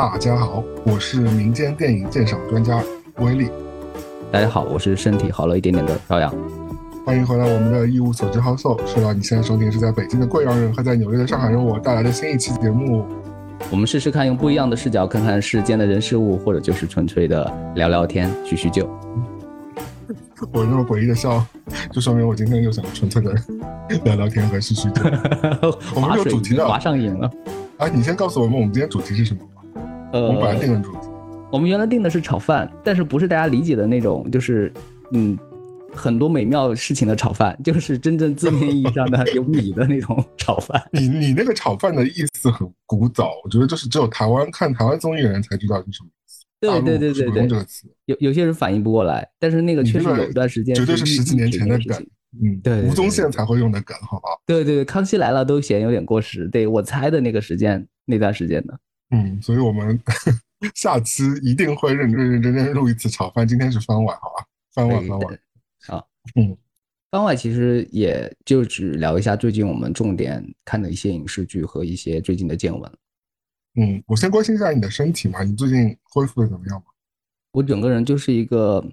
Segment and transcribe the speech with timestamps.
[0.00, 2.82] 大家好，我是民间电影鉴赏专家
[3.18, 3.50] 威力。
[4.32, 6.34] 大家好，我是身体好了一点点的朝阳。
[7.04, 8.80] 欢迎回来，我们的一无所知好搜。
[8.86, 13.04] 是了，你现在收听是在北京的贵阳人和在纽约的上海人我带来的新一期节目。
[13.70, 18.88] 我们试试看，用不一样的视角看看世间的人事物，或者就是纯粹的聊聊天、叙叙旧。
[20.50, 21.44] 我那么诡异的笑，
[21.92, 23.34] 就说明我今天又想纯粹的
[24.04, 25.02] 聊聊天和叙叙旧。
[25.94, 27.30] 我们有主题的，划上瘾了。
[27.76, 29.59] 哎，你先告诉我们，我们今天主题是什么吧？
[30.12, 31.08] 呃，我们本来定的主题，
[31.52, 34.72] 我们原来定的是炒饭，但是不是大家理解的那种，就是
[35.12, 35.38] 嗯，
[35.94, 40.82] 很多美妙事情的炒饭，就是真正字面意义上的有米的那种炒饭。
[40.92, 46.08] 你你那个炒饭的意思很古早，我觉得就是只有台湾看台湾综艺的人才知道是什么。
[46.60, 47.58] 对对对对对，
[48.04, 54.38] 有有些人反应不过来，但是那个确实有一段时间绝对是十几年前的梗，嗯，对，吴宗宪才会用的梗，好不好？
[54.44, 58.78] 对对对，康熙来了都嫌有点过时，对我猜的那个时间那段时间的。
[59.10, 60.00] 嗯，所以我们
[60.74, 63.46] 下期一定会认认认真真录一次炒饭。
[63.46, 64.46] 今天是番外，好吧？
[64.72, 65.38] 番外番外。
[65.86, 66.56] 好，嗯，
[67.10, 72.92] 番外其实也就只聊一下最近我们重点看的一些影视剧和一些最近的见闻。
[73.76, 76.84] 嗯，我先关心一下你的身体嘛，你最近恢复的怎么样嘛？
[77.52, 78.84] 我整个人就是一个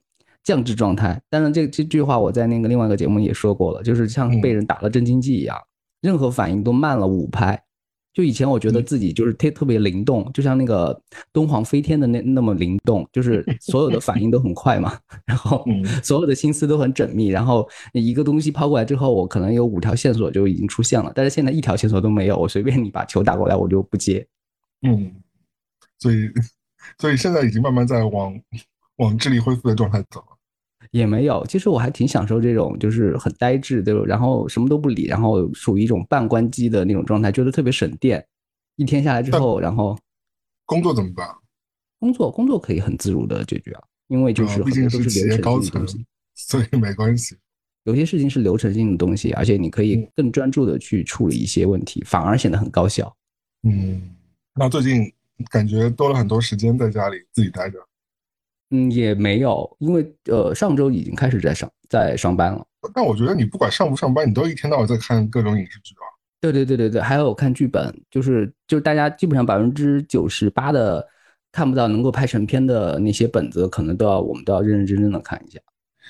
[0.43, 1.21] 降智状态。
[1.29, 5.61] 当然，这这句话我在那个另外一个节目也说过了，就是像被人打了镇静剂一样，
[6.01, 7.61] 任何反应都慢了五拍。
[8.17, 10.99] 就以前我觉得自己就是特特别灵动，就像那个
[11.31, 15.63] 敦煌飞天的那那么灵动，就是所有的反应都很快嘛， 然后
[16.01, 24.27] 所有的心思都很缜密，然后一个东西抛过来之后，我可能有五条线索就已经出现了，但是现在一条线索都没有，我随便你把球打过来，我就不接。
[24.81, 25.13] 嗯，
[25.99, 26.27] 所以，
[26.97, 28.33] 所以现在已经慢慢在往
[28.95, 30.36] 往智力恢复的状态走了。
[30.91, 34.01] 也没有，其实我还挺享受这种，就是很呆滞，对吧？
[34.05, 38.25] 然后什么都不理，然后属于一种半关机的那种状态，觉得特别省电。
[38.75, 39.97] 一天下来之后，然后
[40.65, 41.27] 工作怎么办？
[41.99, 45.85] 工作工作可以很自如的解决啊，因为就是毕竟是企业高层，
[46.35, 47.35] 所以没关系。
[47.85, 53.15] 有些事情是流程性的东西，而且你可以更专注的去处理一些问题，反而显得很高效。
[53.63, 54.13] 嗯。
[54.59, 55.11] 那最近
[55.51, 57.77] 感觉多了很多时间在家里自己待着，
[58.71, 62.65] 嗯，也没有，因为呃上周已经开始在上在上班了。
[62.93, 66.05] 但我觉得你不管上不上班，你都一天到晚在看各种影视剧啊。
[66.41, 71.05] 对对对对对，还有看剧本，就是就是大家基本上百分之九十八的
[71.51, 75.59] 看不到能够拍成片的那些本子，可能都要我们都要认认真真的看一下。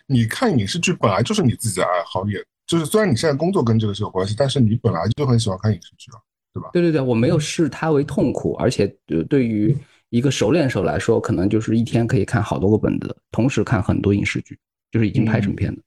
[0.07, 6.17] 你看影视剧本来就是你自己的爱好，也就是虽然你现在工作跟这个是有关系，但是你本来就很喜欢看影视剧啊。
[6.53, 9.78] 对吧对对对，我没有视它为痛苦，而且对对于
[10.09, 14.57] 一个熟练手来说，可能就是一天可以看好多个本子，同时看很多影视剧，
[14.91, 15.81] 就是已经拍成片的。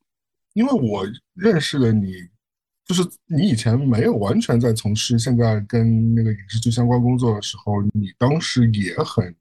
[0.54, 2.12] 因为我认识的你，
[2.84, 9.34] 就是你以前没有完全在从事现在跟那个影视剧相关工作的时候，你当时也很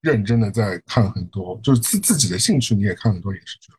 [0.00, 3.72] 认真的在看很多，就是自自己的兴趣，你也看很多影视剧。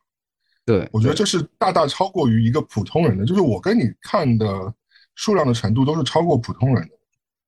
[0.64, 4.74] 对，我觉得这是大大超过于一个普通人的，就是我跟你看的。
[5.14, 6.94] 数量的程度都是超过普通人的，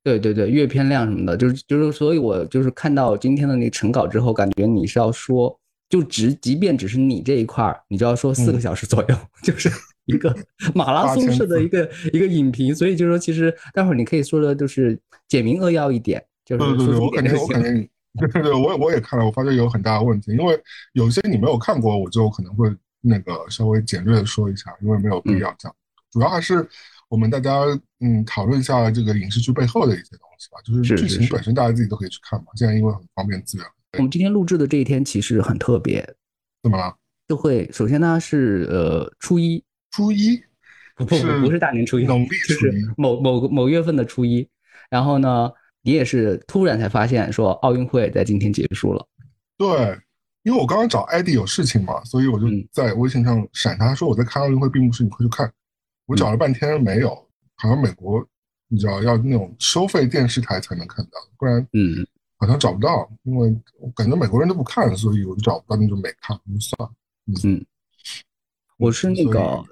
[0.04, 9.70] 对对对，阅片量什么的，就是就是，所以我就是看到今天的那个成稿之后，感觉你是要说，就只即便只是你这一块儿，你就要说四个小时左右， 就是
[10.04, 10.36] 一个
[10.74, 11.90] 马拉松式的一个。
[12.12, 17.88] 一个影评，所以就是说，其实待会儿你可以说的就是简明扼要一点，就是对对对，我肯定我肯定，
[18.18, 20.60] 对对对，我我也看了，我发现有很大的问题，因为
[20.92, 22.70] 有些你没有看过，我就可能会
[23.00, 25.74] 那个稍微简略的说一下，因为没有必要讲，
[26.12, 26.68] 主要还是。
[27.14, 27.60] 我们大家
[28.00, 32.46] 嗯讨论一下这个影视剧背后的一些东西吧，就是剧情本身大家自己都可以去看嘛。
[32.56, 33.64] 现在因为很方便资源。
[33.98, 36.04] 我们今天录制的这一天其实很特别，
[36.60, 36.92] 怎么了？
[37.28, 40.42] 就会首先呢是呃初一，初一
[40.96, 44.48] 不不不是大年初一，农历 初一，某某某月份的初一。
[44.90, 45.48] 然后呢，
[45.82, 49.06] 你也是突然才发现说奥运会在今天结束了。
[49.56, 49.96] 对，
[50.42, 55.48] 因为我刚刚找艾迪有事情嘛，所以我就在微信上闪他说我在看奥运会闭幕式，你快去看。
[56.06, 57.14] 我找了半天没有，
[57.54, 58.26] 好像美国
[58.68, 62.06] 你知道要那种收费电视台才能看到，不然嗯
[62.36, 66.94] 好像找不到，因为我感觉美国人都不看，所以我就找不到，那就没看，就算了。
[67.44, 67.64] 嗯，
[68.76, 69.64] 我是那个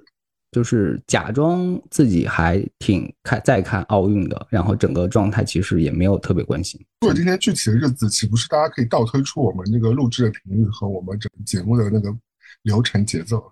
[0.51, 6.83] 就是假装自己还挺看在看奥运的，然后整个状态其实也没有特别关心。
[7.01, 12.15] 如果今天具体的日子岂不是大家可以倒推出我们那个录制的频率和我们整个节目的那个
[12.63, 13.43] 流程节奏？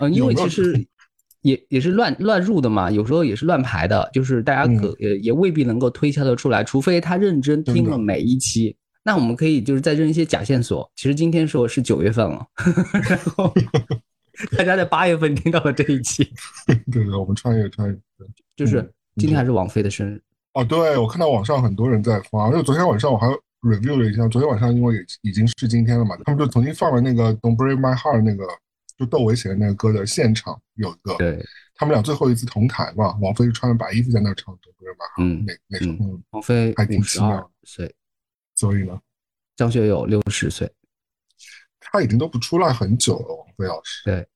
[0.00, 0.86] 嗯，因为其实。
[1.46, 8.76] 也也是乱乱入的嘛，有时候也是乱排的，就是大家可也也未必能够推敲得出来，除非他认真听了每一期。
[9.04, 10.90] 那我们可以就是再扔一些假线索。
[10.96, 12.44] 其实今天说是九月份了，
[13.08, 13.54] 然后
[14.58, 16.28] 大家在八月份听到了这一期。
[16.66, 17.96] 对对，我们穿越穿越，
[18.56, 18.82] 就是
[19.14, 20.20] 今天还是王菲的生日。
[20.54, 23.28] 哦，对，我看到网上很多人在发，因为昨天晚上我还
[23.62, 28.44] review 了一下，昨天晚上因为也已经是今天了嘛，他们就重新放了那个 Don't Break My Heart 那个
[28.96, 31.44] 就窦唯写的那个歌的现场有一个，对，
[31.74, 37.94] 他们俩最后一次同台嘛，王菲穿着白衣服在那唱 Don't Break My Heart，那那首，嗯，王菲还挺奇妙，岁，
[38.54, 38.98] 所以呢，
[39.56, 40.70] 张学友六十岁，
[41.80, 44.26] 他已经都不出来很久了，王菲老师，对。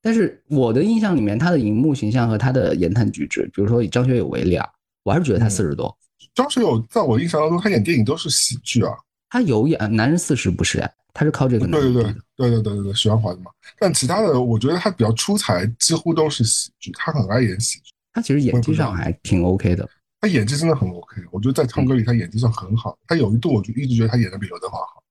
[0.00, 4.64] 但是我的印象里面，他的荧幕形象和他的言谈举止，比如说以张学友为例啊，
[5.02, 5.94] 我还是觉得他四十多。
[6.32, 8.92] 张学友在我印象当中，他演电影都是喜剧啊。
[9.28, 11.66] 他有演《男人四十》，不是哎，他是靠这个。
[11.66, 13.50] 对对对对对对对对，徐安华的嘛。
[13.76, 16.92] 但其他的，我觉得他比较出彩，几乎都是喜剧。
[16.92, 17.90] 他很爱演喜剧。
[18.12, 19.88] 他其实演技上还挺 OK 的。
[20.20, 22.96] 他演技真的很 OK，我觉得在唱歌里他演技算很好。
[23.08, 25.02] 他有一度我就一直觉得他演的比刘德华好。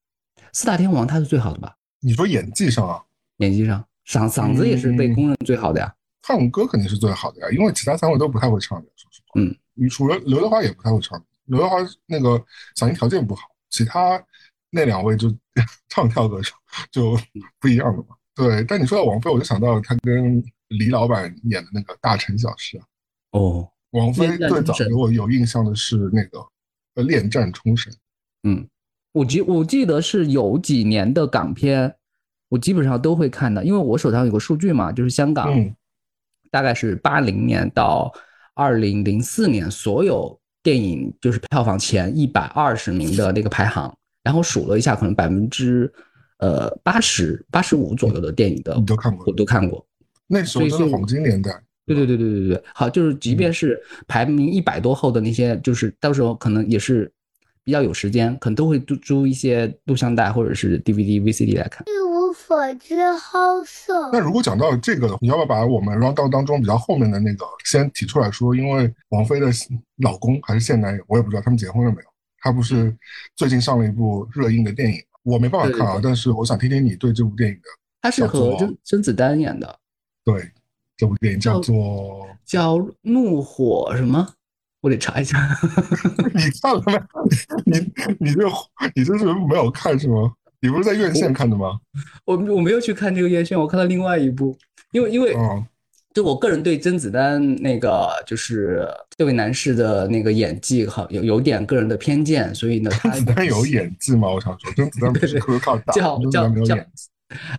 [0.54, 1.76] 四大天王他是最好的吧？
[2.00, 3.04] 你说演技上啊？
[3.40, 3.84] 演技上。
[4.08, 9.42] 嗓嗓子也是被公认最好的呀，唱歌肯定是最好的呀，因为其他三位都不太会唱的，说实话。
[9.42, 11.76] 嗯，你除了刘德华也不太会唱，刘德华
[12.06, 12.42] 那个
[12.78, 14.18] 嗓音条件不好，其他
[14.70, 15.34] 那两位就
[15.90, 16.54] 唱跳歌手
[16.92, 17.18] 就
[17.60, 18.16] 不一样了嘛。
[18.36, 22.86] 对，但你说到王菲，我就想到她跟李老板演的那个《大城小事》啊。
[23.32, 26.40] 哦，王菲最早给我有印象的是那个
[27.04, 27.92] 《恋战冲绳》。
[28.44, 28.68] 嗯，
[29.12, 31.96] 我记我记得是有几年的港片。
[32.50, 35.54] 我基本上都会看的，因为我手上有个数据嘛，就是香港，
[36.50, 38.10] 大概是八零年到
[38.54, 43.94] 二零零四年所有电影就是票房前一百二十名的那个排行，
[44.28, 45.90] 然后数了一下，可能百分之
[46.40, 49.88] 呃八十八十五左右的电影的你都看过，我都看过。
[50.28, 51.50] 那时候真的黄金年代。
[51.86, 57.10] 对对对对对对，好，就是即便是排名一百多后的那些，就是到时候可能也是
[57.64, 61.86] 比较有时间，可能都会租租一些录像带或者是 DVD、VCD 来看。
[61.88, 64.10] 一无所知好色。
[64.12, 68.54] 那如果讲到这个，你要不要把我们 round 当中比较后面的那个先提出来说？
[68.54, 69.48] 因为王菲的
[70.04, 72.17] 老公还是现男友，我也不知道他们结婚了没有。
[72.48, 72.96] 他不是
[73.36, 76.00] 最近上了一部热映的电影，我没办法看啊。
[76.02, 77.64] 但是我想听听你对这部电影的。
[78.02, 79.80] 他是和甄甄子丹演的。
[80.24, 80.50] 对，
[80.96, 84.26] 这部电影叫做叫怒火什么？
[84.80, 85.38] 我得查一下。
[86.34, 86.94] 你看了没？
[87.66, 87.80] 你
[88.20, 88.48] 你这
[88.96, 90.32] 你这是没有看是吗？
[90.62, 91.78] 你不是在院线看的吗？
[92.24, 94.58] 我我没有去看这个院线，我看了另外一部，
[94.94, 95.36] 因为因为，
[96.18, 104.28] 就我个人对甄子丹那个就是这位男士的那个演技好有有点个人的偏见，所以呢，甄子丹有演技吗？
[104.28, 106.76] 我想说，甄子丹不是靠打，叫叫叫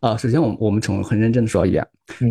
[0.00, 0.16] 啊！
[0.16, 1.86] 首先，我我们从很认真的说一遍，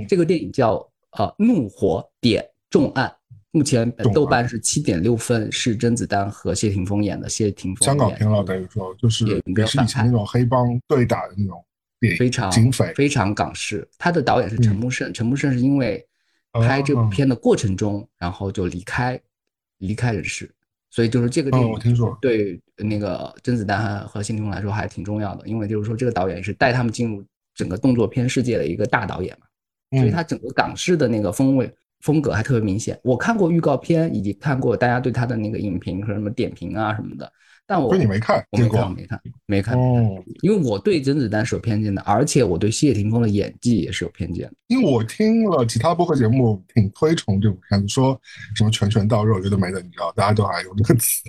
[0.06, 0.76] 这个电影叫
[1.12, 3.08] 啊《怒火点重案》。
[3.52, 7.30] 目前豆瓣是七点六分，是甄子丹和谢霆锋演的。
[7.30, 11.64] 谢霆锋香港片了，等于说就是也是以前那种黑帮对打的那种
[12.02, 13.88] 电影，非常警匪，非常港式。
[13.98, 16.06] 他的导演是陈木胜，陈木胜是因为
[16.54, 19.20] 拍这部片的过程中，然后就离开
[19.78, 20.50] 离开人世，
[20.90, 27.24] 所以就是这个电影，我听说对那个甄子丹和谢霆锋来说还挺重要的，因为就是说这个导演是带他们进入
[27.54, 31.74] 整个动作片世界的一个大导演嘛，所以他整个港式的那个风味。
[32.02, 37.34] 风格还特别明显，我看过预告片，以及看过大家对他的那个影评和什么点评啊什么的，
[37.68, 44.54] 但我你没看，我没看，没看，没看，哦，因为我对甄子丹是有偏见的，而且我对谢霆锋的演技也是有偏见的。
[44.68, 48.20] 因为我听了其他播客节目，挺推崇这部片子，说
[48.56, 51.22] 什么拳拳到肉，觉得没的，你知道，大家都爱用这个词，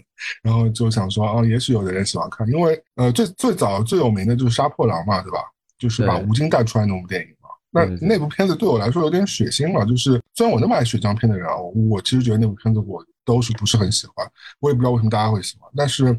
[0.42, 5.38] 然后就想说，啊，也许有的人喜欢看，因为呃，最最早最有名的就是杀破狼嘛，对吧？
[5.76, 7.28] 就是把吴京带出来那部电影。
[7.70, 11.54] 那那部片子对我来说有点血腥了，就是虽然我那么爱血浆片的人啊，
[11.90, 14.26] 我其实觉得那部片子我都是不是很喜欢，
[14.58, 15.70] 我也不知道为什么大家会喜欢。
[15.76, 16.18] 但是，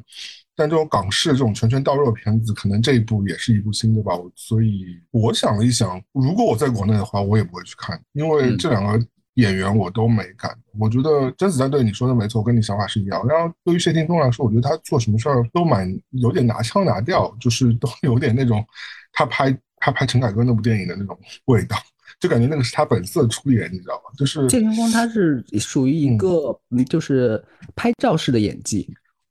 [0.55, 4.13] 但这种港式这种拳拳到肉的片子，可能这一部也是一部新的吧。
[4.35, 10.55] 所以我想了一想，如果我在国内的话，我也不会去看，因为这两个演员我都没感。
[10.77, 13.25] 我觉得甄子丹对你说的没错，跟你想法是一样。
[13.25, 18.63] 然后对于谢霆锋来说，我觉得他做什么事儿都蛮有点拿腔拿调，就是都有点那种
[19.11, 19.57] 他拍。
[19.81, 21.77] 他拍陈凯歌那部电影的那种味道，
[22.19, 24.11] 就感觉那个是他本色出演，你知道吗？
[24.17, 27.43] 就是谢霆锋，他是属于一个就是
[27.75, 28.83] 拍照式的演技，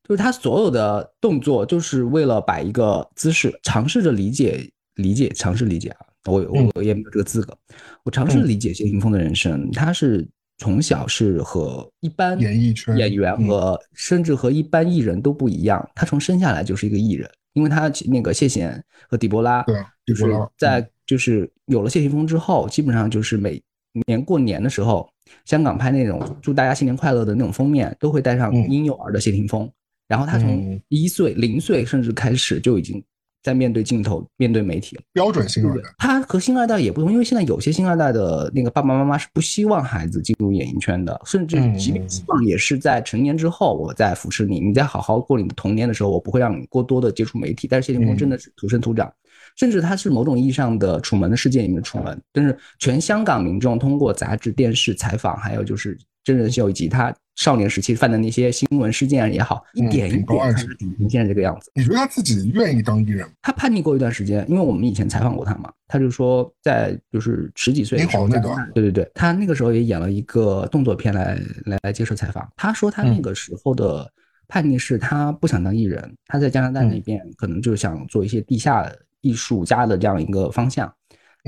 [0.09, 6.07] 就是他所有的动作就是为了摆一个姿势，尝试着理解理解，尝试理解啊！
[6.27, 6.45] 我
[6.75, 7.57] 我也没有这个资格，
[8.05, 9.71] 我尝试理解谢霆锋的人生。
[9.73, 17.31] 他是从小是和一般演艺圈演员和甚至和一般艺人都不一样，他从生下来就是一个艺人。
[17.55, 19.75] 因为他那个谢贤和狄波拉，对，
[20.07, 23.61] 就是在就是有了谢霆锋之后，基本上就是每
[24.07, 25.09] 年过年的时候，
[25.47, 29.69] 香港拍那种祝大家新年快乐的那种封面，都会带上婴幼儿的谢霆锋。
[30.07, 33.03] 然后他从一岁、零岁甚至开始就已经
[33.43, 35.03] 在面对镜头、面对媒体了。
[35.15, 47.67] 标准星二代，他和星二代也不同，因为现在有些星二代的那个爸爸妈妈是不希望孩子进入演艺圈的，甚至即便希望，也是在成年之后，我再扶持你，你再好好过你的童年的时候，我不会让你过多的接触媒体。
[47.67, 49.11] 但是谢霆锋真的是土生土长。
[49.59, 61.73] 甚至他是某种意义上的《楚门的世界》里面的楚门，但是全香港民众通过杂志、电视采访，还有就是真人秀以及他少年时期犯的那些新闻事件也好，一点一点开始呈现这个样子。
[61.75, 63.29] 你觉得他自己愿意当艺人？
[63.43, 71.37] 他叛逆过一段时间，因为我们以前采访过他嘛，他就说在就是十几岁的时候，那段，对对对，他那个时候也演了一个动作片来
[71.83, 72.49] 来接受采访。
[72.55, 74.09] 他说他那个时候的
[74.47, 78.89] 叛逆是他不想当艺人，他在加拿大那边可能就是想做一些地下。
[79.21, 80.93] 艺术家的这样一个方向，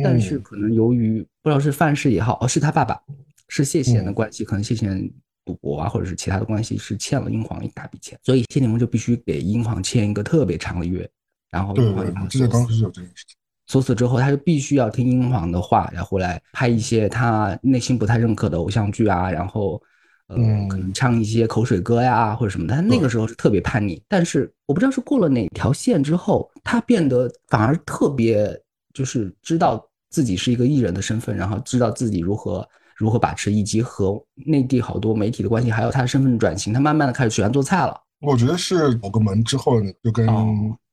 [0.02, 3.00] 但是可能由于不知道是范式也好，哦，是他爸爸
[3.48, 5.10] 是谢贤的关系，可能谢贤
[5.44, 11.08] 赌博啊，或者是其他的关系，是欠了英皇一大笔钱，所以谢霆锋就必须给英皇签一个特别长的约，
[11.50, 11.84] 然后对
[12.28, 13.36] 记得当时有这件事情。
[13.66, 19.80] 从此之后，他就必须要听英皇的话，然后来拍一些他内心不太认可的偶像剧啊，然后。
[20.36, 22.74] 嗯，可能唱一些口水歌呀，或者什么的。
[22.74, 28.48] 他那个时候是特别叛逆，但是我不知道是过了哪条线之后，他变得反而特别，
[28.94, 36.72] 就是知道自己是一个艺人的身份，然后知道自己如何如何把持，以及和内地好多媒体的关系，还有他的身份转型。
[36.72, 38.00] 他慢慢的开始喜欢做菜了。
[38.20, 40.26] 我觉得是某个门之后，就跟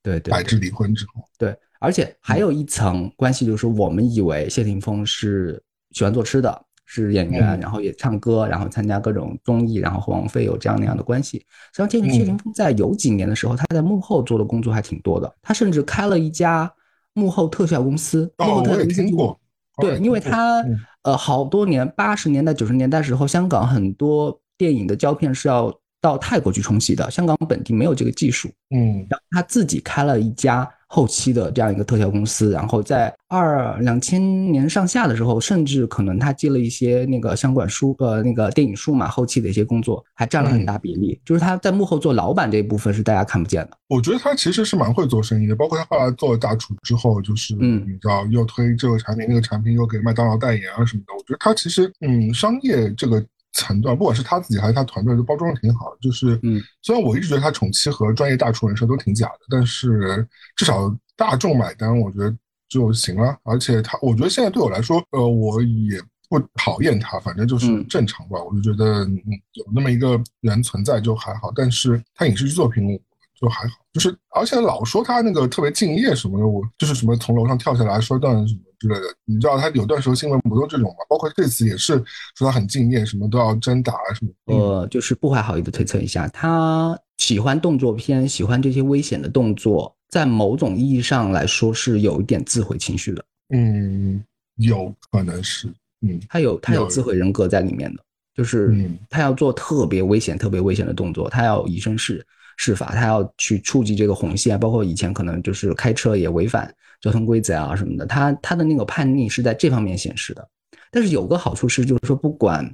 [0.01, 6.63] 对对白志离婚之后，对，而且还有一层关系，就是我们以为谢霆锋是喜欢做吃的。
[6.89, 11.37] 是演员，然后也唱歌，然后参加各种综艺，然后和王菲有这样那样的关系。
[11.73, 15.31] 实际上，谢霆锋在有几年的时候，他在幕后做的工作还挺多的。
[15.41, 16.71] 他甚至开了一家
[17.13, 18.31] 幕后特效公司。
[18.37, 19.37] 哦，我也听过。
[19.81, 20.63] 对，因为他
[21.01, 28.49] 呃，好多年，八十年代、九十年代时候，香港很多电影的胶片是要到泰国去冲洗的，香港本地没有这个技术。
[28.69, 30.67] 嗯，然后他自己开了一家。
[30.87, 41.19] 后期的这样一个特效公司，然后在二两千年上下的时候，甚至可能他接了一些那个相关书，呃，那个电影数码后期的一些工作，还占了很大比例。
[41.25, 43.77] 就是他在幕后做老板这一部分是大家看不见的。
[43.89, 51.13] 我觉得他其实是蛮会做生意的，包括他后来做了大厨之后，就是嗯，你知道又推这个产品那个产品，又给麦当劳代言啊什么的。
[51.13, 53.23] 我觉得他其实嗯，商业这个。
[53.57, 55.95] 层段，不管是他自己还是他团队，都包装的挺好。
[55.99, 62.35] 就是，嗯，虽然我一直觉得他宠妻和专业大厨人设都挺假的，但是至少大众买单，我觉得
[62.69, 63.35] 就行了。
[63.43, 65.99] 而且他，我觉得现在对我来说，呃，我也
[66.29, 68.37] 不讨厌他，反正就是正常吧。
[68.43, 69.17] 我就觉得，嗯，
[69.53, 71.51] 有那么一个人存在就还好。
[71.55, 72.99] 但是他影视剧作品
[73.39, 78.61] 就还好，就是而且老说他那个特别敬业什么的，我就是什么从楼上跳下来摔断什么。
[78.79, 80.97] 之类的，你知道他有段时候新闻不都这种吗？
[81.09, 81.95] 包括这次也是
[82.35, 84.31] 说他很敬业，什么都要真打啊什么。
[84.55, 93.25] 呃，就是不怀好意的推测一下，他喜欢动作片，喜欢这些危险的动作，在某种意义上来说是有一点自毁情绪的。
[93.49, 94.23] 嗯，
[94.57, 95.67] 有可能是，
[96.01, 98.03] 嗯，他有他有自毁人格在里面的，
[98.35, 102.23] 就是他要做特别危险、特别危险的动作，他要以身试
[102.57, 106.71] 试法，他要去触及这个红线，包括以前可能就是开车也违反。
[106.99, 110.45] 交通规则啊什么的，他他的那个叛逆是在这方面显示的。
[110.91, 112.67] 但是有个好处是，就是说不管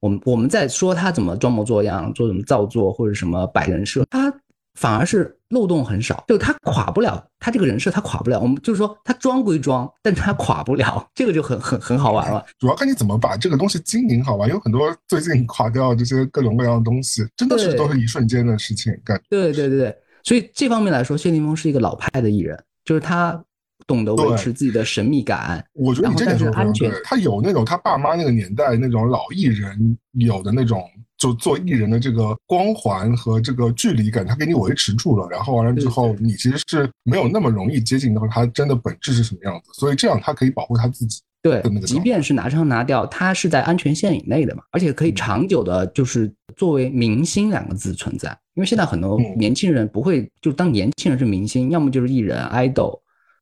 [0.00, 4.30] 我们我们在说他怎么装模作样、做什么造作或者什么摆人设，他
[4.80, 8.40] 反而是漏洞很少，就他垮不了，他这个人设他垮不了。
[8.40, 12.42] 我们就是说他装归装，但他垮不了， 这个就很很很好玩了。
[12.58, 14.46] 主要看你怎么把这个东西经营好吧。
[14.48, 18.90] 有很多最近垮掉这些各种各样的东西，真的是都是一瞬间的事情。
[19.04, 23.38] 感对对对对，所以这方面来说，谢霆锋是一个老派的艺人，就是他。
[23.86, 26.92] 懂得维持自己的神秘感，我觉得你这点是安全。
[27.02, 30.88] 他有那种他爸妈那个年代那种老艺人有的那种，
[31.20, 35.28] 就做艺人的这个光环和这个距离感，他给你维持住了。
[35.30, 39.70] 然后完了之后，你其实是没有那么容易接近到他真的本质是什么样子。
[39.74, 41.20] 所以这样他可以保护他自己。
[41.42, 48.28] 对，即便是拿枪拿掉，他是在安全线以内的嘛，而且可以长久的，就是作为明星两个字存在。
[48.54, 52.98] 因为现在很多年轻人不会就当年轻人是明星，要么就是艺人 idol。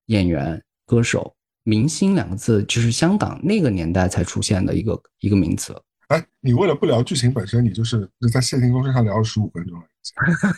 [0.07, 5.75] 演员、歌手、明星两个字，就是香港那个年代才出现的一个一个名词。
[6.09, 9.87] 哎，你为了不聊剧情本身，你就是在谢霆锋身上聊了十五分钟了，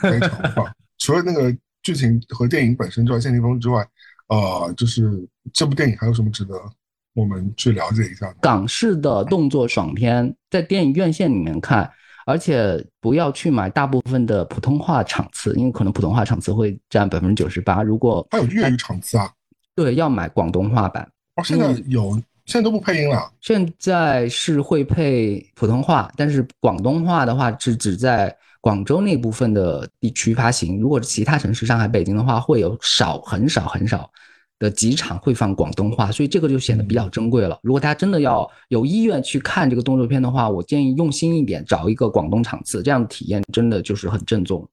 [0.01, 0.67] 非常棒。
[0.99, 3.87] 除了那个剧情和电影本身之外，谢霆锋之外，
[4.29, 6.55] 呃，就是这部电影还有什么值得
[7.15, 8.33] 我们去了解一下？
[8.41, 11.91] 港式的动作爽片，在电影院线里面看。
[12.27, 17.83] 而且不要去买大部分的普通话场次，因为可能普通话场次会占百分之九十八。
[17.83, 19.29] 如果还有粤语场次啊？
[19.75, 21.11] 对，要买广东话版。
[21.35, 23.31] 哦，现在有，现在都不配音了。
[23.41, 34.11] 现在是会配普通话，但是广东话的话是只在广州那部分的地区发行，如果是其他城市，上海、北京的话，会有少很少很少
[34.59, 37.59] 的几场会放广东话，所以这个就显得比较珍贵了。
[37.63, 44.69] 如果大家真的要有意愿去看这个动作片的话，我建议用心一点，找一个广东场次，这样的体验真的就是很正宗。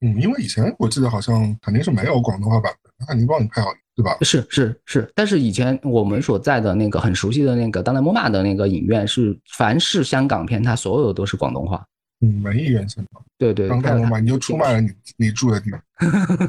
[0.00, 4.16] 嗯，因为以前我记得好像肯定是没有广东话版本，那肯定帮你配好，对吧？
[4.22, 11.84] 是是是，但是以前我们所在的那个很熟悉的那个当代摩马的那个影院，是凡是香港片，它所有的都是广东话。
[12.20, 13.20] 嗯，文艺院线嘛。
[13.36, 15.80] 对对，当代摩马，你就出卖了你你住的地方。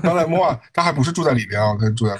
[0.03, 2.15] 当代摩马，他还不是住在里边啊，他住在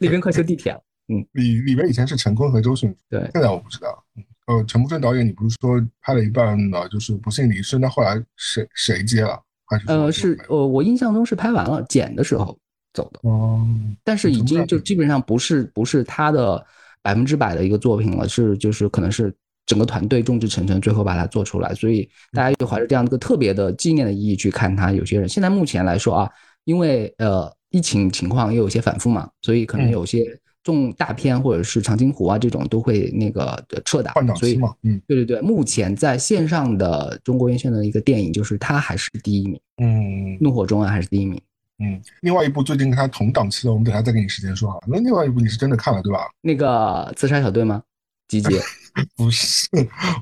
[0.00, 0.80] 里 边快修地铁了。
[1.06, 2.92] 嗯，里里边以前是陈坤和周迅。
[3.08, 4.04] 对，现在我不知道。
[4.46, 9.40] 呃，陈木胜导演，你不是说拍了一半呢，就是不幸离世，那后来谁谁接了？
[9.66, 12.58] 还是呃，是呃，我印象中是拍完了剪的时候
[12.94, 13.28] 走的。
[13.28, 13.60] 哦，
[14.02, 16.64] 但是已经就基本上不是不是他的
[17.02, 19.30] 百分之百的一个作品了，是就是可能是
[19.66, 24.92] 整个团队众志成城，最后把它做出来，所以大家就怀着这样一个特别的纪念的意义去看它。
[24.92, 26.30] 有些人现在目前来说啊，
[26.64, 30.24] 因为呃疫情情况也有些反复嘛，所以可能有些。
[30.64, 41.38] 重大片或者是长津湖啊这种都会那个撤档，所以嗯，对对对，目前在线上的中国院线的一个电影就是它还是第一名，嗯，怒火中啊还是第一名，
[41.78, 44.78] 嗯，另外一部最近跟他同档期的，我们等下再给你时间说啊。
[44.86, 46.28] 那另外一部你是真的看了对吧？
[46.40, 47.82] 那个自杀小队吗？
[48.28, 48.60] 集结？
[49.16, 49.68] 不是，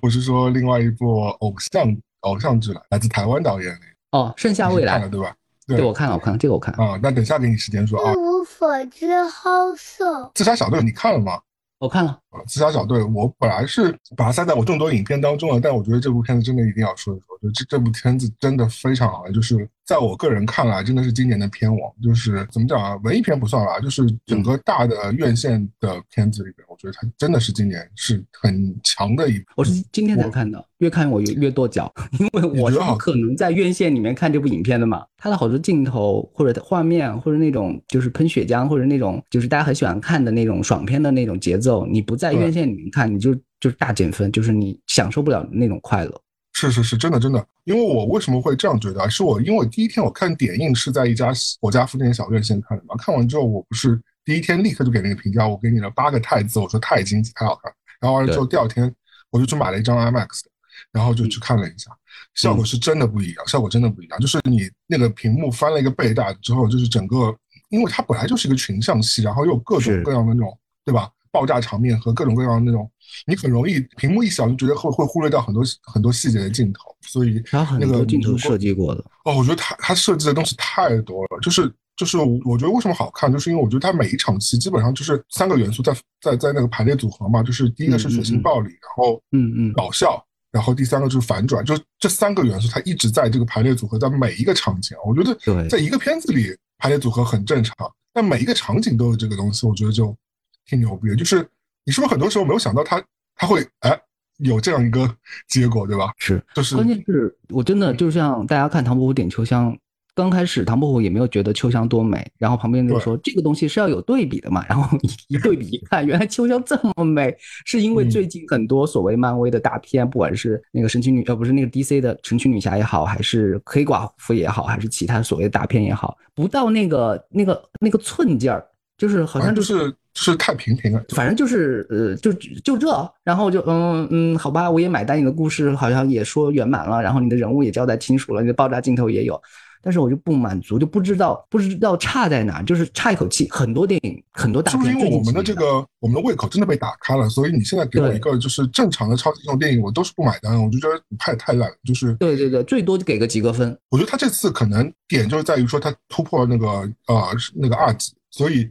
[0.01, 3.79] 我是说另外一部偶像偶像剧了，来自台湾导演
[4.13, 5.35] 哦，盛夏未来看了对吧？
[5.67, 6.99] 对，我看了，我看了，这个我看啊。
[7.03, 8.13] 那等下给你时间说啊。
[8.13, 10.31] 一无所知，好色。
[10.35, 11.39] 自杀小队你看了吗？
[11.79, 12.19] 我看了。
[12.47, 17.39] 自杀小队，我本来是把它塞在我众多影片当中了，但我觉得这部片子真的一定要说一说。
[17.43, 21.93] 就这这部片子真的非常好，就是在我个人看来，真的是今年的片王。
[22.03, 29.45] 就是怎么讲啊，文艺片不算吧，就是整个大的院线的片子里边，我觉得它真的是今年是很强的一部。
[29.55, 35.05] 我是今天才看的，越看我越跺脚，因为我是不可能在院线里面看这部影片的嘛。
[35.19, 46.23] 它的好多镜头或者画面或者那种就是喷血浆或者那种就是大家很喜欢看的那种爽片的那种节奏，你不在院线里面看，你就就是大减分，就是你享受不了那种快乐。
[46.53, 49.09] 是是是，真的真的，因为我为什么会这样觉得？
[49.11, 57.73] 是我因为第一天我看点映是在一家我家附近的小院线看的嘛，看完之后我不是第一天立刻就给那个评价，我给你了八个太字，我说太经济太好看。
[58.01, 58.95] 然后完了之后第二天
[59.31, 60.51] 我就去买了一张 IMAX 的，
[60.93, 61.91] 然后就去看了一下，
[62.35, 64.21] 效果是真的不一样，效果真的不一样。
[64.21, 67.35] 就是你那个屏幕翻了一个倍大之后，就是整个，
[67.71, 71.11] 因为它本来就是一个群像戏，然后又各种各样的那种，对吧？
[71.31, 72.91] 爆炸场面和各种各样的那种，
[73.27, 77.43] 你很容易屏幕一小就觉得会会忽略掉很多很多细节的镜头，所以
[77.79, 89.73] 那个镜头设计过的哦，我觉得他他设计的东西太多了，就是就是我觉得为什么好看，就是因为我觉得他每一场戏基本上就是三个元素在在在那个排列组合嘛，就是第一个是血腥暴力，然后嗯嗯。
[89.73, 96.47] 搞笑，然后第三个就是反转，就这三个元素它一直在这个排列组合在每一个场景，我觉得在一个片子里
[96.79, 97.75] 排列组合很正常，
[98.13, 100.17] 但每一个场景都有这个东西，我觉得就。
[100.65, 101.45] 挺牛逼的，就是
[101.85, 103.03] 你是不是很多时候没有想到他
[103.37, 103.99] 他会哎
[104.39, 105.09] 有这样一个
[105.49, 106.13] 结果，对吧？
[106.19, 109.77] 是，就是关键是我真的就像大家看唐伯虎点秋香，
[110.15, 128.67] 刚开始唐伯虎也没有觉得秋香多美，然后旁边就说这个东西是要有对比的嘛，然后一对比一看，原来秋香这么美，是因为最近很多所谓漫威的大片，不管是那个神奇女呃不是那个 DC 的神奇女侠也好，还是黑寡妇也好，还是其他所谓的大片也好，不到那个那个那个寸劲儿。
[128.99, 139.41] 就是好像就是是太平平了，反正就是呃就就这，然后就嗯嗯好吧，我也买单，你的故事好像也说圆满了，然后你的人物也交代清楚了，你的爆炸镜头也有，
[139.83, 143.49] 但是我就不满足，就不知道不知道差在哪，就是差一口气。
[143.51, 151.77] 很多电影很多大片，是因为我们的这个我们的胃口真的被打开了，所以你现在给我一个就是正常的超级英雄电影，我都是不买单，我就觉得太太烂了。
[151.85, 153.77] 就是对对对，最多就给个及格分。
[153.89, 156.69] 我觉得他这次可能点就是在于说他突破了那个
[157.07, 158.71] 呃那个二级，所以。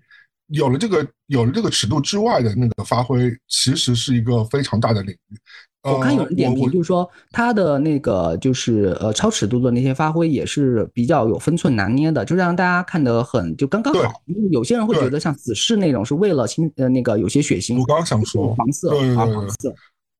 [0.51, 5.37] 有了这个，有了这个尺度之外的那个发挥，其实是一个非常大的领域。
[5.83, 14.21] 我看有人点评，就是说他的那个就是呃超尺度的那些发挥也是比较有分寸拿捏的，就让大家看得很就刚刚好。
[14.25, 19.73] 因为有些人会觉得像死侍那种是为了清呃那个有些血腥，我刚刚想说黄色啊黄色。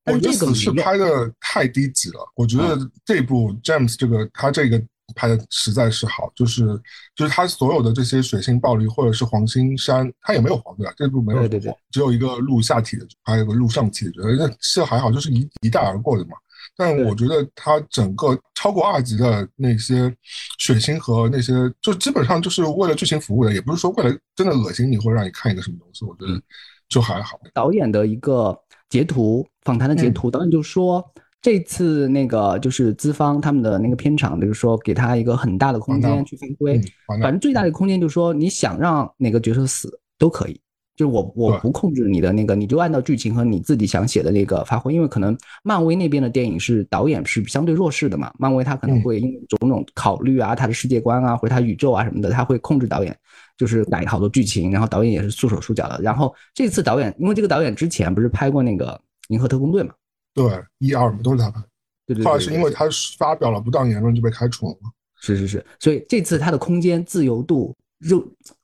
[0.06, 2.28] 我觉得死侍拍的太低级了。
[2.34, 4.82] 我觉得这部 James 这个他这个。
[5.14, 6.66] 拍的实在是好，就是
[7.14, 10.92] 就是他所有的这些血腥暴力，或者是黄金山，他也没有黄对吧？
[10.96, 16.30] 这部没有黄，只有一个录下体的，还有个录上体的，觉得那其实还好，就是一一带而过的嘛。
[16.76, 20.14] 但我觉得他整个超过二级的那些
[20.58, 26.40] 血腥和那些，就基本上就是为了剧情服务的，也不是说为了真的恶心你或者让你看一个什么东西，我觉得
[26.88, 27.38] 就还好。
[27.52, 31.04] 导演的一个截图访谈的截图，导演就说。
[31.42, 36.80] 这次那个就是资方他们的那个片场，就是说给他一个很大的空间去发挥，
[37.20, 40.58] 反正最大的空间就是说你想让哪个角色死都可以。
[40.94, 53.16] 就是我我不控制你的那个，你就按照剧情和你自己想写的那个发挥，因为可能漫威那边的电影是导演是相对弱势的嘛，漫威他可能会因为种种考虑啊，他的世界观啊或者他宇宙啊什么的，他会控制导演，
[53.56, 55.98] 就是改好多剧情，然后导演也是束手束脚的。
[56.02, 58.88] 然后这次导演，因为这个导演之前不是拍过那个
[59.28, 59.94] 《银河特工队》嘛，
[60.34, 60.44] 对，
[60.78, 61.60] 一二都是他拍，
[62.06, 62.86] 对对，后来是因为他
[63.18, 64.90] 发表了不当言论就被开除了嘛，
[65.20, 67.76] 是是是，所以这次他的空间自由度
[68.08, 68.20] 就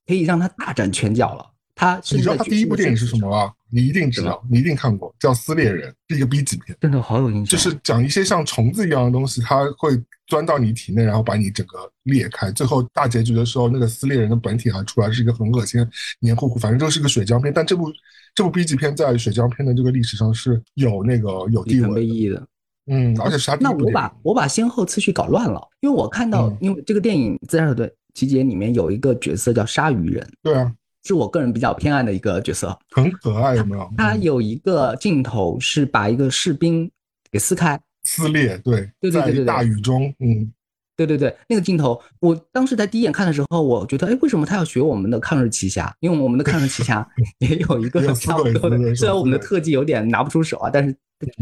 [0.06, 1.44] 可以让他大展拳脚了。
[1.74, 3.52] 他你知道他第一部电影是什么吗？
[3.70, 7.44] 你一定知道，你一定看过，叫《撕裂人》，是一个 B 级片，真的好有印象。
[7.44, 9.90] 就是讲一些像虫子一样的东西，它会
[10.26, 12.50] 钻到你体内，然后把你整个裂开。
[12.50, 15.86] 最后大结局的时候，那个撕裂人的本体还出来，是一个很恶心、
[16.18, 17.52] 黏糊糊，反正就是个血浆片。
[17.54, 17.92] 但这部
[18.38, 22.46] 这部 B 级片在水浆片的这个历史上是有那个有地位意义的。
[22.86, 30.24] 嗯，而且是他那我把我把先后次序搞乱了，因为我看到，因为这个电影《自杀小队集结》里面有一个角色叫鲨鱼人。
[30.40, 30.72] 对啊。
[31.04, 33.90] 是我个人比较偏爱的一个角色，很可爱，有没有？
[33.96, 36.88] 他有一个镜头是把一个士兵
[37.32, 40.52] 给撕开、撕裂，对，对对对，大雨中，嗯，
[40.98, 45.94] 对对对，那个镜头，我当时在第一眼看的时候，我觉得，哎，为什么他要学我们的抗日奇侠？
[46.00, 47.08] 因为我们的抗日奇侠
[47.38, 50.92] 也有一个差不多的，虽然我们的特技有点拿不出手啊，但是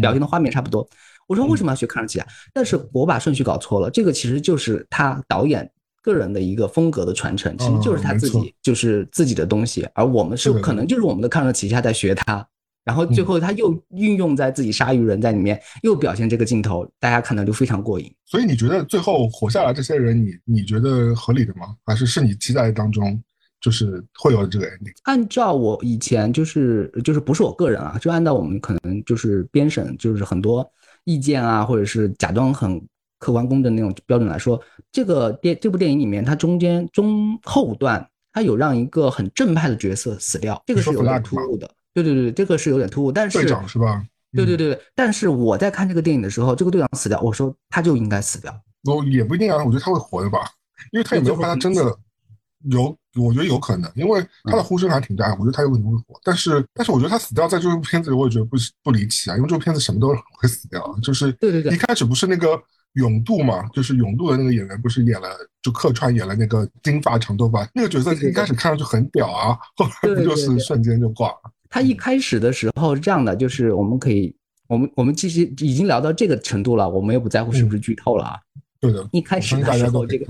[0.00, 0.86] 表现的画面差不多。
[1.26, 2.26] 我说为什么要学抗日奇侠？
[2.52, 5.68] 但是我把顺序搞错了，这个其实就是他导演。
[6.02, 12.46] 个人的一个风格的传承，其实就是他自己，就是自己的东西，而我们是可能就是我们的抗日奇侠在学他，
[12.86, 18.10] 然后最后他又运用在自己鲨鱼人在里面，又表现这个镜头，大家看到就非常过瘾。
[18.24, 21.76] 所以你觉得最后活下来这些人，你你觉得合理的吗？
[21.84, 23.22] 还是是你期待当中
[23.60, 24.94] 就是会有这个 ending？
[25.02, 30.66] 按照我以前就是就是不是我个人啊，就按照我们可能就是编审就是很多
[31.04, 32.80] 意见啊，或者是假装很。
[33.18, 34.60] 客观公正那种标准来说，
[34.92, 41.68] 这个电这部电影里面，它中间中后段，它有让一个很正派的角色死掉，这个是有点突兀的。
[42.02, 43.10] 对对对，这个是有点突兀。
[43.10, 44.04] 但是队长是吧？
[44.32, 48.52] 对对对，但是我在看这个电影的时候，这个队长死掉，我说他就应该死掉。
[48.84, 50.40] 哦也不一定啊，我觉得他会活的吧，
[50.92, 51.82] 因为他也没有发他真的
[52.70, 56.20] 有，我觉得有可能，因为他的呼声还挺大，我觉得他有可能会活。
[56.22, 62.60] 但是但是我觉得他死掉在这部片子里，我也觉得不不离奇啊，因为这部片子什么都会死掉，就是对对对，一开始不是那个。
[62.96, 65.28] 永渡嘛，就是永渡的那个演员，不是演了
[65.60, 71.52] 就客串演了那个金发长头发那个角色，一开始看上去很屌啊，后来不就是瞬间就挂了。
[71.68, 74.34] 他一开始的时候是这样的，就是我们可以，
[74.68, 78.36] 我们我们其实已经聊到这个程度了，我们也不在乎是不是剧透了啊。
[78.80, 80.26] 对的，一开始的时候这个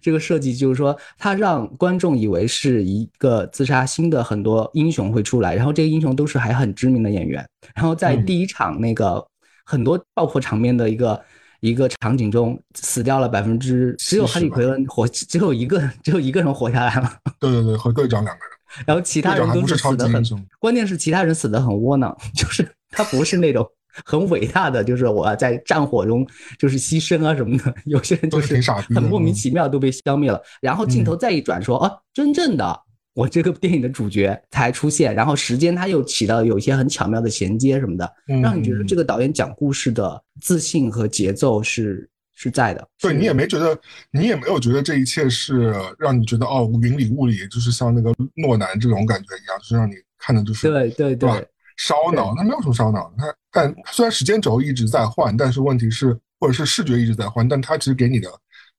[0.00, 9.26] 这个设计就是说，他让观众以为是一个自杀新的很多英雄会出来，然后这些英雄都是还很知名的演员，然后在第一场那个
[9.64, 11.20] 很多爆破场面的一个。
[11.62, 17.12] 一个场景中死掉了百分之，只有哈利奎恩活，只有一个只有一个人活下来了。
[17.38, 18.49] 对对对，和队长两个人。
[18.86, 20.24] 然后其他人都是死的很，
[20.58, 23.66] 关键是其他人死的很窝囊， 就是他不是那种
[24.04, 26.26] 很伟大的，就是我在战火中
[26.58, 27.74] 就是牺牲啊什么的。
[27.84, 28.60] 有些人就是
[28.94, 30.40] 很莫名其妙都被消灭了。
[30.60, 32.80] 然后镜头再一转，说啊，真正的。
[33.12, 42.08] 我这个电影的主角才出现，然后时间他又起到有一些很巧妙的衔接什么的，让你觉得这个导演讲故事的自信和节奏是
[42.40, 42.88] 是在的。
[42.98, 43.78] 对你也没觉得，
[44.10, 51.28] 你也没有觉得这一切是让你觉得哦云里雾里，就是像那个诺南这种感觉一样，就是让你看的就是对对对
[51.76, 52.34] 烧脑。
[52.34, 58.28] 那没有什么烧脑，它但虽然时间轴一直在换，但是问题是或者是视觉一直在换，但它其实给你的。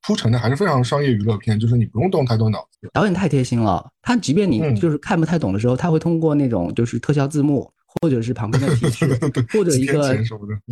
[0.03, 2.89] 铺陈的还是非常商业娱乐片，就是你不用动太多脑子。
[2.91, 9.05] 导演太贴心了，他即便你就是看不太懂的时候，他会通过那种就是特效字幕，或者是旁边的 提示，
[9.51, 10.17] 或者一个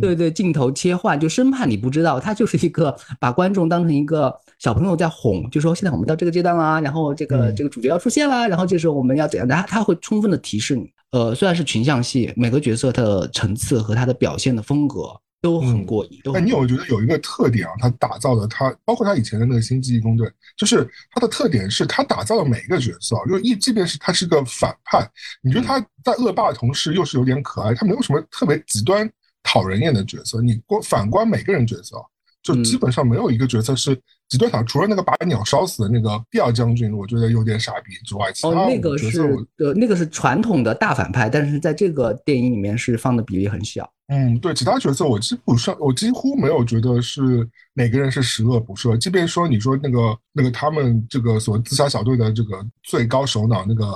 [0.00, 2.18] 对对镜头切换，就生怕你不知道。
[2.20, 9.46] 他就是一个把观众当成一个小朋友在哄，就说现在我们到这个阶段啦，然后这个这个主角要出现啦，然后这时候我们要怎样？
[9.48, 10.90] 他他会充分的提示你。
[11.12, 15.08] 呃，虽然是群像戏，每个角色他的层次和他的表现的风格。
[15.40, 16.20] 都很过瘾。
[16.34, 17.72] 哎，你有觉得有一个特点啊？
[17.78, 20.26] 他打造的他，包括他以前的那个《星际义工队》，
[20.56, 25.08] 就是他的特点是他打造的每一个角色，就一即便是他是个反派，
[25.42, 29.10] 你觉得他在恶霸的同时又是有点可爱，他没有什么特别极端
[29.42, 30.40] 讨人厌的角色。
[30.42, 31.96] 你过反观每个人角色，
[32.42, 33.94] 就基本上没有一个角色是
[34.28, 39.20] 极端讨，除了那个把鸟烧死的那个第二将军，我觉得有点傻逼之外，其他那个是
[39.58, 43.90] 呃那个是传统的大反派，但是在这个电影里面是放的比例很小。
[44.08, 48.96] 嗯，对，其他角色我基本上我几乎没有觉得是哪个人是十恶不赦。
[48.96, 53.86] 即便说你说那个那个他们这个所自杀小队的这个最高首脑那个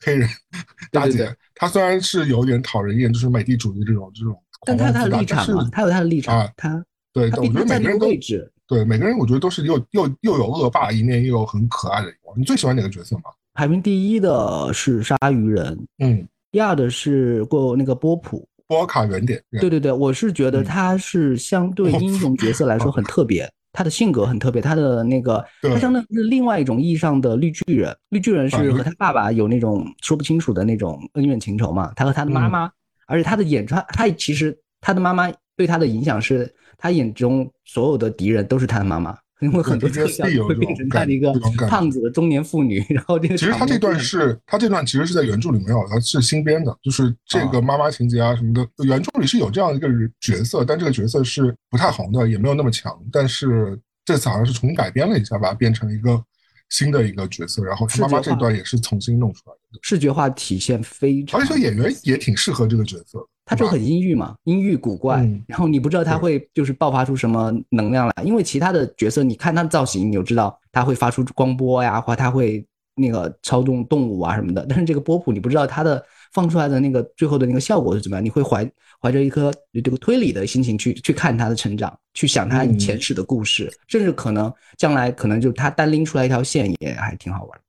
[0.00, 0.28] 黑人
[0.90, 4.34] 大姐，她虽然是有点讨人厌，就是美帝主义这种这种
[4.64, 12.34] 但他有他的立场嘛，他有他的立场，他对，我觉得每个人都置，对每个人，我觉得都是又又又有恶霸一面，又有很可爱的一面。
[12.36, 13.22] 你最喜欢哪个角色吗？
[13.54, 19.40] 排名第一的是鲨鱼人，嗯，第二的是过那个波普，波卡原点。
[19.60, 27.96] 对对对，我是觉得他是相对英雄角色来说很特别，他的性格很特别，他的那个他相当于是另外一种意义上的绿巨人。
[28.08, 32.68] 绿巨人是和他爸爸有那种说不清楚的那种恩怨情仇嘛，他和他的妈妈，
[33.06, 36.52] 而且他的演他他其实他的妈妈对他的影响是
[36.84, 39.16] 他眼中所有的敌人都是他的妈妈。
[39.40, 41.32] 因为很多特效会变成他的一个
[41.68, 49.88] 胖子的中年妇女，然后这个其实他这段是他这段其实是在原著里没有，他是新编的，就是这个妈妈情节啊什么的，原著里是有这样一个
[50.20, 56.22] 角色，但这个角色是不太红的，也没有那么强，但是这次好像是重新改编了一下，把它变成一个
[56.70, 63.18] 新的一个角色，然后他妈妈这段也是重新弄出来的，视觉化体现非常，而且演员也挺适合这个角色。
[63.44, 74.64] 他就很阴郁嘛，阴郁古怪，然后你不知道他会就是爆发出什么能量来，因为其他的角色，你看他的造型，你就知道他会发出光波呀，或他会那个操纵动物啊什么的。
[74.68, 76.02] 但是这个波普，你不知道他的
[76.32, 78.66] 放出来的那个最后的那个效果是怎么样，你会怀
[79.00, 79.52] 怀着一颗
[79.84, 87.60] 这个推理的心情去去看他的成长，去想他前世的故事，甚至可能将来可能就他单拎出来一条线也还挺好玩。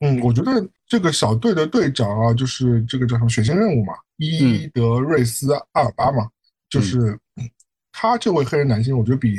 [0.00, 6.28] 嗯，我觉得这个小队的队长啊，就是这个叫什么血线任务嘛，伊德瑞斯阿尔巴嘛，
[6.68, 7.18] 就是
[7.90, 9.38] 他这位黑人男星，我觉得比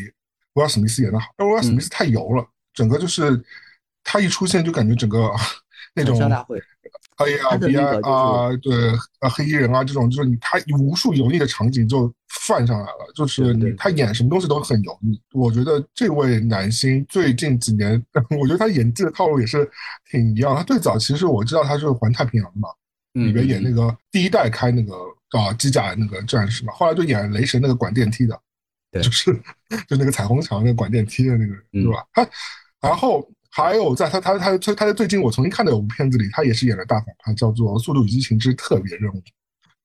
[0.53, 1.27] 威尔史密斯演的好。
[1.37, 3.39] 但威尔史密斯太油了，整个就是
[4.03, 5.31] 他一出现就感觉整个
[5.93, 6.17] 那种。
[7.17, 15.21] 哎呀，比啊啊，对啊，黑衣人啊，这种就是你他无数油腻的场景就泛上来了，就是你他演什么东西都很油腻。
[15.33, 18.03] 我觉得这位男星最近几年，
[18.41, 19.69] 我觉得他演技的套路也是
[20.09, 20.55] 挺一样。
[20.55, 22.69] 他最早其实我知道他是环太平洋嘛，
[23.13, 24.95] 里边演那个第一代开那个
[25.37, 28.39] 啊机甲那个战士嘛，后来就演雷神那个管电梯的，
[29.01, 29.31] 就是
[29.87, 32.03] 就那个彩虹桥那个管电梯的那个人，对吧？
[32.13, 32.27] 他
[32.81, 33.27] 然后。
[33.55, 39.17] 还有在他他他他他在最近我重新看的有部片子里，他也是演了大反派，叫做《速度与激情之特别任务》。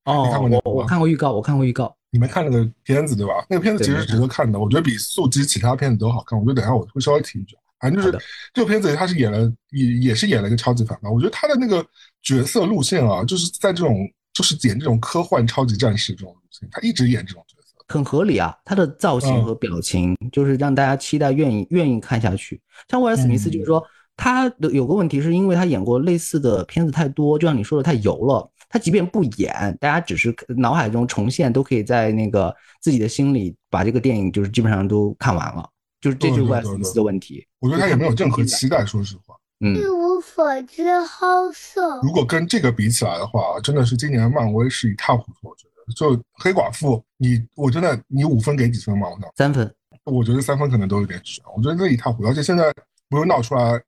[0.04, 1.94] 哦，你看过我我看过预告，我看过预告。
[2.10, 3.44] 你们看那个片子对吧？
[3.46, 6.38] 那个片子其实值得看的，我觉得比《速激》其他片子都好看。
[6.38, 8.18] 我觉得等下我会稍微提一句，反正就是
[8.54, 11.10] 这个片子里他是演了也也是演了一个超级反派。
[11.10, 11.86] 我觉得他的那个
[12.22, 13.94] 角色路线啊，就是在这种
[14.32, 17.44] 就是演这种科幻超级战士这种路线，他一直演这种。
[17.88, 22.60] 很合理啊，他的造型和表情就是让大家期待、愿意愿意看下去。
[22.88, 23.82] 像威尔·史密斯，就是说
[24.16, 28.48] 他的有个问题，是因为他演过类似的片子太多，就像你说的太油了。
[28.70, 35.66] 他即便不演，大家只是脑海中重现，都可以在那个自己的心里把这个电影就是基本上都看完了。
[36.02, 37.46] 就是这就是威尔·史密斯的问题。
[37.60, 39.34] 我觉得他也没有任何期待，说实话。
[39.60, 39.74] 嗯。
[39.74, 41.98] 一无所知，好色。
[42.02, 45.48] 如果跟这个比起来的话，真的是今年漫威是一塌糊涂。
[45.48, 45.67] 我觉得。
[45.94, 49.08] 就黑寡妇，你我真的你五分给几分嘛？
[49.08, 49.72] 我操，三分。
[50.04, 51.44] 我觉得三分可能都有点悬。
[51.54, 52.72] 我觉得这一塌糊涂，而且现在
[53.10, 53.78] 不是闹出来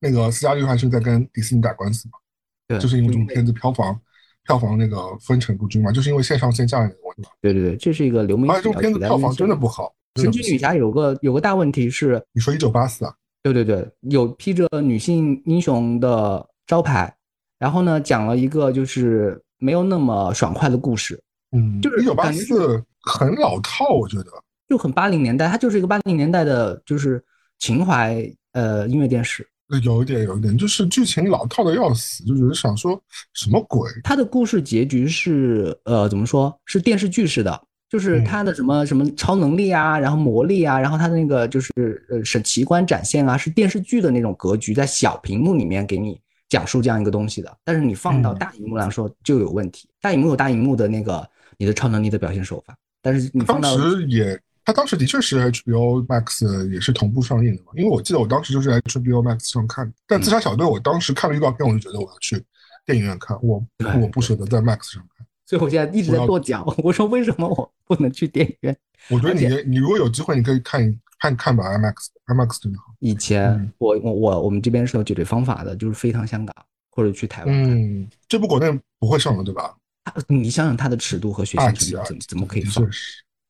[0.00, 2.18] 那个斯嘉丽约翰逊在跟迪士尼打官司嘛？
[2.66, 3.96] 对，就是因为这种片子票房
[4.44, 7.28] 票房那个分成不均嘛，就是因为线上线下那个问题。
[7.40, 8.52] 对对对，这是一个流媒体。
[8.52, 9.94] 而且这种片子票房真的不好。
[10.20, 13.14] 神奇女侠有个有个大问题是，你说一九八四啊？
[13.42, 17.14] 对对对，有披着女性英雄的招牌，
[17.58, 21.22] 然后呢讲了一个就是没有那么爽快的故事。
[21.52, 24.26] 嗯，就是一九八四很老套，我觉得
[24.68, 27.22] 就很八零年代，它就是一个八零年代的，就是
[27.58, 29.46] 情怀呃音乐电视。
[29.82, 33.00] 有一点，有一点，就是剧情老套的要死，就觉得想说
[33.32, 33.90] 什么鬼。
[34.04, 36.54] 它的故事结局是呃怎么说？
[36.66, 41.70] 是电视剧式的，就是它的什么什么超能力啊，然后魔力啊，然后它的那个就是
[42.10, 47.54] 呃是奇观展现啊，是电视剧的那种格局，在小屏幕里面给你讲述这样一个东西的。
[47.64, 51.26] 但是你放到大荧幕来说就有问题，大荧幕有大荧幕的那个。
[51.58, 59.92] 你的超能力的表现手法，但是你当时也，他当时的确是 HBO Max 也是同步上映的嘛，因为我记得我当时就是 HBO Max 上看的。
[60.06, 62.42] 但自杀小队我当时看了预告片，我就觉得我要去
[62.86, 63.64] 电影院看，我
[64.00, 68.76] 我不舍得在 Max 上看，所以我现在一直在跺脚， 我说为什么我不能去电影院？
[69.10, 70.80] 我觉得你你如果有机会，你可以看
[71.18, 72.84] 看看吧 IMAX，IMAX 真的好。
[73.00, 76.54] 以前我我我我们这边是有解决方法的，就是飞趟香港
[76.90, 77.52] 或者去台湾。
[77.52, 79.74] 嗯，这部国内不会上的对吧？
[80.04, 82.84] 他，你想想他的尺度和血腥程度怎么怎么可以放？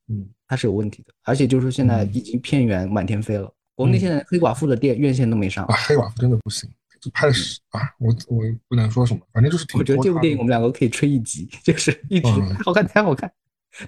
[0.08, 3.50] 嗯，他是有问题的，而且就是现在已经片源满天飞了。
[3.74, 6.68] 国内现在黑寡妇的电院线都没上啊，黑寡妇真的不行，
[7.00, 9.64] 就拍的是啊，我我不能说什么，反正就是。
[9.74, 12.28] 我觉得这部电影我们两个可以吹一集， 就是一直
[12.64, 13.32] 好看，太好看，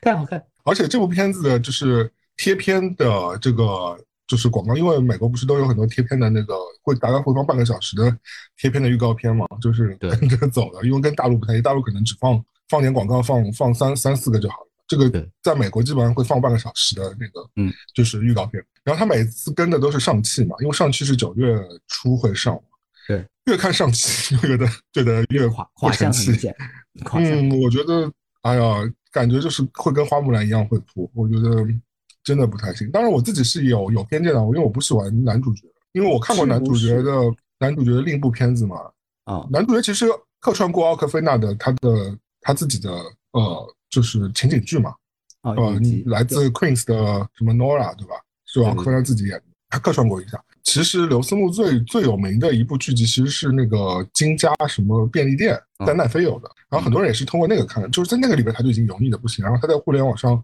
[0.00, 0.42] 太好看。
[0.64, 8.16] 而且这部片子的就是贴片的这个就是广告，因为美国不是都有很多贴片的那个会大概会放半个小时的
[8.56, 12.42] 贴片的预告片嘛，就是跟着走的，因为跟大陆不太一样，大陆可能只放。
[12.68, 14.66] 放点广告，放放三三四个就好了。
[14.86, 15.10] 这个
[15.42, 18.62] 在美国基本上会放半个小时的那个，嗯，就是预告片。
[18.84, 22.60] 然后他每次跟的都是上汽嘛，因为上汽是九月初会上嘛。
[23.08, 26.32] 对，越看上汽就觉得觉得越垮垮成气。
[27.14, 28.10] 嗯，我觉得，
[28.42, 31.66] 哎呀，感觉就是会跟花木兰一样会扑，我觉得
[32.22, 32.90] 真的不太行。
[32.90, 37.12] 当然我自己是有有偏见的，因为我不喜欢男主角，因为我看过男主角的
[37.58, 38.76] 男主角的另一部片子嘛。
[39.24, 40.06] 啊，男主角其实
[40.40, 42.90] 客串过奥克菲娜的他的他自己的
[43.32, 44.94] 呃，就是情景剧嘛。
[45.42, 46.94] 呃，来自 Queen's 的
[47.36, 48.14] 什么 Nora 对吧？
[48.46, 50.42] 是奥克菲娜自己演的，他客串过一下。
[50.62, 56.50] 其实刘思慕最最有名的一部剧集，其实是那个金家什么便利店，在奈飞有的。
[56.70, 59.44] 然后很多人也是通过那个看的，就是在那个里边他就已经油腻的不行。
[59.44, 60.42] 然后他在互联网上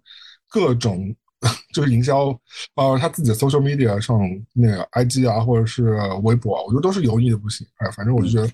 [0.51, 1.15] 各种
[1.73, 2.39] 就是营销，
[2.75, 4.21] 呃，他自己的 social media 上
[4.53, 7.67] 那个 IG 啊，或者是微博，我觉得都是油腻的不行。
[7.77, 8.47] 哎，反正我就觉得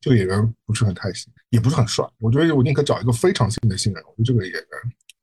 [0.00, 2.04] 这个演员不是很太行，也不是很帅。
[2.18, 4.02] 我觉得我宁可找一个非常新的新人。
[4.04, 4.62] 我觉得这个演员，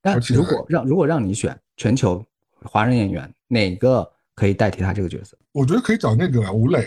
[0.01, 2.25] 但如果让如果让你选全球
[2.63, 4.11] 华人演员哪个？
[4.37, 6.85] 可以代替他这个角色，我觉得可以找那个吴磊。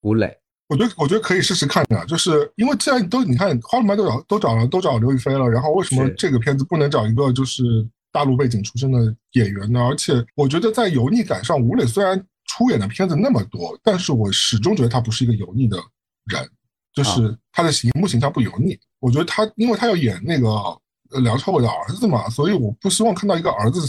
[0.00, 0.34] 吴磊，
[0.66, 7.62] 我觉得我觉得可以试试看的，就是因为既然都你看花木兰都找都找了都找刘亦菲了，然后为什么这个片子不能找一个就是
[8.10, 9.78] 大陆背景出身的演员呢？
[9.78, 15.76] 而且我觉得在油腻感上，吴磊虽然出演的片子那么多，但是我始终觉得他不是一个油腻的
[16.32, 16.48] 人，
[16.96, 18.76] 就是他的荧幕形象不油腻。
[18.98, 20.50] 我觉得他因为他要演那个。
[21.22, 23.80] 梁朝伟的儿子嘛，所以我不希望看到一个儿子，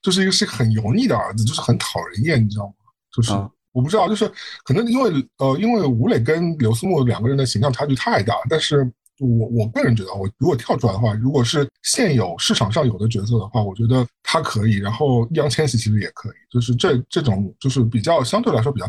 [0.00, 2.74] 就是一个是很油腻的儿子，就是很讨人厌，你知道吗？
[3.12, 3.32] 就是
[3.72, 18.86] 我不知道，就是可能因为呃，因为吴磊跟刘思慕两个人的形象差距太大，但是我我个人觉得，我如果跳出来的话，如果是现有市场上有的角色的话，我觉得他可以，然后易烊千玺其实也可以，就是这这种就是比较相对来说比较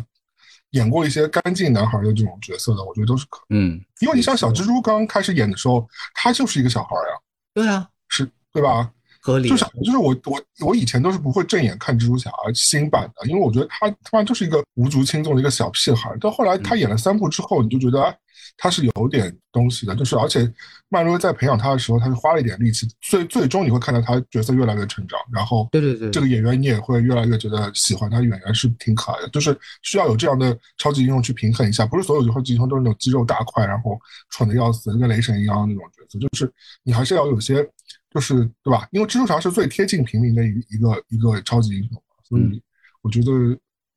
[0.71, 7.19] 演过一些干净男孩的这种角色的，我觉得都是可嗯，因为你像小蜘蛛刚开始演的时候，他就是一个小孩呀。
[7.53, 8.89] 对啊，是对吧？
[9.21, 9.49] 合理。
[9.49, 16.15] 就是就是我我我以前都是不会正眼看蜘蛛侠新版的，因为我觉得他他妈就是一个无足轻重的一个小屁孩。
[16.19, 18.17] 到后来他演了三部之后，你就觉得
[18.62, 19.95] 他是有点东西的。
[19.95, 20.47] 就是而且
[20.88, 25.19] 漫威在培养他的时候，他是花了一点力气，最最终你会看到他角色越来越成长。
[25.34, 29.30] 然后对对对，这个演员你也会越来越觉得喜欢他，演员是挺可爱的。
[29.30, 36.19] 就是需要有这样的超级英雄去平衡一下，不是所有超级英雄都是那种肌肉大块，然后蠢的要死，跟雷神一样的那种角色。
[36.19, 37.67] 就是你还是要有些。
[38.13, 38.86] 就是对吧？
[38.91, 42.62] 因为蜘蛛侠是最贴近平民的一一个一个超级英雄，所以
[43.02, 43.32] 我觉得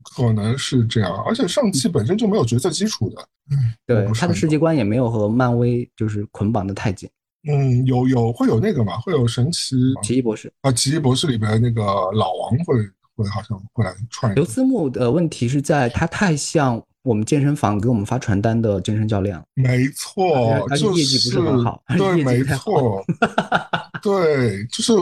[0.05, 1.23] 可能是这样。
[1.27, 7.09] 而且上汽本身就没有角色基础的，嗯对他的世界观也没有和漫威就是捆绑的太紧。
[7.49, 8.99] 嗯，有有会有那个嘛？
[9.01, 12.75] 会有神奇奇异博士啊，奇异博士里边那个老王会
[13.17, 14.35] 会好像会来串。
[14.35, 16.83] 刘思慕的问题是在他太像。
[17.05, 23.05] 我们健身房给我们发传单的健身教练，没错，而且业绩不是很好，对，没错，
[24.03, 24.95] 对，就是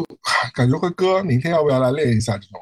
[0.52, 2.60] 感觉会哥，明天要不要来练一下这种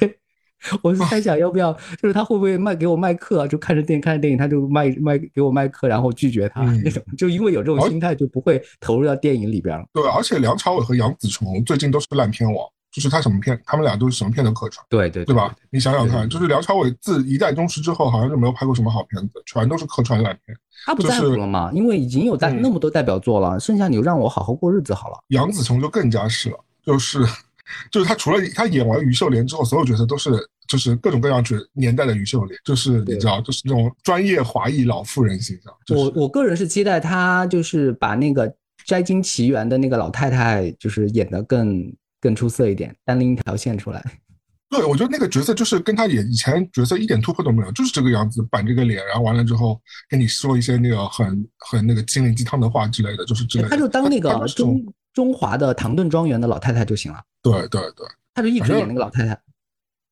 [0.00, 0.14] 人？
[0.82, 9.84] 我是在想要不要，就是他会不会卖给我卖课，就看着电影看着电影他就卖卖给我卖课，然后拒绝他 那种，就因为有这种心态就不会投入到电影里边了。
[9.92, 12.66] 对，而且梁朝伟和杨紫琼最近都是烂片王。
[12.92, 15.54] 就是他什么片，他们俩都是什么片的客串，对对对吧？
[15.68, 20.56] 你想想看，就是梁朝伟自一代宗师之后，好像就没有拍过什么好片子，全都是客串烂片。
[20.86, 21.70] 他不在乎了嘛？
[21.74, 25.18] 因为已经有代那么多代表作了，剩下你就让我好好过日子好了。
[25.28, 27.18] 杨紫琼就更加是了，就是
[27.92, 30.30] 就是他除了他演完于秀莲之后，所有角色都是
[30.66, 35.72] 就是各种各样角年代的于秀莲，就是你知道，就是那种专业华裔老妇人形象。
[35.96, 38.48] 我我个人是期待她就是把那个
[38.84, 41.92] 《摘金奇缘》的那个老太太就是演得更。
[42.18, 44.02] 更出色一点，单拎一条线出来。
[44.70, 53.68] 对，我觉得那个角色就是跟他演以前角色一点突破都没有，就是这个样子，板这个脸，然后完了之后跟你说一些那个很很那个心灵鸡汤的话之类的，就是之类的。
[53.68, 57.22] 他就当那个中中华的唐顿庄园的老太太就行了。
[57.42, 59.38] 对对对，他就一直演那个老太太。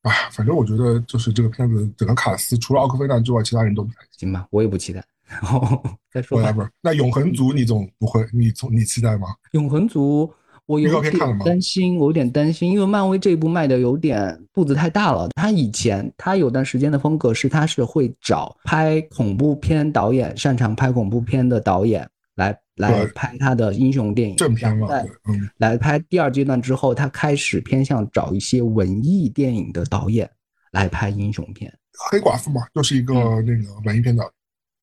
[0.04, 4.46] 哎，反正我觉得就是这个片子整个卡斯，除了奥克菲娜之外，其他人都不太行吧？
[4.50, 5.04] 我也不期待。
[5.26, 6.70] 然 后再说吧。
[6.80, 9.29] 那永恒族你总不会，你总你期待吗？
[9.52, 10.33] 永恒族。
[10.66, 11.12] 我有点
[11.44, 15.29] 担心，我有点担心，因为漫威这一部卖的有点步子太大了。
[15.37, 24.88] 他以前他有段时间的风格是，他是会找拍恐怖片导演，擅长拍恐怖片的导演来来拍他的英雄电影正片嘛，
[25.28, 30.30] 嗯，来拍第二阶段之后，他开始偏向找一些文艺电影的导演
[30.72, 31.72] 来拍英雄片。
[32.10, 34.32] 黑寡妇嘛，就是一个那个文艺片导演。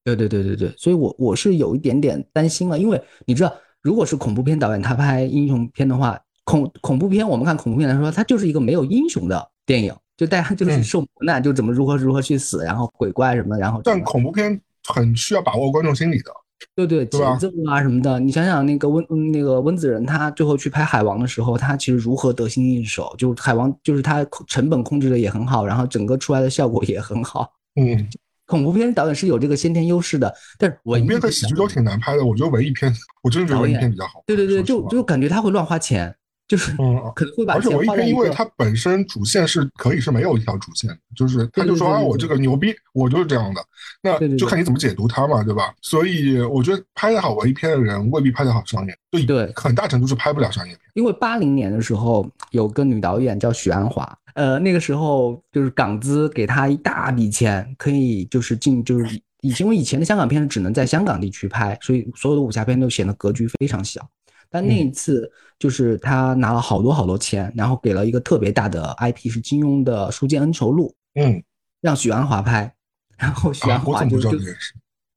[0.04, 3.54] 对对对对对，所以我我是有一点点担心了，因为你知道。
[3.84, 13.82] 如果是恐怖片导演，他拍英雄片的话，恐恐怖片我们看恐怖片来说，它就是一个没有英雄的电影，就大家就是受磨难，就怎么如何如何去死，然后鬼怪什么，然后。
[13.84, 16.32] 但恐怖片很需要把握观众心理的，
[16.76, 18.20] 对对，节奏啊什么的。
[18.20, 23.14] 你想想那个温那个温子仁，他最后去拍海王的时候，他其实如何得心应手？
[23.18, 27.52] 就海王就是他成本控制的也很好，然后整个出来的效果也很好。
[27.76, 28.08] 嗯，
[28.46, 32.26] 恐怖片导演是有这个先天优势的，但是文艺片和喜剧都挺难拍的。
[32.26, 32.94] 我觉得文艺片，
[33.24, 34.24] 我真的觉得文艺片比较好。
[34.26, 36.16] 对对对，就就感觉他会乱花钱。
[36.52, 43.64] 就是嗯，可能会把而且文因为它本身主线是可以是没有一条主线的，就是他就说啊，我这个牛逼，我就是这样的，
[44.04, 45.74] 那就看你怎么解读它嘛，对吧？
[45.82, 50.82] 所以我觉得拍得好文艺片的人未必拍得好商业，对对，很大程度是拍不了商业片。
[50.96, 64.06] 因为八零年的时候有个女导演叫许鞍华，呃，那个时候就是港资给她一大笔钱，可以就是进就是以因为以前的香港片只能在香港地区拍，所以所有的武侠片都显得格局非常小。
[64.52, 71.42] 但那一次就是他拿了好多好多钱，然后给了一个特别大的 IP，是金庸的《书剑恩仇录》，嗯，
[71.80, 72.72] 让许鞍华拍，
[73.18, 74.38] 然后许鞍华就就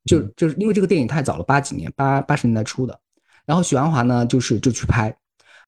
[0.04, 2.98] 就就是因为这个电影太早了，八几年八八十年代初的，
[3.44, 5.14] 然后许鞍华呢就是就去拍，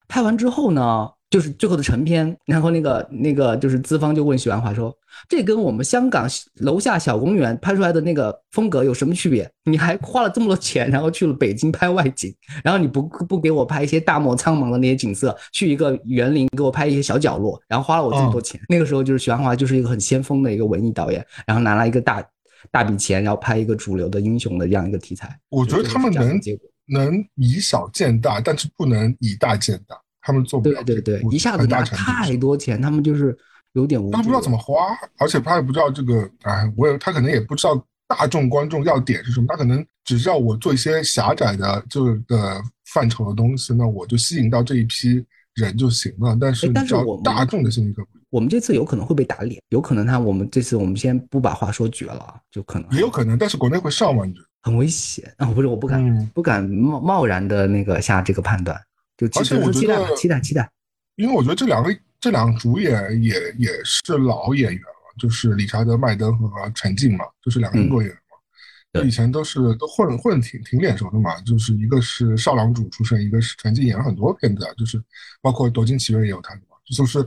[0.07, 1.11] 拍完之后呢。
[1.29, 4.95] 就是最后的成片，然后那个那个就是资方就问许鞍华说
[5.27, 6.25] ：“这跟我们香港
[6.61, 9.49] 楼下小公园拍出来的那个风格有什么区别？
[9.65, 18.61] 你还花了这么多钱，然后去了北京拍外景，然后你不不给我拍一些大漠苍茫的那些景色，去一个园林给我拍一些小角落，然后花了我这么多钱。
[18.69, 22.23] 那个时候就是许鞍华就是一个很先锋的一个文艺导演，然后拿了一个大
[22.71, 25.37] 大笔钱，然后拍一个主流的英雄的这样一个题材。
[25.49, 26.39] 我觉得他们能
[26.85, 33.35] 能以小见大，但是不能以大见大。”他们做不了，对对对，一下子拿太多钱，他们就是
[33.71, 34.11] 有点无。
[34.11, 34.73] 他不知道怎么花，
[35.17, 42.61] 而且他也不知道这个，哎，我也他可能也不知道大众观众要点是什么，他可能只知道我做一些狭窄的就的
[42.93, 45.25] 范畴的东西，那我就吸引到这一批
[45.55, 46.37] 人就行了。
[46.41, 54.25] 但是，但是我大众的心理可不我们这次有可能会被打脸，有可能他我们这次我们先不把话说绝了，就可能也有可能，但是国内会上吗？
[54.25, 55.45] 你觉得很危险啊？
[55.47, 58.77] 不是，我不敢不敢贸贸然的那个下这个判断。
[59.17, 60.69] 就而且我觉得期待期待。
[61.15, 75.01] 因为我觉得这两个这两个主演也也是老演员了，就是理查德·麦登和陈静嘛，就是两个英国演员嘛，以前都是都混混挺挺脸熟的嘛，就是一个是少郎主出身，一个是陈静演了很多片子，就是
[75.41, 77.25] 包括《夺金奇缘》也有他的嘛，就是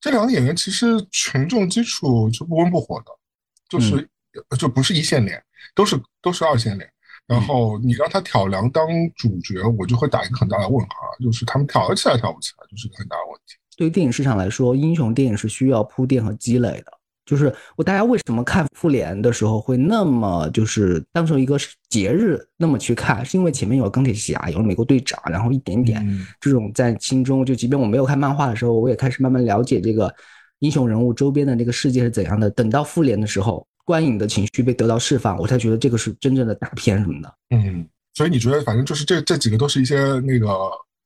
[0.00, 3.06] 这两个演员其实群众基础就不温不火的，
[3.68, 4.08] 就是
[4.56, 5.42] 就不是一线脸，
[5.74, 6.88] 都是都是二线脸。
[7.26, 10.88] 然后你让他挑梁当主角，我就会打一个很大的问号，
[11.22, 13.54] 就是他们挑得起来挑不起来，就是个很大的问题。
[13.76, 16.92] 对于电影市场来说，英雄电影是需要铺垫和积累的。
[17.24, 21.56] 就是我大家为什么看复联的时候会那么就是当成一个
[21.88, 26.06] 节日那么去看，是因为前面有了钢铁侠，有了美国队长，然后一点点
[26.38, 30.14] 这种在心中，就即便我没有看漫画的时候，我也开始慢慢了解这个
[30.58, 32.50] 英雄人物周边的那个世界是怎样的。
[32.50, 33.66] 等到复联的时候。
[33.84, 37.34] 观影的情绪被得到释放，我才觉得这个是真正的大片什么的。
[37.50, 40.48] 嗯，所以你觉得反正就是这这几个都是一些那个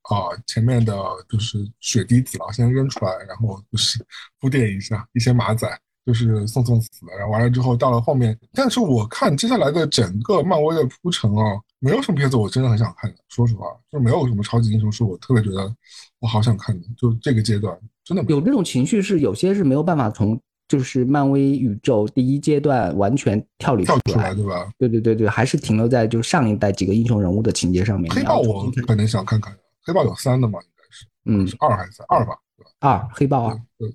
[0.03, 0.97] 啊前面的
[1.29, 3.99] 就是血滴子啊，先扔出来，然后就是
[4.41, 5.69] 铺垫一下一些马仔，
[6.07, 15.75] 就是送送死，然后完了之后到了后面，但是我看接下来的整个漫威的铺陈啊，没有什么片子我真的很想看的，说实话，就没有什么超级英雄是我特别觉得
[16.21, 20.41] 我好想看的，就这个阶段真的有这种情绪是有些是没有办法从。
[20.69, 24.71] 就是漫威宇宙第一阶段完全跳离跳出来，对吧？
[24.79, 28.15] 对对对对，还是停留在就上一代几个英雄人物的情节上面。
[28.15, 32.07] 黑豹我可能想看看，黑豹有三的嘛，应该是，嗯，是二还是三？
[32.11, 32.71] 二吧，对吧？
[32.81, 33.61] 二，黑豹二。
[33.79, 33.91] 对，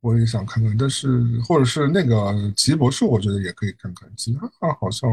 [0.00, 4.10] 我也想看看，但是或者是那个奇异博士，我觉得也可以看看。
[4.16, 5.08] 其他好像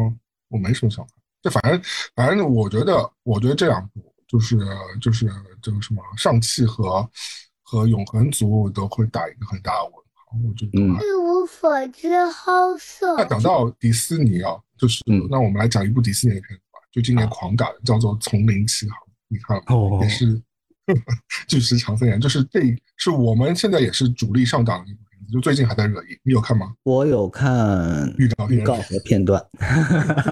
[0.48, 1.16] 我没什么想看。
[1.43, 1.82] 就反正
[2.16, 4.58] 反正我觉得，我觉得这两部就是
[5.02, 5.30] 就是
[5.62, 7.08] 这个什么上汽和
[7.62, 9.91] 和永恒族都会打一个很大的
[10.36, 10.48] 问。
[10.48, 10.80] 我就一
[11.22, 13.16] 无所知，好色。
[13.18, 20.42] 那讲到迪士尼啊，就是那我们来讲一部迪士尼的片子吧，就今年狂打的，叫做《丛林奇航》，你看了也是
[21.48, 22.62] 巨石强森演，就是这
[22.98, 26.18] 是我们现在也是主力上档的一部片子，就最近还在热议。
[26.24, 26.74] 你有看吗？
[26.84, 29.44] 我有看预告、预告和片段。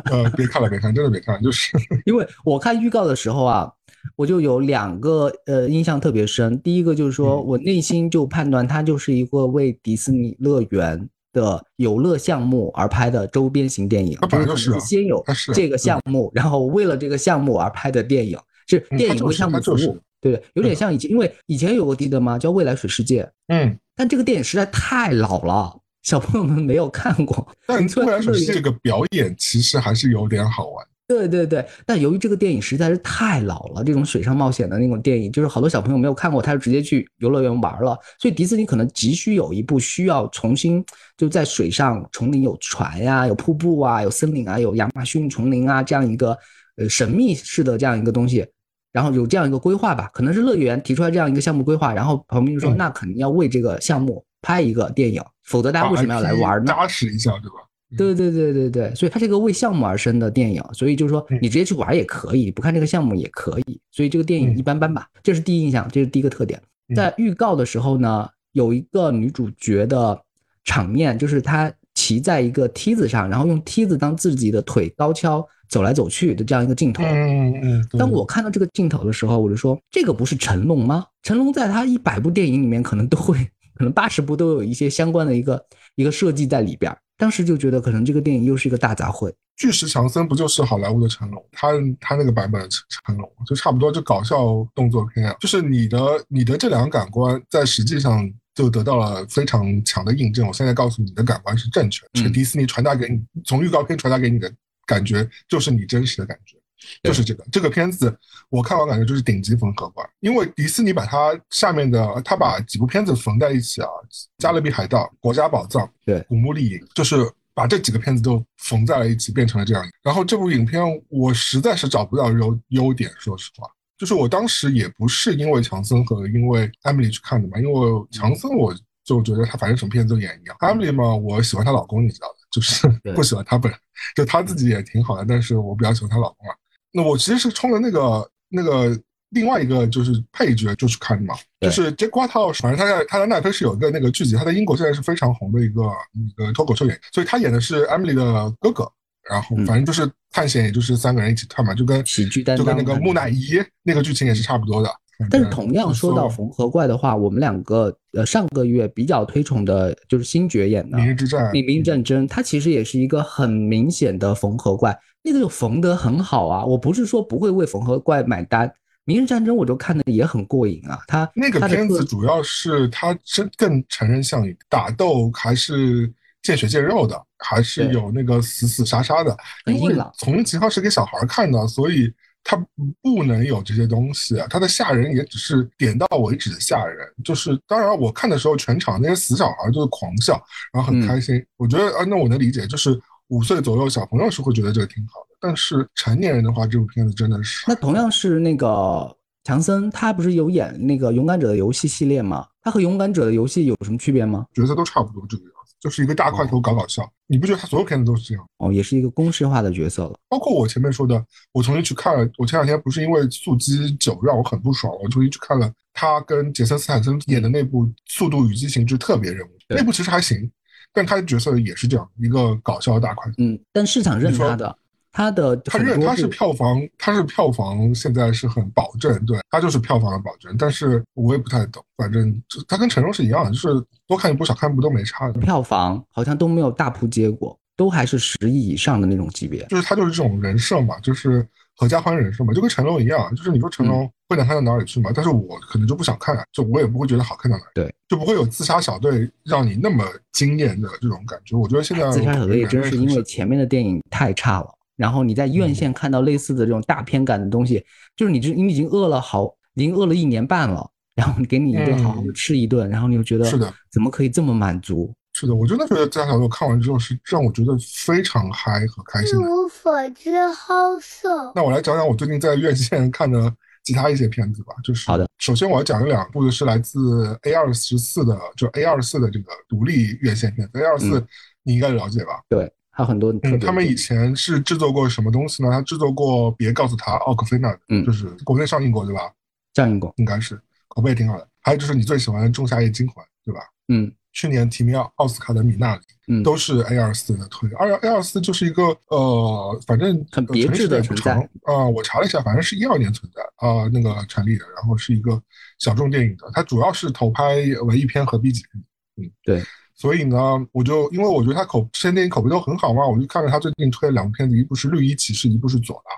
[0.05, 1.75] 呃，别看了，别看，真的别看，就是
[2.05, 3.71] 因为我看预告的时候啊。
[4.15, 15.23] 我就有两个呃印象特别深，第一个就是说我内心就判断它就是一个为迪士尼乐园的游乐项目而拍的周边型电影，就是先有
[15.53, 18.37] 这个项目，然后为了这个项目而拍的电影，
[18.67, 22.37] 是电影为项目服务，对，有点像以前，因为以前有个记得吗？
[22.37, 27.47] 叫《未来水世界》，嗯，但这个电影实在太老了，小朋友们没有看过。
[27.65, 30.85] 但《未来水世界》这个表演其实还是有点好玩。
[31.05, 37.97] 对对对，但由于这个电影实在是太老了，这种水上冒险的那种电影，就是好多小朋友没有看过，他就直接去游乐园玩了。
[38.19, 40.83] 所以迪士尼可能急需有一部需要重新
[41.17, 46.37] 就在水上丛林有船呀、有瀑布啊、有森林啊、有亚马逊丛林啊这样一个
[46.77, 48.45] 呃神秘式的这样一个东西，
[48.93, 56.71] 然后有这样一个规划吧，可能是乐园提出来这样一个项目规划，然后旁边就说那肯定要为这个项目拍一个电影，否则大家为什么要来玩呢？
[56.71, 57.67] 扎实一下，对吧？
[57.97, 66.61] 对对对对对，所以它是一个为项目而生的电影，所以就是说你直接去玩也可以，不看这个项目也可以，所以这个电影一般般吧，这是第一印象，这是第一个特点。
[66.95, 70.19] 在预告的时候呢，有一个女主角的
[70.63, 77.03] 场面，就是她骑在一个梯子上，然后用梯子当自己的腿高跷走来走去的这样一个镜头。
[77.03, 77.87] 嗯嗯。
[77.97, 81.05] 当我看到这个镜头的时候，我就说这个不是成龙吗？
[81.23, 83.37] 成龙在他一百部电影里面可能都会，
[83.75, 85.63] 可能八十部都有一些相关的一个
[85.95, 86.95] 一个设计在里边。
[87.17, 89.31] 当时就觉得可能这个电影又是一个大杂烩。
[89.55, 91.45] 巨石强森不就是好莱坞的成龙？
[91.51, 95.35] 他他那个版本的成龙就差不多就搞笑动作片啊。
[95.39, 100.47] 就是你的你的这两个感官在实际上就得到了非常强的印证。
[100.47, 104.51] 我现在告诉你的感官是正确，是迪士尼传达给你从预告片传达给你的
[104.87, 106.57] 感觉就是你真实的感觉。
[107.03, 108.15] 就是这个这个片子，
[108.49, 113.87] 我看完感觉就是顶级缝合怪，因为迪士尼把它下面的，他把几部片子缝在一起啊，
[114.37, 117.17] 《加勒比海盗》《国家宝藏》对《古墓丽影》，就是
[117.53, 119.83] 把这几个片子都缝在了一起，变成了这样。
[120.01, 123.67] 然后这部影片我实在是找不到优优点，说实话，
[123.97, 128.73] 就是我当时也不是因为强森和因为艾米丽去看的嘛，因为强森我
[129.03, 133.79] 就觉得他反正什么片子都演一样，艾米丽嘛，我喜欢她老公，你知道的，就是 不喜欢她本人，
[134.15, 136.55] 就她自己也挺好的，但是我比较喜欢她老公啊。
[136.93, 138.97] 那我其实是冲着那个那个
[139.31, 145.81] 另外一个就是配角就去看的嘛，就是 Jack Whitehall，反正他在他在奈飞是有一个那个剧集，他在英国现在是非常红的一个
[146.13, 148.87] 一个脱口秀演员，所以他演的是 Emily 的哥哥，
[149.27, 154.89] 然后反正就是探险，也就是三个人一起探嘛，就跟喜剧担当，就跟那个木乃伊那个剧情也是差不多的。
[155.29, 164.95] 但是同样说到缝合怪的话，我们两个呃上个月比较推崇的就是星爵演的《明日之战》，《明日战争》，它其实也是一个很明显的缝合怪。
[165.25, 166.65] 那个就缝得很好啊！
[166.65, 168.67] 我不是说不会为缝合怪买单，
[169.05, 170.99] 《明日战争》我就看的也很过瘾啊。
[171.07, 176.11] 他那个片子主要是他真更成人向一打斗还是
[176.41, 179.35] 见血见肉的，还是有那个死死杀杀的。
[179.65, 180.11] 很硬朗。
[180.17, 182.13] 从秦昊是给小孩看的，所以
[182.43, 182.57] 他
[183.01, 184.35] 不能有这些东西。
[184.49, 187.07] 他的吓人也只是点到为止的吓人。
[187.23, 190.33] 就是当然我看的时候，全场那些死小孩就是狂笑，
[190.73, 191.41] 然后很开心。
[191.55, 192.99] 我觉得啊，那我能理解，就是。
[193.29, 197.63] 五岁左右小朋友是会觉得这个挺好的，但是成年人的话，这部片子真的是……
[197.67, 202.47] 那同样是那个强森，他不是有演那个《勇敢者的游戏》系列吗？
[202.61, 204.45] 他和《勇敢者的游戏》有什么区别吗？
[204.53, 207.09] 角色都差不多这个样子，就是一个大块头搞搞笑。
[207.27, 208.45] 你不觉得他所有片子都是这样？
[208.57, 210.13] 哦，也是一个公式化的角色了。
[210.29, 220.49] 包括我前面说的，我重新去看了，我前两天不是因为《速激九》让我很不爽，我重新去看了他跟杰森斯坦森演的那部《速度与激情之特别任务》，那部其实还行。
[220.93, 224.77] 但他的角色也是这样一个搞笑的大块，嗯，但市场认他的，
[225.11, 230.55] 他的他认他是票房，他是票房现在是很保证，对他就是票房的保证。
[230.57, 235.39] 但是我也不太懂，反正他跟成龙是一样的，就是多看一部少看一部都没差的。
[235.39, 239.65] 票房好像都没有大扑结果，都还是十亿以上的那种级别。
[239.65, 241.45] 就是他就是这种人设嘛，就是。
[241.75, 245.11] 合家欢人设嘛，就跟成龙一样，就是你说成龙会难看到哪里去嘛？
[245.13, 251.57] 但是我可能就不想看，就我也不会觉得好看到哪里，对，就不会有自杀小队让你那么惊艳的这种感觉。
[251.57, 257.83] 我觉得现在自杀小队也真是因为前面的电影太差了，然后你在院线看到类似的这种大片感的东西，
[258.15, 265.11] 就是你这你已经饿了好，已经饿了一年半了，然后给你一顿好好的吃一顿，然后你又觉得是的，怎么可以这么满足？
[265.35, 269.33] 是的，我真的觉得《自杀小队》看完之后是让我觉得非常嗨和开心。
[269.33, 271.51] 一无所知，好色。
[271.53, 273.53] 那我来讲讲我最近在院线 看的
[273.83, 274.73] 其他一些片子吧。
[274.81, 280.65] 就是好的，首先我要讲的两部是来自 A 二十四的，就 A 二四的这个独立院线片。
[280.71, 281.21] A 二四
[281.63, 282.41] 你应该了解吧？
[282.47, 283.33] 对，还有很多。
[283.43, 285.69] 嗯，他们以前是制作过什么东西呢？
[285.69, 289.29] 他制作过《别告诉他》奥克菲娜，嗯，就是国内上映过对吧？
[289.75, 290.57] 上映过，应该是
[290.87, 291.45] 口碑也挺好的。
[291.59, 293.59] 还有就是你最喜欢《仲夏夜惊魂》对吧？
[293.89, 294.09] 嗯。
[294.33, 297.69] 去年提名奥斯卡的米娜里，嗯，都是 A 二四的推。
[297.73, 301.33] 二 A 二四就是一个呃，反正很别致的存在
[301.65, 301.87] 啊。
[301.87, 304.65] 我查了一下，反正是一二年存在啊，那个成立的。
[304.75, 305.39] 然后是一个
[305.77, 308.83] 小众电影的，它主要是投拍文艺片和 B 级片。
[309.17, 309.63] 嗯，对。
[309.93, 310.37] 所以呢，
[310.71, 316.15] 我就因为我觉得他口这些电影口碑都很好嘛，我就看了他最近推的两部片子，一部是《绿衣骑士》，一部是《左拉》。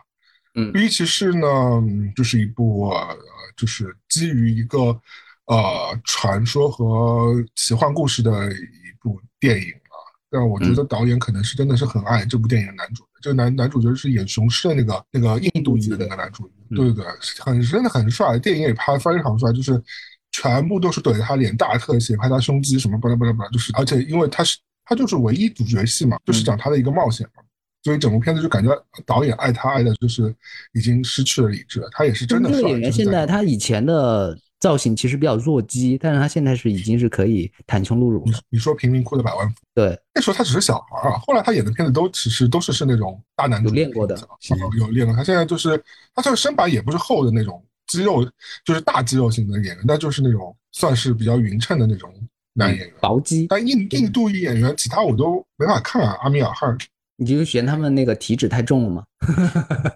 [0.55, 1.86] 嗯，《绿衣骑士》呢，
[2.16, 3.18] 就是一部呃，
[3.57, 4.97] 就是基于一个。
[5.48, 9.98] 呃，传说和奇幻故事的一部电影啊，
[10.30, 13.10] 但我觉得导演可能是真的是很爱这部电影的男主的。
[13.22, 17.06] 这个男男主角是演雄狮的那个那个印度裔的那个男主，对对对，
[17.39, 19.82] 很真的很帅，电影也拍非常帅，就是
[20.32, 27.43] 全部都是怼他脸大特写，拍他胸肌什么巴拉巴拉巴拉，就是而且因为他是他就是唯一主角戏嘛，就是讲他的一个冒险嘛。
[27.84, 28.76] 所以整部片子就感觉
[29.06, 30.34] 导演爱他爱的就是
[30.74, 31.88] 已经失去了理智了。
[31.91, 32.58] 他也是真的帅。
[32.58, 38.39] 这个演员现在他以前的造型其实比较弱鸡，但是他现在是已经是可以袒胸露乳了。
[38.49, 44.18] 你说贫民窟的百万富对，那时候他只是小孩啊，后来他演的片子都其实都是是那种大男主，有练过的，
[44.80, 45.16] 有练过。
[45.16, 45.78] 他现在就是
[46.14, 48.24] 他这个身板也不是厚的那种肌肉，
[48.64, 52.10] 就是大肌肉型的演员，但就是那种算是比较匀称的那种
[52.53, 53.47] 男演员，薄肌。
[53.47, 56.78] 但印印度裔演员其他我都没法看啊，阿米尔汗。
[57.18, 59.03] 你就是嫌他们那个体脂太重了吗？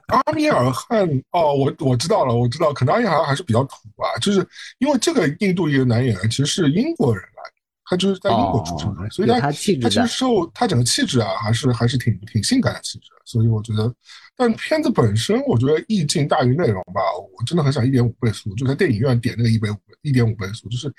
[0.07, 4.45] 阿米尔汗哦，我我知道了，我知道，可能阿米尔汗还是比较土吧，就是
[4.78, 7.55] 因为这个印度裔的男演员其实是英国人来的，
[7.86, 13.93] 他就是在英国出生的，所以他他其实受他整个气质啊，还是还是挺挺性感的气质，所以我觉得，
[14.38, 17.01] 但片子本身我觉得意境大于内容吧，
[17.38, 20.89] 我真的很想一点五倍速，就在电影院点那个一倍五一点五倍速，就是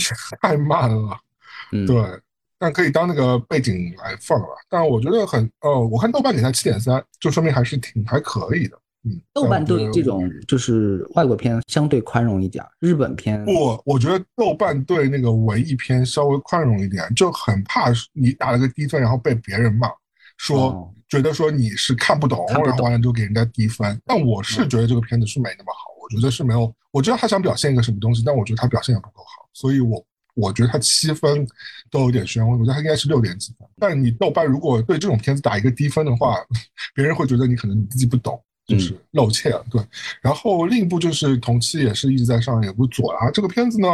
[0.42, 1.18] 太慢了，
[1.86, 2.20] 对。
[2.58, 9.20] 但可以当那个背景来放了，但我觉得很，呃，我看豆瓣给他七点三，就说明还是挺还可以的，嗯。
[9.34, 19.88] 豆瓣对这种就是外国片相对宽容一点，日本片不，我觉得豆瓣对那个文艺片稍微宽容一点，就很怕你打了个低分，然后被别人骂，
[20.38, 24.00] 说觉得说你是看不懂，然后完了就给人家低分。
[24.06, 30.02] 但我是觉得这个片子是没那么好，我觉得是没有，我知道他想表现一个什么东西，但我觉得他表现也不够好，所以我。
[30.36, 31.48] 我觉得它七分
[31.90, 33.66] 都有点悬，我觉得它应该是六点几分。
[33.80, 36.36] 但你豆瓣如果对这种片子打一个低分的话，
[36.94, 39.64] 别人会觉得你可能你自己不懂，就是露怯了。
[39.70, 39.82] 对。
[40.20, 43.30] 然后另一部就是同期也是一直在上演，不左啊。
[43.30, 43.88] 这个片子呢，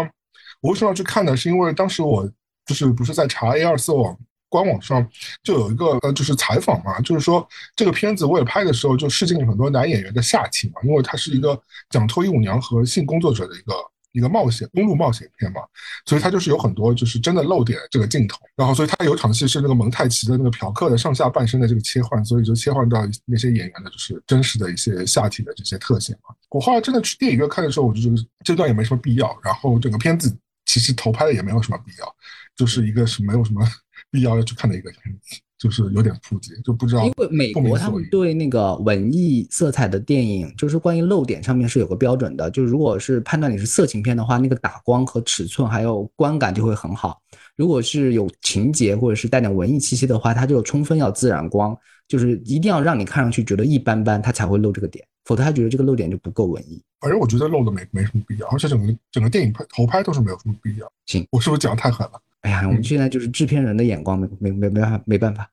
[0.60, 1.36] 我为什么要去看呢？
[1.36, 2.28] 是因为当时我
[2.66, 4.18] 就是不是在查 A 二四网
[4.48, 5.08] 官网上
[5.44, 11.56] 就有一个呃就是采访嘛，就是说这个片子我也拍的时候就试镜了很多男演员的下体嘛，因为它是一个
[11.88, 13.72] 讲脱衣舞娘和性工作者的一个。
[14.12, 15.60] 一个冒险公路冒险片嘛，
[16.06, 26.34] 所以它就是有很多就是真的露点这个镜头，然后所以它有场戏是那个蒙太奇的那个嫖客的上下半身的这个切换，所以就切换到那些演员的就是真实的一些下体的这些特写嘛。
[26.50, 30.36] 我后来真的去电影院看的时候，我就觉得这段也没什么必要，然后整个片子
[30.66, 32.16] 其实投拍的也没有什么必要，
[32.54, 33.66] 就是一个是没有什么
[34.10, 35.40] 必要要去看的一个片子。
[35.62, 37.04] 就是有点普及，就不知道。
[37.04, 42.50] 因为美国他们对那个文艺色彩的电影，就是关于露点上面是有个标准的。
[42.50, 47.22] 就如果是判断你是色情片的话，那个打光和尺寸还有观感就会很好。
[47.54, 56.82] 如果是有情节或者是带点文艺气息的话，它就充分要自然光，就是一定要让你看上去觉得一般般，它才会露这个点，否则他觉得这个漏点就不够文艺。
[57.00, 60.92] 反正我觉得漏的没没什么必要，而且整个整个电影拍投拍都是没有什么必要。
[61.06, 62.20] 行，我是不是讲太狠了？
[62.42, 65.50] 哎呀，我们现在就是制片人的眼光，没没没没办法，没办法。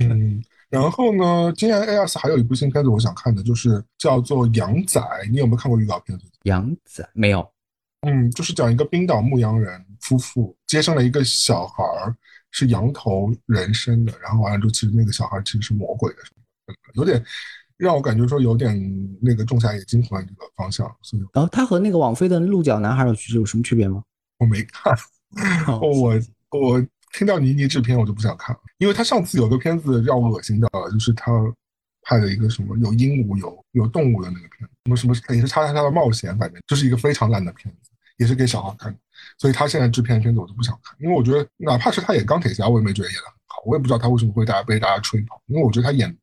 [0.00, 5.00] 嗯，然后呢，今年 A 二四还有一部新片子，我想看的就是叫做《羊仔》，
[5.30, 6.18] 你有没有看过预告片？
[6.44, 7.46] 羊仔没有。
[8.02, 12.14] 嗯，就是讲一个冰岛牧羊人夫妇接生了一个小孩儿，
[12.50, 16.18] 是羊头人身的，然后完了之后，其实那个小孩其实是魔鬼的，
[16.94, 17.22] 有点
[17.78, 18.76] 让我感觉说有点
[19.22, 20.86] 那个《仲夏夜惊魂》这个方向。
[21.02, 24.02] 所以，然后他和那个网飞的《鹿角男孩》有有什么区别吗？
[24.38, 24.94] 我没看。
[25.80, 26.14] 我
[26.50, 31.32] 我听到倪妮制片，我就不想看了，因为他上次有个片子让我恶心到了，就是他
[32.02, 38.98] 拍的一个什么有鹦鹉有有动物的那个片子，什么什么也是叉叉叉的冒险，反正就是一个非常烂的片子，也是给小孩看的。
[39.36, 46.16] 所以他现在制片片子我都不想看，因为我觉得哪怕是他演钢铁侠，我也没觉得演的很好，我也不知道他为什么会大家被大家吹捧，因为我觉得他演的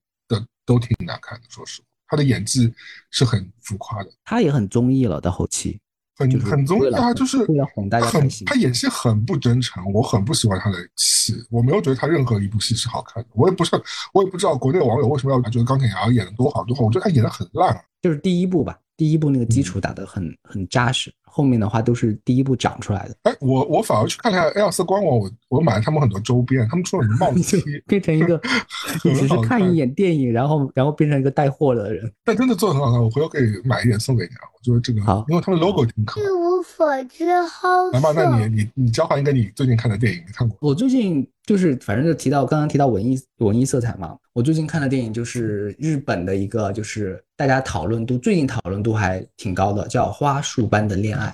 [0.66, 2.74] 都挺难看的，说实话，他的演技
[3.11, 5.80] 是很浮夸的，他也很综艺了到后期。
[6.18, 7.45] 很很综艺啊，就是
[7.76, 13.30] 哄大家很他演戏很不真诚，我很不喜欢他的戏，我没有觉得他任何一部戏是好看的。
[13.34, 13.72] 我也不是，
[14.13, 17.84] 我也不知道国内网友为什么要觉得钢铁侠演的多好多好，我觉得他演的很烂。
[18.01, 23.16] 就是第一部吧，第一步那个基础打得很很扎实，后面的话都是第一步长出来的。
[23.24, 28.39] 哎，我我反而去看了 A 二四官网，我我买了他们很多周边，他们出了什么帽子，变成一个
[29.04, 32.12] 你只是看一眼电影，然后然后变成一个带货的人。
[32.24, 34.48] 但真的做的很好看，我回头可以买一点送给你啊。
[34.56, 36.28] 我觉得这个好，因为他们 logo 挺可爱。
[36.68, 40.58] 所之后，来吧，那你你你交换一个你最近看的电影，你看过？
[40.62, 51.28] 我最近就是反正就提到刚刚提到文艺文艺色彩嘛，我最近看的电影就是日本的一个，就是大家讨论度最近讨论度还挺高的，叫《花束般的恋爱》。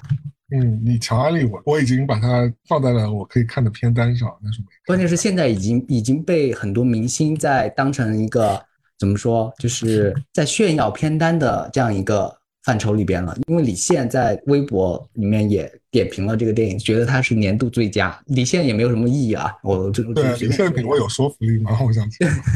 [0.53, 4.67] 嗯，你强安利我，我已经把它放在了我可以看的片单上，但是没。
[4.85, 8.61] 关键是现在已经已经被很多明星在当成一个
[8.99, 12.35] 怎么说，就是在炫耀片单的这样一个。
[12.63, 18.15] 范畴里边了，因为李现在微博里面也点评了这个电影，觉得它是年度最佳。
[18.27, 21.75] 李现也没有什么意义啊，我这对李现的品味有说服力吗？
[21.83, 22.07] 我想，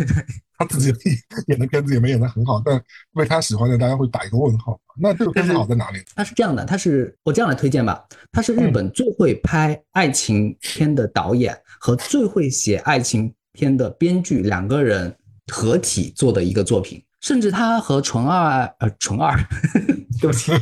[0.58, 0.94] 他自己
[1.48, 2.82] 演的片子也没演得很好，但
[3.14, 4.80] 为他喜欢的大家会打一个问号。
[4.98, 6.00] 那这个片子好在哪里？
[6.16, 15.14] 他是这样的，他是我这样来推荐吧，他是日本最会拍爱情片的导演和最会写爱情片的编剧两个人
[15.52, 19.38] 合体做的一个作品，甚至他和纯二呃纯二，
[20.22, 20.54] 对不起，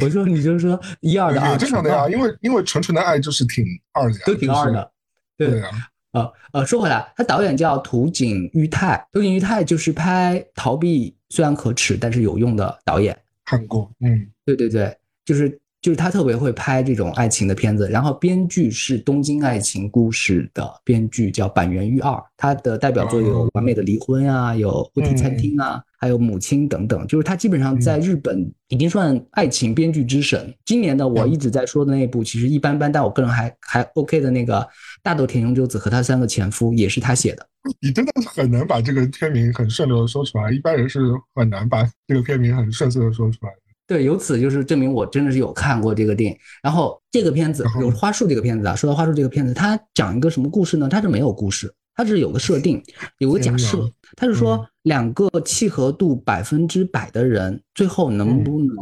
[0.00, 4.92] 我说你就是说一二的二，正常的呀，因为因为纯纯的爱就是挺二的呀，都挺二的，
[5.36, 5.70] 对啊。
[6.12, 25.82] 呃呃，说回来，他导演叫土井裕太，土井裕太就是拍《逃避虽然可耻但是有用》的导演，看过，嗯，对对对，就是就是他特别会拍这种爱情的片子，然后编剧是《东京爱情故事》的编剧叫板垣裕二，他的代表作有《完美的离婚》啊，有《问题餐厅》啊。
[26.02, 30.50] 还有母亲等等，就是他基本上在日本已经算爱情编剧之神。
[30.64, 34.66] 今年的我一直在说的那一部其实一般般，但我个人还还 OK 的那个
[35.02, 37.46] 大豆田永久子和他三个前夫也是他写的。
[37.82, 41.00] 你真的是很难把这个片名很顺溜的说出来，一般人是
[41.34, 43.59] 很难把这个片名很顺遂的说出来的。
[43.90, 46.38] 对，由此就是证明我真的是有看过这个电影。
[46.62, 50.88] 然后这个片子有花束这个片子啊，说到花束这个片子，它讲一个什么故事呢？
[50.88, 51.74] 它是没有故事。
[51.96, 52.80] 它是有个设定，
[53.18, 58.76] 有个假设，它是说两个契合度百分之百的人，最后能不能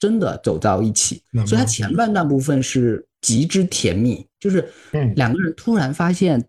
[0.00, 1.22] 真的走到一起？
[1.46, 4.66] 所以它前半段部分是极之甜蜜，就是
[5.14, 6.42] 两个人突然发现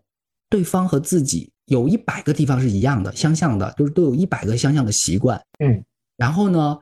[0.48, 5.40] 对方和自己有一百个地方是一样的、相像的，就是都有一百个相像的习惯。
[5.58, 5.84] 嗯，
[6.16, 6.78] 然后呢，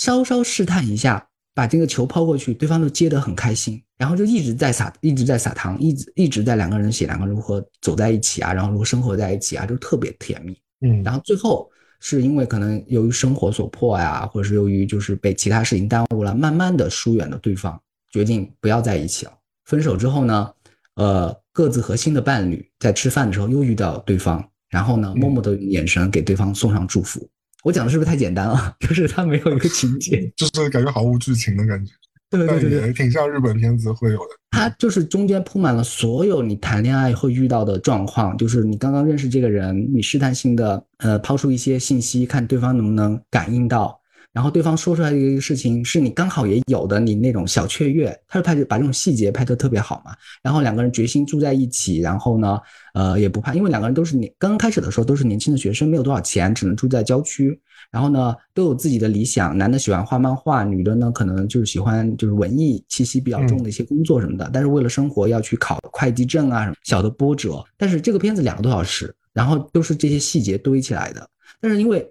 [0.00, 1.26] 稍稍试探一下。
[1.52, 10.56] 把这个球抛过去，对方都接得很开心，然后就一直在撒，一直在撒糖，一直一直在两个人写两个人如何走在一起啊，然后如何生活在一起啊，就特别甜蜜。
[10.80, 17.78] 嗯，然后最后是因为可能由于生活所迫呀，或者是由于就是被其他事情耽误了，慢慢的疏远了对方，
[18.10, 19.32] 决定不要在一起了。
[19.64, 20.50] 分手之后呢，
[20.94, 27.28] 呃，各自和新的伴侣在吃饭的时候又遇到对方，然后呢，默默的用眼神给对方送上祝福。
[27.62, 28.74] 我讲的是不是太简单了？
[28.80, 31.92] 就是它没有一个情节， 就是感觉毫无剧情的感觉。
[32.30, 34.30] 对对对对，挺像日本片子会有的。
[34.52, 43.99] 它就是中间铺满了所有你谈恋爱会遇到的状况，就是你刚刚认识这个人，你试探性的呃抛出一些信息，看对方能不能感应到。
[44.32, 50.12] 然后对方说出来的一个事情是你刚好也有的，你那种小雀跃，他就拍把这种细节拍得特别好嘛。
[50.40, 52.56] 然后两个人决心住在一起，然后呢，
[52.94, 57.60] 呃，也不怕，因为两个人都是年刚开始的时候都是年轻的学生，没有多少钱，只能住在郊区。
[57.90, 64.48] 然后呢，都有自己的理想，男的喜欢画漫画，女的呢可能就是喜欢就是文艺气息比较重的一些工作什么的。
[64.52, 67.64] 但是为了生活要去考会计证啊什么小的波折。
[67.76, 71.28] 但是这个片子两个多小时，然后都是这些细节堆起来的。
[71.60, 72.08] 但是因为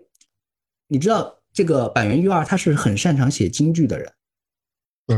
[0.89, 1.33] 你知道。
[1.59, 4.09] 这个板垣裕二他是很擅长写京剧的人，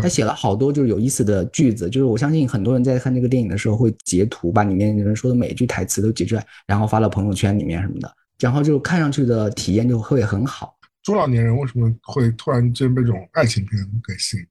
[0.01, 10.75] 他写了好多就是有意思的句子，就是我相信很多人在看这个电影的时候会截图，把里面人说的每一句台词都截出来，然后发到朋友圈里面什么的，然后就看上去的体验就会很好。
[11.03, 14.43] 中老年人为什么会突然间被这种爱情片给吸引？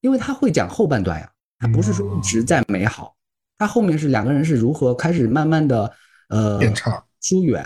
[0.00, 1.30] 因为他会讲后半段呀，
[1.60, 3.14] 他不是说一直在美好，
[3.56, 5.92] 他后面是两个人是如何开始慢慢的
[6.30, 7.64] 呃变差疏远。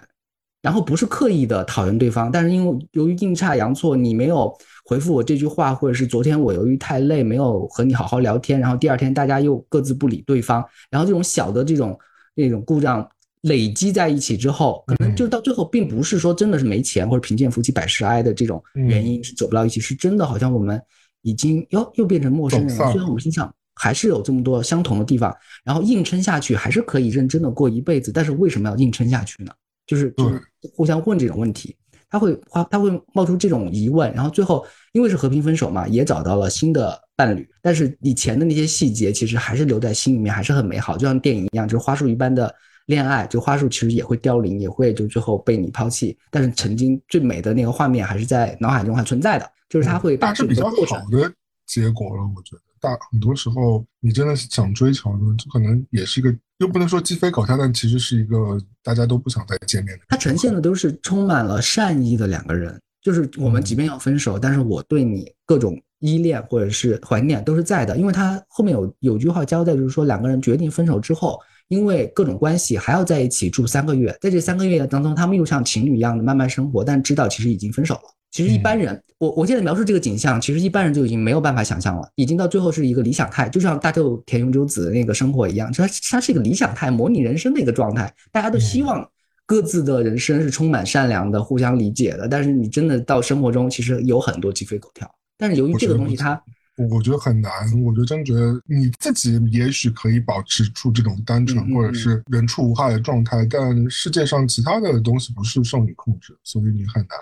[0.63, 11.99] 然后不是刻意的讨厌对方，但是因为由于阴差阳错，你没有回复我这句话，或者是昨天我由于太累没有和你好好聊天，然后第二天大家又各自不理对方，然后这种小的这种
[12.37, 13.07] 那种故障
[13.41, 20.81] 累积在一起之后，可能就到最后并不是说真的是没钱或者贫贱夫妻百事哀的这种原因是走不到一起，是真的好像我们
[21.23, 25.35] 已经哟又变成陌生人了，虽然我们心上还是有这么多相同的地方，
[25.65, 29.53] 然后硬撑下去还是可以认真的过一辈子，但是为什么要硬撑下去呢？
[29.87, 30.41] 就是就是
[30.75, 31.77] 互相问这种问题，
[32.09, 42.55] 他会花他会冒出这种疑问，然后最后因为是和平分手嘛，也找到了新的伴侣，但是以前的那些细节其实还是留在心里面，还是很美好，就像电影一样，就是花束一般的
[42.87, 50.73] 恋爱，就花束其实也会凋零，也会就最后被你抛弃，但是曾经最美的那个画面还是在脑海中还存在的，就是他会大致比较好
[51.11, 51.33] 的
[51.67, 52.63] 结果了，我觉得。
[52.83, 60.05] 大很多时候，你真的是想追求的，这可能也是一个，又不能说鸡飞狗跳，但其实是一个大家都不想再见面的。
[60.09, 67.97] 它呈现的都是充满了善意的两个人，就是我们即便要分手，但是我对你各种依恋或者是怀念都是在的。
[67.97, 71.37] 因为他后面有有句话交代，就是说两个人决定分手之后，
[71.67, 78.03] 因为各种关系还要在一起住三个月，在这三个月当中，他们又像情侣一样的慢慢生活，但知道其实已经分手了。
[78.33, 89.07] 其实一般人，我我现在描述这个景象，其实一般人就已经没有办法想象了，已经到最后是一个理想态，就像大豆田永久子那个生活一样，它它是一个理想态，模拟人生的一个状态，大家都希望
[89.45, 92.27] 各自的人生是充满善良的、互相理解的。
[92.27, 95.09] 但是你真的到生活中，其实有很多鸡飞狗跳。
[95.37, 96.43] 但是由于这个东西，它
[96.91, 97.53] 我觉得很难。
[97.85, 107.19] 我就真觉得你自己也许可以保持住这种单纯或者是人畜无害的状态，但世界上其他的东西不是受你控制，所以你很难。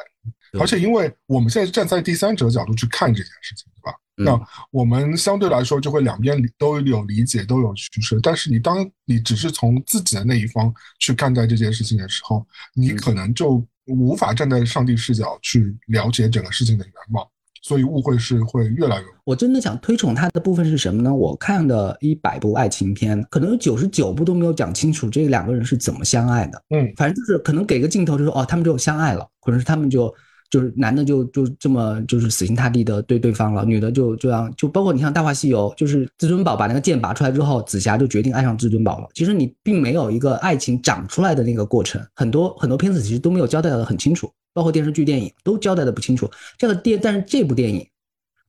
[0.59, 3.99] 而且因为我们现在是站在第三者角度去看这件事情，对吧？
[4.17, 4.39] 那
[4.71, 8.19] 我们相对来说就会两边都有理解，都有取舍。
[8.23, 17.31] 但是你当你只是从自己的那一方去看待这件事情的时候，你可能就无法站在上帝视角去了解整个事情的原貌。
[17.63, 19.07] 所以误会是会越来越。
[19.25, 21.15] 我真的想推崇他的部分是什么呢？
[21.15, 26.63] 我看的一百部爱情片，可能有九十九部都没有讲清楚这两个人是怎么相爱的。
[26.71, 30.13] 嗯，反正就是可能给个镜头，就说哦，他们就相爱了，或者是他们就
[30.51, 39.07] 就是男的就就这么就是死心塌地的对对方了，女的就这样就包括你像《大话西游》，就是至尊宝把那个剑拔出来之后，紫霞就决定爱上至尊宝了。
[39.15, 44.29] 其实你并没有一个爱情长出来的那个过程，很多很多片子其实都没有交代的很清楚。
[44.53, 46.31] 包括电视剧、电影都交代的不清楚。
[46.59, 47.87] 这个电，但是这部电影，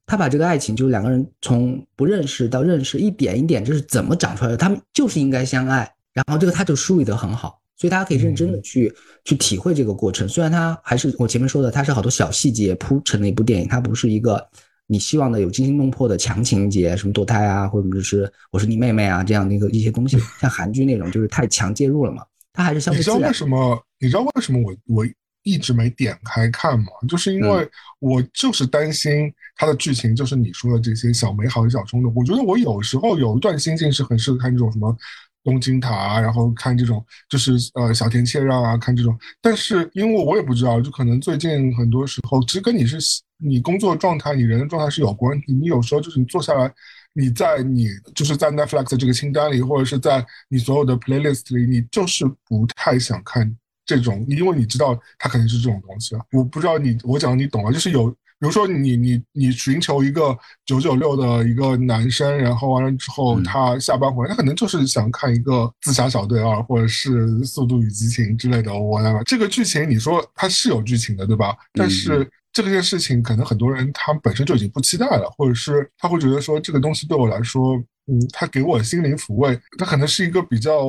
[0.05, 4.57] 他把这个爱情，就是两个人从不认识到认识，一点一点，这是怎么长出来的？
[4.57, 5.89] 他们就是应该相爱。
[6.13, 8.93] 然后这个他就梳理得很好，所以大家可以认真的去
[9.23, 10.27] 去体会这个过程。
[10.27, 14.45] 虽然他还是我前面说的，他是好多小细节铺成的一部电影，它不是一个
[14.87, 22.25] 你希望的有惊心动魄的强情节，什么堕胎啊，或者是我是你妹妹啊这样的一个一些东西，像韩剧那种就是太强介入了嘛。
[22.51, 23.81] 他还是相对你知道为什么？
[24.01, 25.05] 你知道为什么我我？
[25.43, 27.67] 一直没点开看嘛，就是因为
[27.99, 32.13] 我就是担心它的剧情，就是你说的这些小美好、小冲动。
[32.15, 34.95] 我觉得我有时候有一段心境是很适合看这种什么
[35.43, 39.17] 东京塔，然后看这种就是呃小田切让啊，看这种。
[39.41, 42.97] 但是因为我也不知道，就可能最近很多时候，其实跟你是
[43.37, 45.53] 你工作状态、你人的状态是有关系。
[45.53, 46.71] 你有时候就是你坐下来，
[47.13, 53.57] 你在你就是在 Netflix 这个清单里，或者是在你所有的 playlist 里，你就是不太想看。
[53.91, 68.73] 这种，因为你知道他肯定是这种东西啊，我不知道你，我讲你懂了，就是有，比如说你你你寻求一个九九六的一个男生，然后完了之后他下班回来，他可能就是想看一个自杀小队二，或者是速度与激情之类的。
[68.73, 71.53] 我来吧这个剧情你说它是有剧情的，对吧？
[71.73, 77.75] 但是这件事情可能很多人他本身就已经不期待了，或者是他会觉得说这个东西对我来说，
[78.07, 80.85] 嗯，他给我心灵抚慰，他可能是一个比较。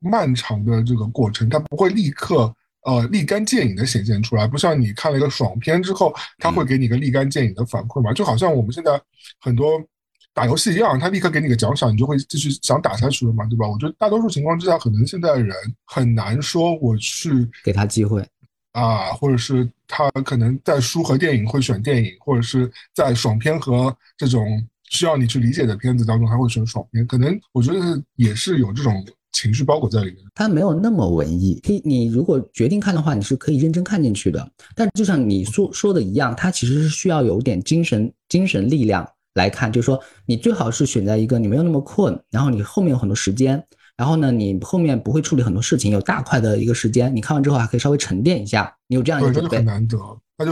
[0.00, 2.52] 漫长的这个过程，它不会立刻
[2.84, 8.12] 呃立竿见影的显现出来，不像你看了一个爽片之后，它会给你个立竿见影的反馈嘛？
[8.12, 8.98] 就好像我们现在
[9.38, 9.78] 很多
[10.32, 13.68] 打游戏一样，它立刻给你个奖赏，你就会继续想打下去了嘛，对吧？
[13.68, 17.30] 我觉得大多数情况之下，可能现在人很难说我去
[17.62, 18.26] 给他机会
[18.72, 29.04] 啊，或者是他可能在书和电影会选电影，或者是在爽片和这种需要你去理解的片子当中，他会选爽片，可能我觉得也是有这种。
[29.32, 31.60] 情绪包裹在里面，它没有那么文艺。
[31.64, 34.50] 可以，你如果决定看的话，你是可以认真看进去的。
[34.74, 39.72] 但就像你说说的一样，它其实是需要有点精神精神力量来看。
[39.72, 43.62] 就是说，你最好是选在一个你没有那么困，然后你后面有很多时间，
[43.96, 48.74] 然后呢，你后面不会处理很多事情，有大块的一个时间，你看完之后还可以稍微沉淀一下。
[48.88, 49.98] 你有这样一个准备，很难得。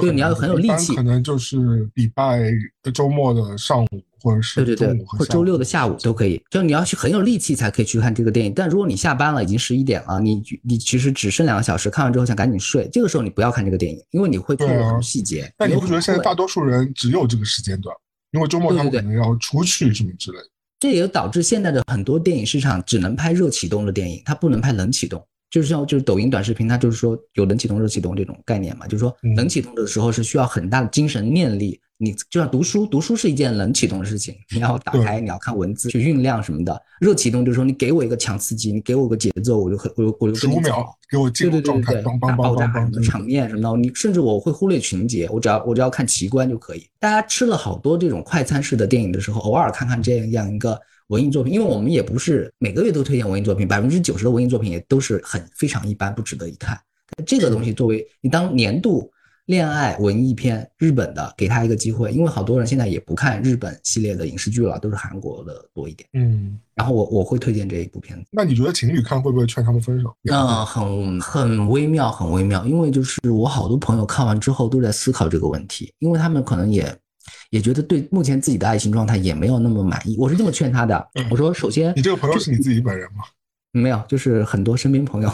[0.01, 0.95] 对，你要很有力气。
[0.95, 2.51] 可能就是礼拜
[2.93, 3.89] 周末的上午。
[4.21, 6.43] 或者是对对对，或周六的下午都可以。
[6.51, 8.53] 就你要去很有力气才可以去看这个电影。
[8.55, 15.53] 但如果你下班了，已经十一点了，你你其实只剩两个小时，看完之后想赶紧睡，这个时候你不要看这个电影，因为你会错过很多细节。
[15.57, 17.95] 但你不觉得现在大多数人只有这个时间段？
[18.33, 20.45] 因为周末他们可能要出去什么之类的。
[20.81, 25.25] 这也导致现在的很多电影市场只能拍热启动的电影，它不能拍冷启动。
[25.51, 31.81] 就是像就是抖音短视频，它就是说有冷启动、热启动这种概念嘛，就是说冷启动的时候是需要很大的精神念力。
[32.01, 36.81] 你就像读书，读书是一件冷启动的事情，你要打开，你要看文字去酝酿什么的。
[37.01, 42.73] 热启动就是说，你给我一个强刺激，你给我个节奏，我就很我就我就十五秒给我进入状态，打爆炸
[43.03, 46.87] 场面什么的，你甚至我会忽略情节，我只要我只要看奇观就可以。
[47.01, 56.79] 大家吃了好多这种快餐式的电影的时候，偶尔看看这样一个文艺作品，因为我们也不是每个月都推荐文艺作品，百分之九十的文艺作品也都是很非常一般，不值得一看。
[57.27, 59.11] 这个东西作为你当年度。
[59.49, 66.07] 恋爱文艺片，日本的，给他一个机会，因为好多人现在也不看日本系列的影视剧了，都是韩国的多一点。
[66.13, 68.27] 嗯，然后我我会推荐这一部片子。
[68.31, 70.15] 那你觉得情侣看会不会劝他们分手？
[70.31, 76.95] 嗯，很很微妙，很微妙，因为就是我好多朋友看完之后都在思考这个问题，因为他们可能也
[77.49, 80.15] 也觉得对目前自己的爱情状态也没有那么满意。
[80.19, 83.25] 我是这么劝他的，我说首先，你这个朋友是你自己本人吗？
[83.73, 85.31] 没有，就是很多身边朋友。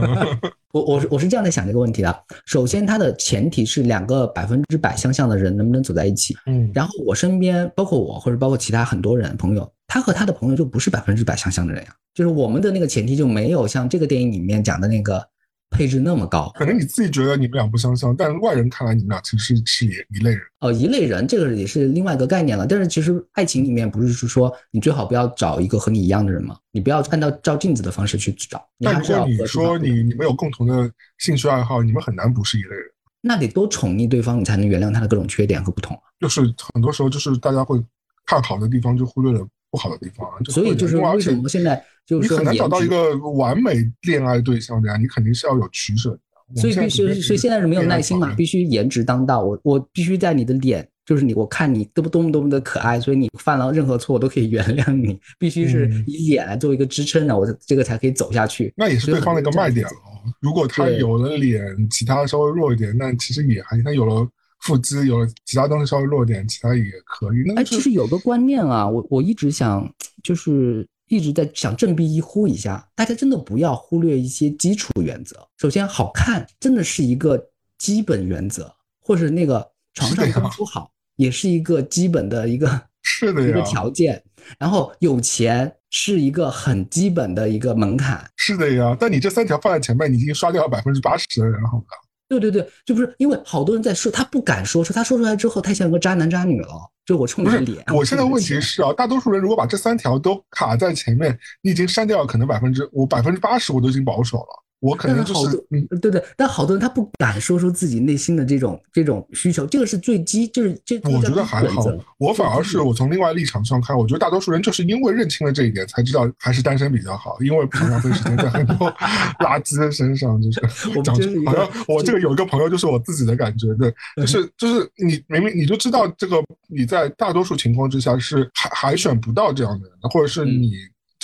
[0.72, 2.24] 我我是我是这样在想这个问题的。
[2.44, 6.36] 首先，它的前提是两个百分之百相像的人能不能走在一起。
[6.46, 6.70] 嗯。
[6.74, 11.94] 然后我身边包括我或者包括其他很多人朋友，他和他的朋友就不是百分之百相像的人呀。
[12.14, 15.26] 就是我们的那个前提就没有像这个电影里面讲的那个。
[15.70, 22.66] 配置那么高，可能你自己觉得你们俩不相像，但是外人看来你们俩其实是是一类人哦，一类人，这个也是另外一个概念了。
[22.66, 26.56] 但是其实爱情里面不是说你最好不要找一个和你一样的人吗？
[26.72, 28.64] 你不要按照照镜子的方式去找。
[28.80, 32.84] 但如果你说你你们有共同的兴趣爱好，你们很难不是一类人。
[33.20, 36.02] 那得多宠溺对方，你才能原谅他的各种缺点和不同啊。
[36.20, 36.42] 就是
[36.72, 37.82] 很多时候，就是大家会
[38.24, 39.44] 看好的地方，就忽略了
[39.76, 40.26] 不好的地方。
[40.46, 44.96] 所以就是为什么现在就是很难找到一个完美恋爱对象的呀？
[44.96, 46.20] 你肯定是要有取舍的。
[46.60, 48.32] 所以必须，所以现在是没有耐心嘛？
[48.34, 49.42] 必须颜值当道。
[49.42, 55.18] 我我必须在你的脸，就是你，我看你多么多么多么的可爱，所以你犯了任何错我都可以原谅你。
[55.40, 58.72] 必须是以脸来做一个支撑的，我这个才可以走下去。
[58.76, 59.92] 那也是对方的一个卖点了。
[60.40, 64.26] 如果他有了脸，其他稍微弱一点，那其实也还他有了
[64.66, 67.54] 腹肌，有其他东西稍微弱点，其他也可以。
[67.54, 69.90] 哎，其实有个观念啊，我我一直想
[70.22, 70.86] 就是。
[71.08, 75.36] 一直在想振臂一呼一下，大家真的不要忽略一些基础原则。
[75.56, 77.40] 首先，好看真的是一个
[77.78, 79.64] 基本原则，或者那个
[79.94, 82.68] 床上功夫好也是一个基本的一个
[83.04, 84.20] 是的一个条件。
[84.58, 88.28] 然后有钱是一个很基本的一个门槛。
[88.34, 91.86] 是的呀，但你这三条放在前面，你已经刷掉了百分之八十的人，好吧？
[92.28, 96.68] 对对对，就不是因为好多人在说，他不敢说出，他说出来之后太像个渣男渣女了。
[97.04, 104.65] 就我冲你的脸，我现在问题是啊，大多数人如果把这三条都卡在前面，你已经删掉了可能百分之我百分之八十，我都已经保守了。
[104.86, 110.96] 我可能就是嗯，对对，但好多人他不敢说出自己内心的这种这种需求，这个是最基，就是这。
[111.04, 111.84] 我觉得还好，
[112.18, 118.90] 我反而是我从另外立场上看，我觉得大多数人就是因为认清了这一点，才知道还是单身比较好，因为不想浪费时间在很多
[119.40, 120.60] 垃圾的身上，就是。
[120.96, 121.14] 我讲
[121.46, 126.36] 好像我这个有一个朋友就是我自己的感觉，对，就是就是你明明你就知道这个
[126.68, 130.72] 你在大多数情况之下是海海选不到这样的人的，或者是你。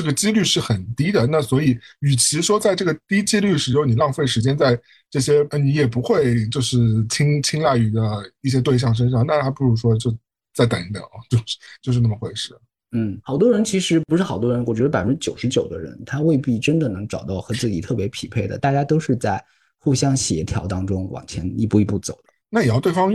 [0.03, 4.77] 这个几率是很低的，那所以，与其说在这个低几率时候你浪费时间在
[5.09, 6.77] 这些你也不会就是
[7.09, 8.01] 青青睐于的
[8.41, 10.13] 一些对象身上，那还不如说就
[10.53, 11.45] 再等一等啊，就是
[11.81, 12.53] 就是那么回事。
[12.91, 19.41] 嗯，好多人其实不是好多人，我觉得百分之九十九的人他未必真的能找到和自己特别匹配的，大家都是在
[19.79, 22.33] 互相协调当中往前一步一步走的。
[22.51, 23.13] 那也要对方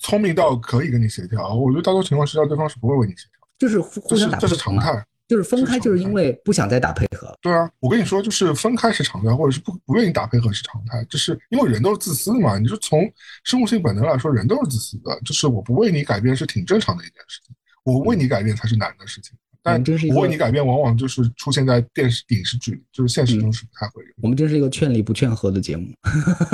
[0.00, 5.06] 聪明到可以跟你协调，我觉得大多情况下对方是不会为你协调，就是互相打这是常态。
[5.26, 7.34] 就是分开，就是因为不想再打配合。
[7.40, 11.02] 对啊，我跟你说，就是分开是常态，或者是不不愿意打配合是常态。
[11.08, 12.58] 就是因为人都是自私的嘛。
[12.58, 13.10] 你说从
[13.44, 15.18] 生物性本能来说，人都是自私的。
[15.24, 17.54] 就是我不为你改变是挺正常的一件事情，
[17.84, 19.34] 我为你改变才是难的事情。
[19.62, 19.82] 但
[20.14, 24.08] 我为你改变，往往就是出现在电视影视剧里，就是现实中是不太会有。
[24.20, 25.88] 我们真是一个劝离不劝和的节目。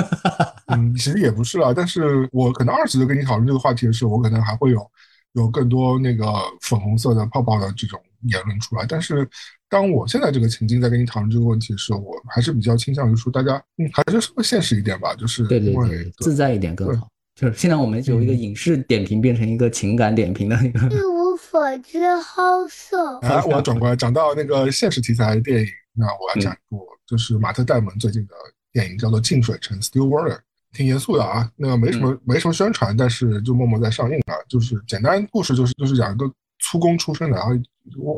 [0.71, 1.73] 嗯，其实也不是啦。
[1.75, 4.89] 但是我可能二次的跟你讨论这个话题的时候，我可能还会有
[5.33, 6.25] 有更多那个
[6.61, 8.01] 粉红色的泡泡的这种。
[8.29, 9.29] 言论出来，但是
[9.69, 17.09] 当我现在这个情境在跟你讨论这个问题的时候，我还是比较倾向于说，大家嗯，还是稍微现实一点吧，就是对对对，自在一点更好。
[17.35, 20.81] 就是现在我们由一个影视点评变成一个情感点评的一个。
[20.89, 23.19] 一无所知，好色。
[23.21, 28.35] 哎，我要转过来讲到那个现实题材的电影，那我要讲一部，就是马特戴蒙最近的
[28.73, 30.39] 电影，叫做《净水城》（Still Water），
[30.73, 34.35] 挺严肃的啊，那个没什么没什么宣传，但是就默默在上映了。
[34.49, 37.53] 就是简单故事，就是就是讲一个粗工出身的，然后。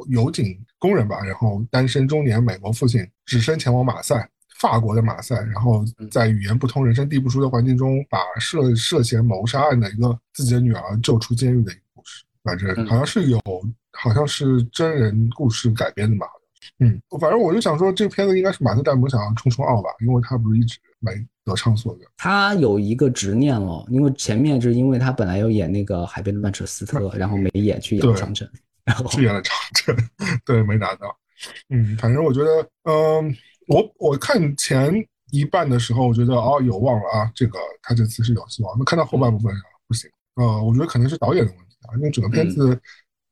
[0.09, 12.25] 油井工人吧，然后单身中年，美国父亲只身前往马赛，法国的马赛，然后在语言不通、人生地不熟的环境中，把涉涉嫌谋杀案的一个自己的女儿救出监狱的一个故事。
[12.43, 13.41] 反正好像是有，
[13.93, 16.27] 好像是真人故事改编的吧？
[16.79, 21.13] 嗯，反正我就想说，这个片子应该是马特戴蒙想要冲冲奥吧，因为他不是一直没
[21.45, 22.05] 得偿所的。
[22.17, 28.49] 他有一个执念了，因为前面就是因为他本来要演那个海边的曼彻斯特，然后没演，去演长城。
[28.85, 29.97] 然后去演了长城，
[30.45, 31.17] 对，没拿到。
[31.71, 33.37] 嗯，反正我觉得，嗯，
[33.69, 34.93] 我我看前
[35.31, 38.79] 一半的时候，我觉得哦有望了啊，这个他这次是有希望。
[38.79, 39.53] 那看到后半部分
[39.89, 42.81] 不行，呃，我觉得可能是导演的问题啊，因为整个片子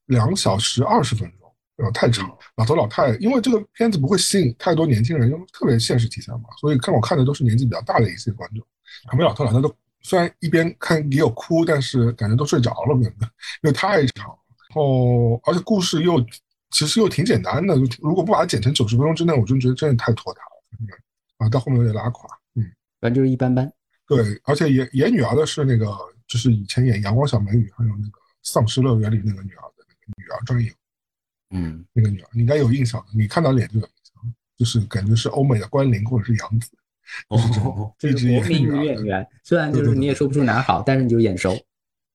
[0.06, 2.28] 两小时二十分钟，呃，太长。
[2.56, 8.66] 老头老太，因为这个片子不会吸引太多年轻人，因为特别现实题材嘛，所以看我看的都是年纪比较大的一些观众。
[9.04, 13.26] 他们老头老太都虽然一边看也有哭，但是感觉都睡着了，真的，
[13.62, 14.36] 因为太长。
[14.72, 16.24] 后，而且故事又
[16.70, 20.96] 其实又挺简单的，如果不把它剪成九十分钟之内，我真觉得真的太拖沓了，
[21.38, 22.62] 啊，到后面有点拉垮，嗯，
[23.00, 23.70] 反正就是一般般。
[24.06, 25.86] 对，而且演演女儿的是那个，
[26.28, 30.72] 就是以前演《阳光小美女》还有那个《丧尸乐园》里那个女儿的那个女儿专业，
[31.50, 36.70] 嗯，那个女儿你应该有印象的，你看到脸就有印象，就是感觉是欧美的关凌或者是杨紫，
[37.28, 41.56] 哦，这是国民女演员，虽然就是你也说不出哪好，但是你就眼熟，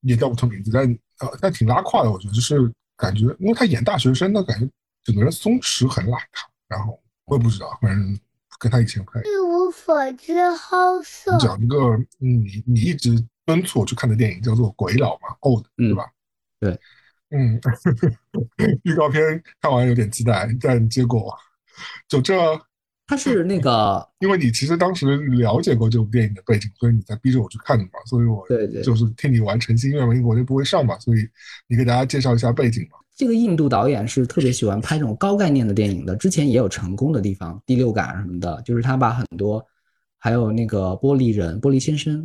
[0.00, 0.98] 也叫不出名字，但。
[1.20, 4.68] 呃，但挺拉胯的，我觉得就是感觉，因为他演大学生，那感觉
[5.04, 6.46] 整个人松弛很邋遢。
[6.68, 8.18] 然后我也不知道，反正
[8.58, 11.36] 跟他以前不太一无所知，好色。
[11.38, 13.10] 讲一个你你一直
[13.44, 16.04] 敦促我去看的电影，叫做《鬼佬》嘛，Old，对吧？
[16.58, 16.78] 对，
[17.30, 17.60] 嗯，
[18.82, 21.36] 预告片看完有点期待，但结果
[22.08, 22.34] 就这
[23.06, 27.92] 他是那个，因为你其实当时了解过这部电影的背景，所以你才逼着我去看的嘛。
[28.06, 31.20] 所以我对对，就是替你完成心愿嘛，因为我就不会上嘛，所以
[31.68, 32.98] 你给大家介绍一下背景嘛。
[33.14, 39.64] 这个印度导演是特别喜欢拍这种高概念的电影的，之前也有成功的地方，《第六感》什么的，就是他把很多，
[40.18, 42.22] 还有那个《玻璃人》《玻璃先生》，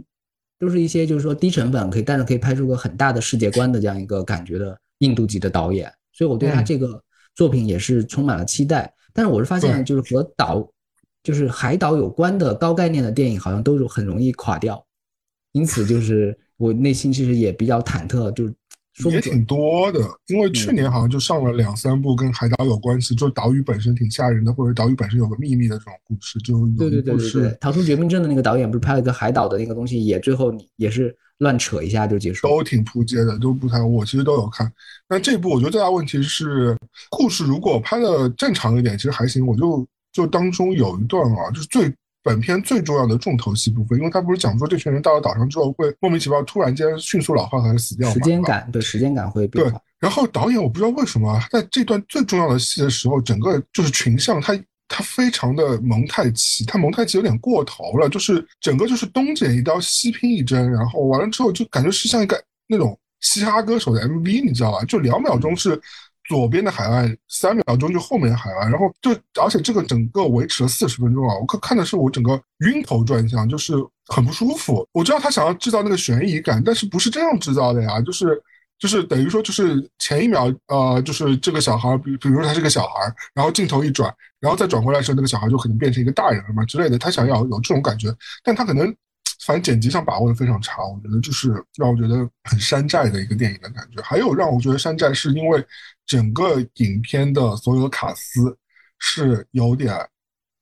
[0.60, 7.02] 都是一些就是说低成本可以，但是可以拍出个很大的世界观的这样一个感觉的印度籍的导演，所以我对他这个
[7.36, 8.92] 作品也是充满了期待。
[9.14, 10.68] 但是我是发现，就是和岛，
[11.24, 14.84] 就是海岛有关的高概念的电影，好像都是很容易垮掉，
[15.52, 18.52] 因此就是我内心其实也比较忐忑，就。
[19.10, 27.58] 也挺多的，因为去年好像就上了两三部跟海岛有关系，就岛屿本身挺吓人的，或者岛屿本身有个秘密的这种故事，就对对对对对。
[27.62, 32.48] 逃出绝命镇的那个导演不是拍了一个海岛的那个东西，也最后也是乱扯一下就结束。
[32.48, 34.72] 都挺扑街的，都不太，我其实都有看。
[35.08, 36.76] 但这部我觉得最大问题是
[37.12, 39.46] 故事如果拍的正常一点，其实还行。
[39.46, 41.94] 我就就当中有一段啊，就是最。
[42.24, 48.14] 本片最重要的重头戏部分，因为他不是讲说这群人到了岛上之后会莫名其妙突然间迅速老化还是死掉吗？
[48.14, 49.66] 时间感对时间感会变。
[49.66, 54.54] 对，然后导演我不知道为什么在这段最重要的戏的时候，整个就是群像他
[54.92, 64.84] 他非常的蒙太奇，他蒙太奇有点过头了，就是整个就是东剪一刀西拼一针，然后完了之后就感觉是像一个那种嘻哈歌手的 MV，你知道吧？
[64.86, 65.82] 就两秒钟是。
[66.30, 69.12] 左边的海岸三秒钟就后面的海岸，然后就
[69.42, 71.36] 而且这个整个维持了四十分钟啊！
[71.42, 73.74] 我看看的是我整个晕头转向，就是
[74.06, 74.88] 很不舒服。
[74.94, 78.00] 我知道他想要制造那个悬疑感，但是不是这样制造的呀？
[78.00, 78.42] 就是
[78.82, 86.98] 就是等于说就是前一秒呃就是这个小孩，比比如说他是个小孩，然后镜头一转，然后再转过来的时候，那个小孩就可能变成一个大人了嘛之类的。
[86.98, 88.14] 他想要有这种感觉，
[88.44, 88.94] 但他可能。
[89.44, 94.00] 反正剪辑上把握的非常差，我觉得就是让我觉得很山寨的一个电影的感觉。
[94.04, 95.66] 还有让我觉得山寨，是因为
[96.06, 98.56] 整个影片的所有的卡司
[99.00, 99.96] 是有点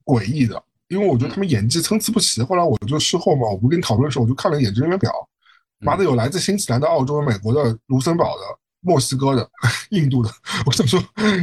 [0.05, 2.41] 诡异的，因为我觉得他们演技参差不齐。
[2.41, 5.11] 后来我就事后嘛，我不跟你讨论的时候，我就看了演职人员表，
[5.79, 8.43] 妈的有来自新西兰的、澳洲的、美国的、卢森堡的、
[8.81, 9.49] 墨西哥的、
[9.91, 10.29] 印度的，
[10.65, 11.01] 我想说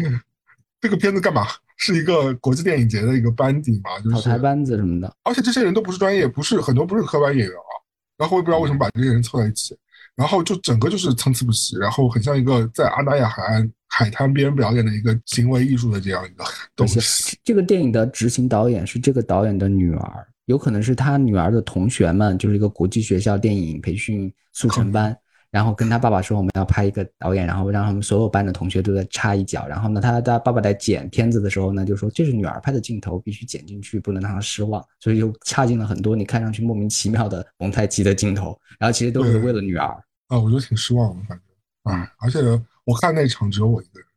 [0.80, 1.46] 这个片子干嘛？
[1.78, 7.72] 是一个国际电影节的一个班底嘛，就是台班子什么的，而且这些人都不是专业，不是很多不是科班演员啊。
[8.16, 9.76] 然后我也不知道为什么把这些人凑在一起，
[10.14, 17.38] 然后就整个就是参差不齐，然后很像一个在阿那亚海岸海滩边表演的一个行为艺术的这样一个东西。
[17.44, 25.16] 这个电影的执行导演是这个导演的女儿，有可能是他女儿的同学们，就是一个国际学校电影培训速成班。
[25.48, 29.66] 然后跟他爸爸说我们要拍一个导演，然后让他们所有班的同学都在插一脚。
[29.66, 34.84] 然后呢，他他爸爸在剪片子的时候呢，就说这是女儿拍的镜头，必须剪进去，不能让她失望。
[35.00, 38.58] 所以就插进了很多你看上去莫名其妙的蒙太奇的镜头。
[38.78, 39.86] 然后其实都是为了女儿
[40.26, 42.40] 啊，我觉得挺失望的，反正啊，而且
[42.84, 44.08] 我看那场只有我一个人，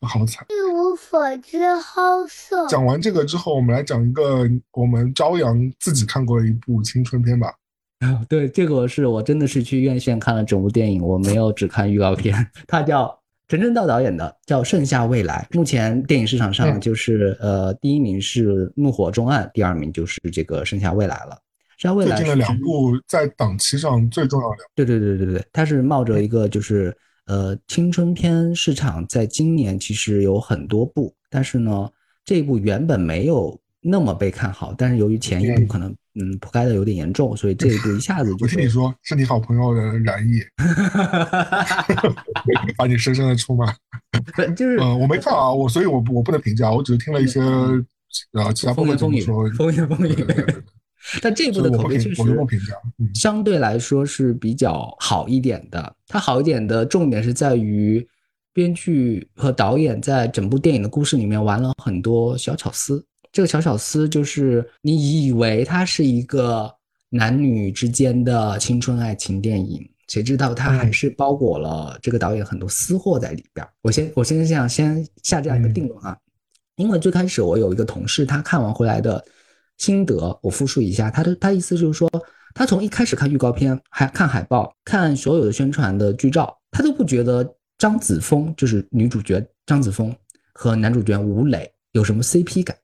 [0.00, 0.44] 好惨。
[0.90, 2.66] 一无所知，好色。
[2.66, 7.54] 讲完这个之后，我们来讲一个我们朝阳自己看过的一部青春片吧。
[8.28, 12.34] 对，这个是我真的是去院线看了整部电影，我没有只看预告片。
[12.66, 13.16] 它叫
[13.46, 15.46] 陈正道导演的，叫《盛夏未来》。
[15.56, 21.34] 目前电影市场上就是呃，第一名是《怒火重案》，第二名就是这个《盛夏未来》了。
[21.76, 24.56] 《盛夏未来》最近的两部在档期上最重要的。
[24.74, 26.96] 对对对对对，它是冒着一个就是
[27.26, 31.88] 呃青春片市场在今年其实有很多部，但是呢
[32.24, 35.94] 这一部原本没有那么被看好，但是由于前一部可能。
[36.16, 38.44] 嗯，铺盖的有点严重，所以这一部一下子就。
[38.44, 40.40] 我听你说是你好朋友的染艺，
[42.76, 43.64] 把你深深的出卖。
[44.56, 47.40] 就是，嗯，我没看啊，我所以，我我不能评价，我只是听了一些
[48.32, 50.16] 呃其他风言风语，风言风语。
[51.22, 52.22] 但这部的口碑确实，
[53.14, 55.96] 相对来说是比较好一点的。
[56.06, 58.06] 它好一点的重点是在于
[58.52, 63.04] 编剧和导演在整部电影的故事里面玩了很多小巧思。
[63.32, 66.70] 这个小巧思就是你以为它是一个
[67.08, 73.66] 男女之间的青春爱情电影，谁知道它还是包裹了这个导演很多私货在里边。
[73.82, 76.16] 我先我先这样先下这样一个定论啊，
[76.76, 79.24] 因为最开始我有一个同事，他看完回来的
[79.80, 82.08] 心得，我复述一下，他的他意思就是说，
[82.54, 90.14] 他从一开始看预告片、还看海报、看所有的宣传的剧照，他都不觉得张子枫就是女主角张子枫
[90.52, 92.76] 和男主角吴磊有什么 CP 感。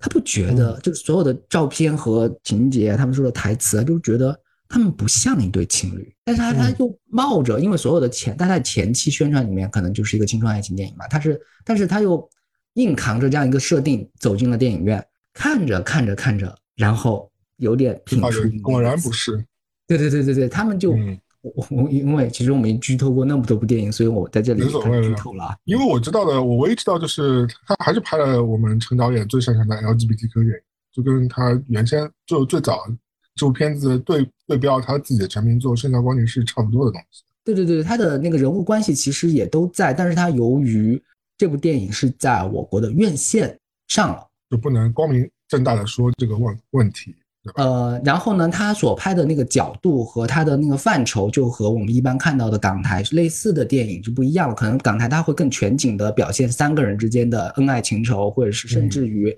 [0.00, 4.38] 他不觉得，就是所有的照片和情节，他们说的台词啊，就觉得
[4.68, 6.14] 他们不像一对情侣。
[6.24, 12.28] 但是他他又冒着，因为所有的前，他在前期宣传里面可能就是一个青春爱情电影嘛，他是，但是他又
[12.74, 19.44] 硬扛着这样一个设定走进了电影院，看着看着看着，然后有点品出，果然不是。
[19.86, 20.96] 对对对对对，他们就。
[21.42, 25.56] 我我因为其实我没剧透过那么多部电影，所以我在这里剧透了。
[25.64, 30.62] 因为我知道的，我唯一知道就是他还是拍了我们陈导演最擅长的 LGBTQ 电影。
[30.92, 32.86] 就跟他原先就最早
[33.34, 37.24] 这部片子对对标他自己的成名作《盛夏光年》是差不多的东西。
[37.42, 41.02] 对对对，他的那个人物关系其实也都在，但是他由于
[41.36, 47.16] 这部电影是在我国的院线上了，就不能光明正大的说这个问问题。
[47.54, 54.54] 呃，然后呢，他所拍的那个角度和他的那个范畴，就和我们一般看到的港台类似的电影就不一样了。
[54.54, 59.34] 可能港台它会更全景的表现三个人之间的恩爱情仇，或者是甚至于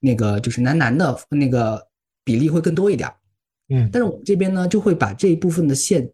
[0.00, 1.82] 那个就是男男的那个
[2.22, 3.10] 比例会更多一点。
[3.70, 6.08] 嗯，但是我们这边呢，就会把这一部分的线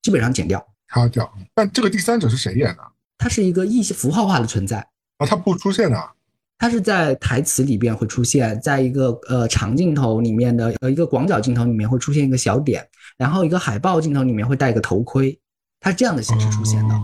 [0.00, 1.30] 基本上剪掉，擦掉。
[1.54, 2.82] 但这个第三者是谁演的？
[3.18, 4.78] 他是一个意符号化的存在
[5.18, 6.10] 啊，他不出现的。
[6.58, 12.84] 它是在台词里边会出现，在一个呃长镜头里面的呃一个广角镜头里面会出现一个小点，
[13.16, 15.38] 然后一个海报镜头里面会戴一个头盔，
[15.78, 16.94] 它是这样的形式出现的。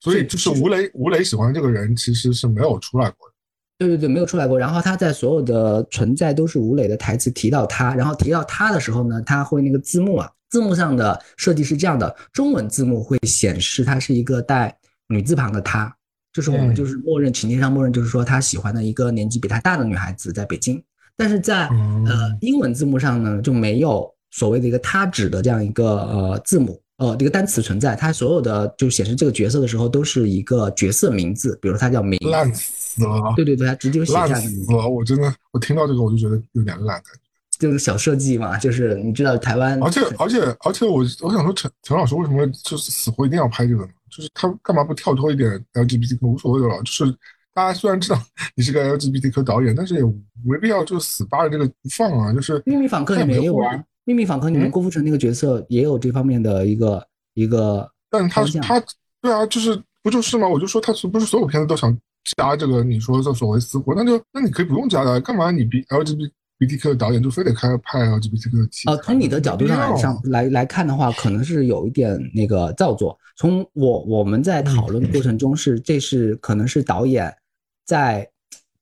[0.00, 3.34] 所以就是吴磊，吴磊喜欢这个人其实是没有出来过的。
[3.78, 4.58] 对对对，没有出来过。
[4.58, 14.76] 然后他在所有的存在都是吴磊的台词提到他，然后提到他的时候呢，他会那个字幕啊，字幕上的设计是这样的，中文字幕会显示他是一个带
[15.08, 15.94] 女字旁的他。
[16.32, 20.82] 就是我们就是默认情节上默认就是说他喜欢的一个年纪比他大的女孩子在北京，
[21.16, 43.90] 但是在呃英文字幕上呢就没有所谓的一个他指的这样一个呃字母呃这个单词存在，它所有的就显示这个角色的时候都是一个角色名字，比如他叫明，烂死了，对对对，他直接写下烂死了，我真的我听到这个我就觉得有点烂感觉，就是小设计嘛，就是你知道台湾，而且而且而且我我想说陈陈老师为什么就是死活一定要拍这个呢？
[44.18, 46.76] 就是他干嘛不跳脱一点 LGBTQ 无所谓的了？
[46.82, 47.04] 就是
[47.54, 48.20] 大家虽然知道
[48.56, 50.02] 你是个 LGBTQ 导演，但是也
[50.44, 52.32] 没必要就死扒着这个不放啊。
[52.32, 57.88] 就是秘密访客里面也有啊，秘密访客里面郭富城那个角色也有这方面的一个一个。
[58.10, 58.82] 但他他
[59.20, 60.48] 对啊，就是不就是吗？
[60.48, 61.96] 我就说他是不是所有片子都想
[62.36, 62.82] 加这个？
[62.82, 66.32] 你说这所谓私货，那就那你可以不用加的，干嘛你比 LGBT？B
[66.66, 68.88] T Q 的导演就非得开派 L G B T Q 的题？
[68.88, 73.16] 呃，从你的角度上来上来来看的话，可能是有一点那个造作。
[73.36, 77.32] 从我我们在讨论的过程中是，这是可能是导演
[77.84, 78.28] 在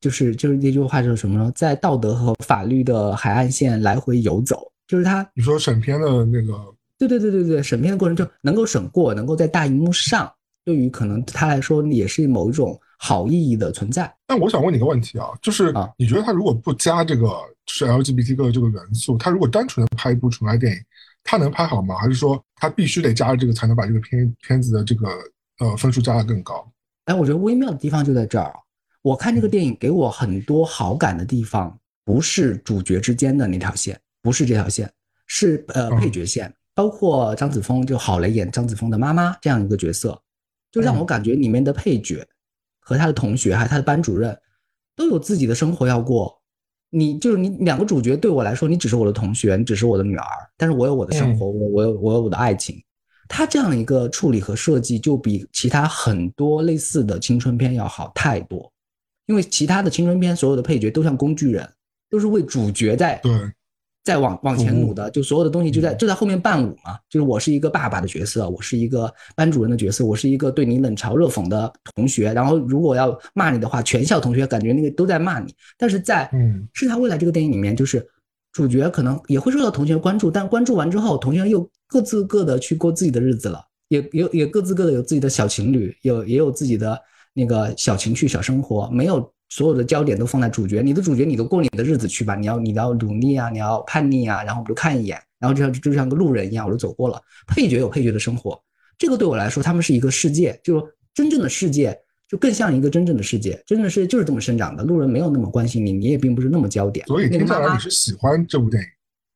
[0.01, 1.53] 就是就是那句话就是什么呢？
[1.55, 6.55] 在道德和法律的海岸线来回游走，就是他你说审片的那个？
[6.99, 10.33] 对对对对对，审片的过程就能够审过，能够在大荧幕上，
[10.65, 14.11] 对于可能他来说也是某一种好意义的存在。
[14.27, 17.29] 但我想问你个问题啊，就是你觉得他如果不加这个？
[17.67, 20.79] 是 LGBT 的这个元素，他如果单纯的拍一部纯爱电影，
[21.25, 21.97] 他能拍好吗？
[21.97, 25.09] 还是说他必须得加这个才能把这个片片子的这个
[25.59, 26.71] 呃分数加得更高？
[27.07, 28.55] 哎，我觉得微妙的地方就在这儿。
[29.03, 34.93] 我看这个电影给我很多好感的地方，不是主角之间的那条线，不是这条线，
[35.27, 40.21] 是呃配角线，包括张子枫就郝蕾演张子枫的妈妈这样一个角色，
[40.73, 42.27] 就让我感觉里面的配角
[42.81, 44.37] 和他的同学还有他的班主任
[44.97, 46.41] 都有自己的生活要过。
[46.97, 52.83] 你就是你两个主角对我来说，你只是我的同学，你只是我的女儿，但是我有我的生活，我我有我有我的爱情。
[53.29, 58.73] 他这样一个处理和设计，就比其他很多类似的青春片要好太多。
[59.27, 61.69] 因为其他的青春片，所有的配角都像工具人，
[62.09, 63.33] 都是为主角在对。
[64.07, 66.97] 在往往前努的，就所有的东西就在就在后面伴舞嘛。
[67.11, 72.33] 就是我是一个爸爸的角色，我是一个班主任的角色，我是一个对你冷嘲热讽的同学。
[72.33, 75.53] 然后如果要骂你的话，全校同学感觉那个都在骂你。
[75.77, 78.07] 但是在嗯，是他未来这个电影里面，就是
[78.53, 86.97] 主角可能也会受到同学关注，但关注完之后，同学又各自各的去过自己的日子了，也也也各自各的有自己的小情侣，有也有自己的
[87.35, 89.29] 那个小情趣、小生活，没有。
[89.49, 97.21] 所有的焦点都放在主角，你的主角你都过你的日子去吧，你要你要努力啊，你要叛逆啊，然后我们就看一眼，然后就像就像个路人一样，我就走过了。
[97.47, 98.61] 配角有配角的生活，
[98.99, 101.97] 这个对我来说，他们是一个世界，就真正的世界
[102.29, 104.83] 就更像一个真正的世界，真正的世界就是这么生长的。
[104.83, 107.07] 路人没有那么关心你，你也并不是那么焦点。
[107.07, 108.89] 所以听下来你是喜欢这部电影？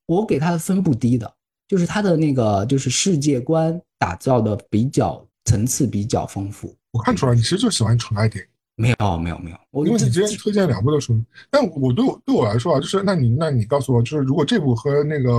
[0.07, 1.33] 我给他的分不低的，
[1.69, 6.75] 就是他的那个就是世界观打造的比较层次比较丰富。
[6.91, 8.50] 我看出来你其实就喜欢纯爱电影。
[8.81, 11.13] 没有没有没有，我因为你之前推荐两部都是，
[11.51, 15.31] 但我对我对我来说啊，就是那你那你告诉我，就是如果这部和那个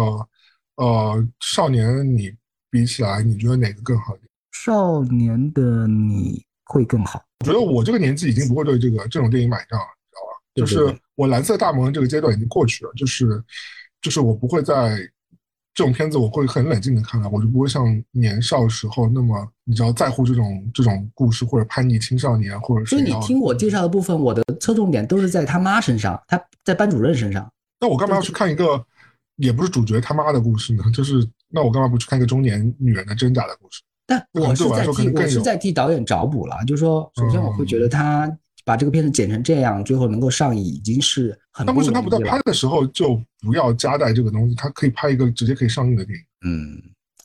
[0.76, 2.32] 呃少年你
[2.70, 4.16] 比起来，你觉得哪个更好？
[4.52, 7.20] 少年的你会更好？
[7.40, 9.86] 我觉得我这个年纪已经不会对这个这种电影买账了，
[10.54, 10.92] 你知道吧？
[10.92, 13.44] 就是我蓝色大门这个阶段已经过去了，就是
[14.02, 14.98] 就是我不会再。
[15.74, 22.90] 这种片子我会很冷静的看了，我就不会像年少时候那么，你知道在乎这种这种故事或者叛逆青少年，或者是。
[22.90, 27.50] 所以你听我介绍的部分，我的侧重点都是在他妈身上，他在班主任身上。
[27.80, 28.84] 那我干嘛要去看一个
[29.38, 30.84] 也不是主角他妈的故事呢？
[30.94, 33.82] 就是那我干嘛不去看一个中年女人的挣扎的故事？
[34.06, 38.30] 但我是在替我是在替导演找补了，就是说，首先我会觉得他
[38.64, 44.56] 把这个片子剪成这样，最后能够上映，已经是很那为什么他不在容易了拍的时候就不要夹带这个东西？
[44.56, 46.26] 他可以拍一个直接可以上映的电影。
[46.44, 46.82] 嗯，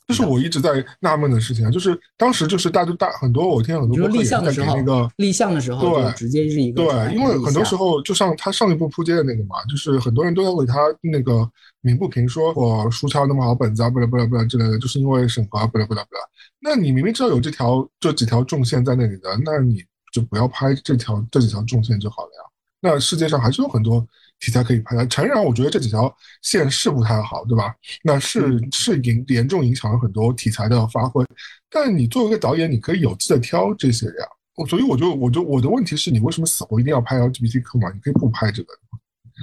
[0.07, 11.49] 这是我一直在纳闷的事情啊，就是当时就是大家大很多，我听很多比如说立项的时候那个，立项的时候对就直接是一个对，因为很多时候就像他上一部扑街的那个嘛，就是很多人都在为他那个
[11.81, 16.21] 鸣不平，说我书敲那么好本子啊，不啦不啦不啦之类的，就是因为审核啊不啦不啦不啦。
[16.59, 22.41] 那你明明知道有这条这几条重线在那里的，那你就不要拍这条这几条重线就好了呀。
[22.79, 24.05] 那世界上还是有很多
[24.39, 25.07] 题材可以拍的。
[25.07, 27.73] 诚然，我觉得这几条线是不太好，对吧？
[28.03, 31.25] 那是是影严重影响了很多题材的发挥。
[31.69, 34.27] 但你作为一个导演，你可以有机的挑这些呀。
[34.55, 37.91] 我所以我就我就我的问题是你为什么死活一定要拍 LGBTQ 嘛？
[37.91, 38.73] 你可以不拍这个。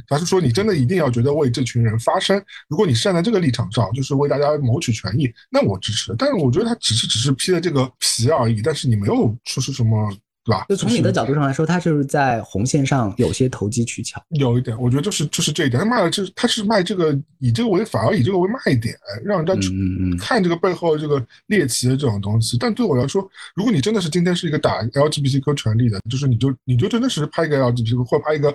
[0.08, 6.12] 还是说你真的一定要觉得为这群人发声，如果你站在这个立场上，就是为大家谋取权益，那我支持。
[6.18, 10.12] 但是我觉得他只是只是披了这个皮而已，但是你没有说是什么，
[10.44, 10.66] 对吧？
[10.68, 11.42] 就从你的角度上。
[11.44, 14.22] 来说，他就是在红线上有些投机取巧。
[14.30, 18.94] 有一点，我觉得就是就是这一点，他卖了这他是卖这个以这个为反而以这个为卖点，
[19.24, 19.54] 让人家
[20.18, 22.56] 看这个背后这个猎奇的这种东西。
[22.58, 28.54] 但对我来说，如果你真的是今天是一个打 LGBTQ 权利的，就是你就你就真的是拍一个 LGBTQ 或拍一个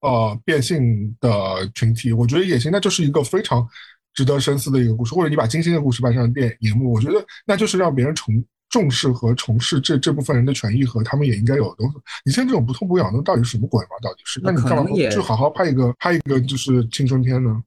[0.00, 1.30] 呃变性的
[1.74, 3.66] 群体，我觉得也行，那就是一个非常
[4.14, 5.14] 值得深思的一个故事。
[5.14, 8.42] 或者你把金星的故事搬上电荧幕，我觉得那就是让别人重
[8.76, 11.94] 重视和重视这这部分人的权益和他们也应该有的东西。
[12.26, 13.90] 你现在这种不痛不痒的，到底是什么鬼嘛？
[14.02, 14.38] 到底是？
[14.42, 17.62] 那你干嘛可能也不就好好拍一个拍一个就是青春片呢？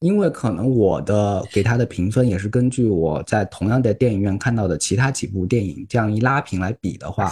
[0.00, 7.30] 因为可能我的给他的评分也是根据我在同样的电影院看到的其他几部电影这样一拉平来比的话，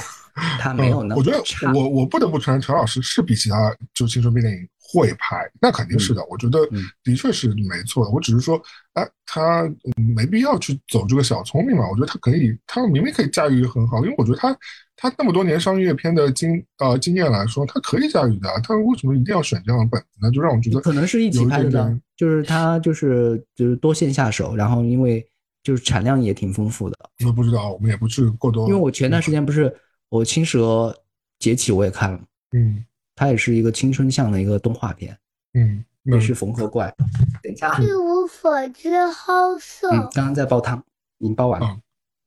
[0.58, 1.42] 他没有那嗯、我觉得。
[1.74, 6.22] 我我不得不承认，陈老师是比其他就青春片电影会拍，那肯定是的。
[6.28, 8.10] 我觉得嗯的确是没错的。
[8.10, 8.60] 我只是说，
[8.92, 11.88] 哎，他嗯没必要去走这个小聪明嘛。
[11.88, 14.56] 我觉得他可以，他明明可以驾驭得很好，因为我觉得他
[14.96, 18.48] 他那么多年商业片的经呃经验来说，他可以驾驭的。
[18.62, 20.30] 他为什么一定要选这样的本子呢？
[20.30, 25.26] 就让我觉得可能是一起拍的就是他就是就是多线下手，然后因为
[25.62, 26.96] 就是产量也挺丰富的。
[27.24, 28.68] 我不知道，我们也不是过多。
[28.68, 29.74] 因为我前段时间不是
[30.08, 30.94] 我《青蛇
[31.38, 32.20] 崛起》我也看了，
[32.54, 32.84] 嗯
[33.22, 35.16] 它也是一个青春向的一个动画片，
[35.54, 36.92] 嗯，那也是缝合怪。
[37.40, 39.88] 等一下啊，一无所知好色。
[39.92, 40.82] 嗯，刚刚在煲汤，
[41.18, 41.78] 已经煲完了，啊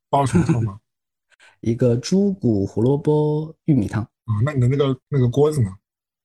[0.09, 0.79] 包什么汤吗？
[1.59, 4.03] 一个猪骨胡萝卜玉米汤。
[4.03, 5.69] 啊，那你的那个那个锅子呢？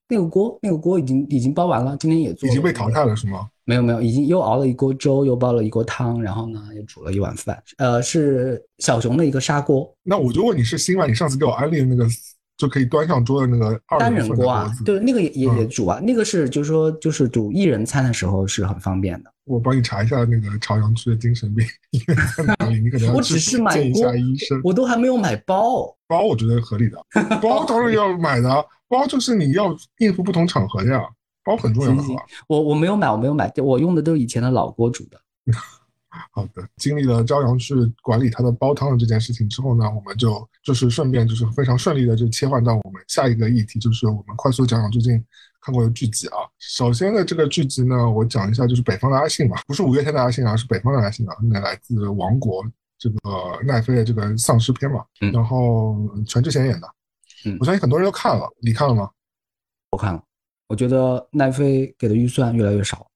[0.09, 2.52] 那个锅，那个锅已经已经煲完了，今天也做了。
[2.52, 3.51] 已经被淘汰了是吗？
[3.64, 7.60] 没有没有，已经又熬了一锅粥，又煲了一锅汤，然后呢又煮了一碗饭。
[7.78, 11.06] 呃，是小熊的一个砂锅，那我就问你是新吗？
[11.06, 12.06] 你上次给我安利的那个
[12.61, 19.32] 就可以端上桌的那个二单人锅啊，对，那个也也煮啊，那个是就是说就是煮一人餐的时候是很方便的。
[19.47, 24.61] 我帮你查一下那个朝阳区的精神病医院在哪里，你可能 我只是买见一下锅医生。
[24.62, 25.97] 我都还没有买包。
[26.07, 27.03] 包我觉得合理的，
[27.41, 31.01] 包当然要买的啊，包就是你要应付不同场合的呀，
[31.43, 32.03] 包很重要的？
[32.47, 35.19] 我我没有买，我没有买，我用的都是以前的老锅煮的。
[36.32, 45.24] 好的，经历了朝阳去管理他的煲汤的这件事情之后呢，我们就就是顺便就是非常顺利的就切换到我们下一个议题，就是我们快速讲讲最近
[45.61, 46.39] 看过的剧集啊。
[46.59, 52.65] 首先呢，这个剧集呢，我讲一下就是北方的阿信嘛，不是五月天的阿信啊，是北方的阿信啊，那来自王国
[52.99, 53.16] 这个
[53.65, 55.97] 奈飞的这个丧尸片嘛，嗯然后
[56.27, 56.89] 全智贤演的，
[57.45, 59.09] 嗯我相信很多人都看了，你看了吗？
[59.93, 60.23] 我看了，
[60.66, 63.07] 我觉得奈飞给的预算越来越少。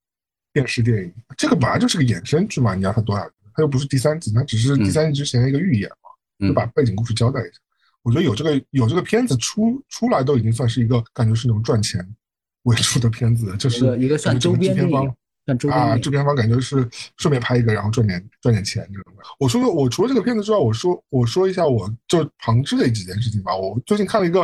[0.54, 3.30] 电视电影这个本来就是个衍生剧嘛，你让它多少？
[3.54, 5.96] 它又不是第三集，它只是第三集之前的一个预演嘛。
[6.40, 7.52] 嗯就把背景故事交代一下。
[8.02, 12.04] 我觉得有这个有这个片子出出来，都已经算是一个感觉是那种赚钱
[12.64, 15.04] 为主的片子，就一是个一个算周边片方，
[15.46, 16.86] 算周边啊，制片方感觉是
[17.18, 19.12] 顺便拍一个，然后赚点赚点钱这种。
[19.38, 23.54] 我说我除了这个片子之外，我说我说一下我就旁支的几件事情吧。
[23.54, 24.40] 我最近看了一个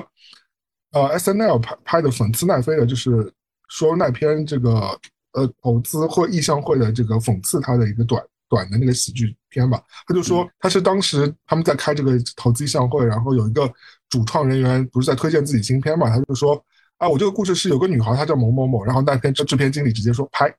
[0.92, 3.30] 呃 S N L 拍拍的讽刺奈飞的，就是
[3.68, 4.96] 说那篇这个
[5.32, 9.82] 呃投资或意向会的这个讽刺他的一个短短的那个喜剧片吧。
[10.06, 13.72] 他就说他是当时他们在开这个投资意向会，然后有一个
[14.08, 16.62] 主创人员不是在推荐自己新片嘛，他就说。
[17.00, 20.54] 啊，我这个故事是有个女孩，她叫某某某，然后那篇制制片经理直接说拍，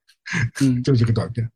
[0.59, 1.47] 嗯， 就是这个短片，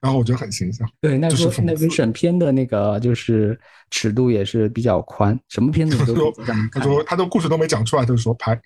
[0.00, 0.88] 然后我觉得很形象。
[1.00, 3.58] 对，那时候那边刺审片的那个就是
[3.90, 6.32] 尺度也是比较宽，什么片子都。
[6.72, 8.60] 他说他的故事都没讲出来，就是说拍，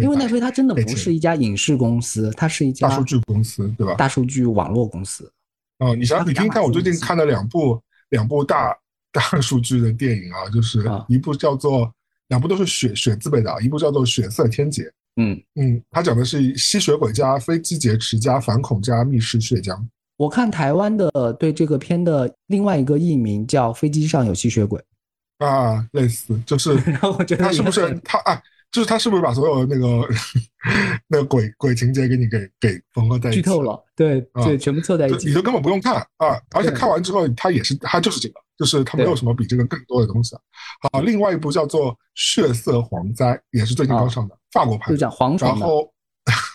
[0.00, 3.94] 因为那时候他真的不是一家影视公司，它是一家大数据公司，对吧？
[3.94, 5.30] 大数据网络公司。
[5.78, 8.76] 哦，你想它和你看，我最近看了两部两部大
[9.12, 11.92] 大数据的电影啊，就是啊一部叫做
[12.28, 14.82] 两部都是血血字辈的啊，一部叫做《血色天劫》，
[15.16, 19.76] 嗯，嗯，它讲的是吸血鬼加非机劫持加反恐加密室血浆。
[20.16, 24.80] 我看台湾的对这个片的另外一个译名叫《飞机上有吸血鬼》，
[25.46, 28.40] 啊，类似就是 然后我觉得他是不是他啊？
[28.70, 30.08] 就是他是不是把所有那个
[31.06, 33.36] 那个鬼鬼情节给你给给缝合在一起？
[33.36, 36.40] 剧透了，对对，全部凑在一起，你就根本不用看啊！
[36.56, 40.40] 而且看完之后，他也是他就是这个，就是他没有什么比这个更多的东西了。
[40.92, 45.48] 好，另外一部叫做《血色蝗灾》，也是最近刚上的，法国拍的，就讲蝗虫。
[45.48, 45.88] 然后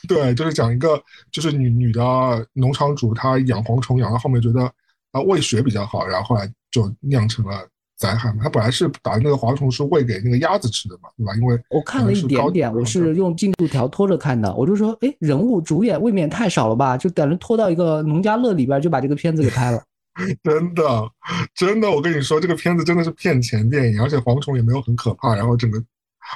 [0.09, 4.63] 对，就是讲一个就是女女的农场主，她养蝗虫养到后面觉得
[5.11, 7.65] 啊喂血比较好，然后后来就酿成了。
[7.99, 11.35] 灾害嘛，她本来是把那个蝗虫是喂给那个鸭子吃的嘛，对吧？
[11.35, 16.95] 因为我看了一点点，我是用进度条拖着看的，我就说，哎，人物主演未免太少了吧？
[16.95, 19.83] 就感觉拖到一个农家乐里边就把这个片子给拍了。
[20.41, 21.11] 真的，
[21.53, 25.83] 真的，我跟你说，这个片子真的是骗钱电影，而且蝗虫也没有很可怕，然后整个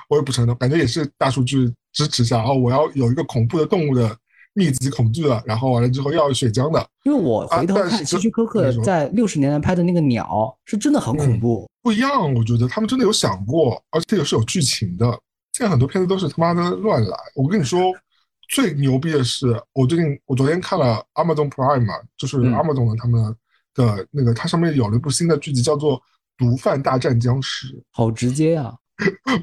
[0.09, 4.17] 我也不承认，感觉也是大数据支持下哦，我要有一个恐怖的动物的。
[4.55, 6.87] 密集恐惧的，然后完了之后要血浆的。
[7.05, 11.67] 因为我回头看希区柯克在六十年代拍的那个鸟，是真的很恐怖。
[11.81, 15.07] 不一样，我觉得他们真的有想过，而且也是有剧情的。
[15.53, 17.17] 现在很多片子都是他妈的乱来。
[17.33, 17.81] 我跟你说，
[18.47, 23.35] 最牛逼的是，我最近我昨天看了 Amazon Prime 嘛，就是 Amazon 的他们
[23.73, 25.97] 的那个，它上面有了一部新的剧集，叫做
[26.37, 27.69] 《毒贩大战僵尸》。
[27.89, 28.75] 好直接啊！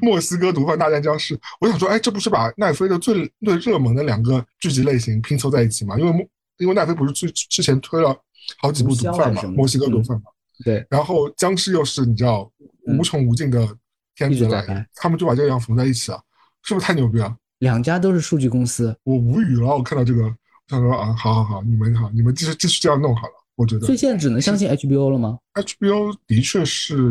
[0.01, 5.99] 墨西哥毒贩大战僵尸，我想说，哎，这不是把奈飞的最最热门的两个剧集类型拼凑在一起吗？
[5.99, 6.29] 因为
[6.59, 8.17] 因为奈飞不是之之前推了
[8.59, 10.25] 好几部毒贩嘛，墨西哥毒贩嘛，
[10.65, 12.51] 对，然后僵尸又是你知道
[12.87, 13.67] 无穷无尽的
[14.15, 16.21] 片子来，他们就把这样缝在一起了，
[16.63, 17.37] 是不是太牛逼了？
[17.59, 19.67] 两家都是数据公司，我无语了。
[19.67, 20.35] 我看到这个，我
[20.69, 23.85] 想说啊，好好好，你们好，你们继续继续这样弄好了，我觉得。
[23.85, 27.11] 所以现在只能相信 HBO 了吗？HBO 的确是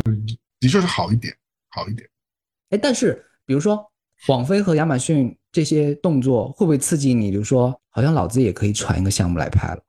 [0.59, 1.31] 的确是好一点，
[1.69, 2.08] 好一点。
[2.69, 3.83] 哎，但是比如说
[4.27, 7.31] 网飞和亚马逊这些动作会不会刺激你？
[7.31, 9.81] 比如说，好像老子也可以传一个项目来拍了。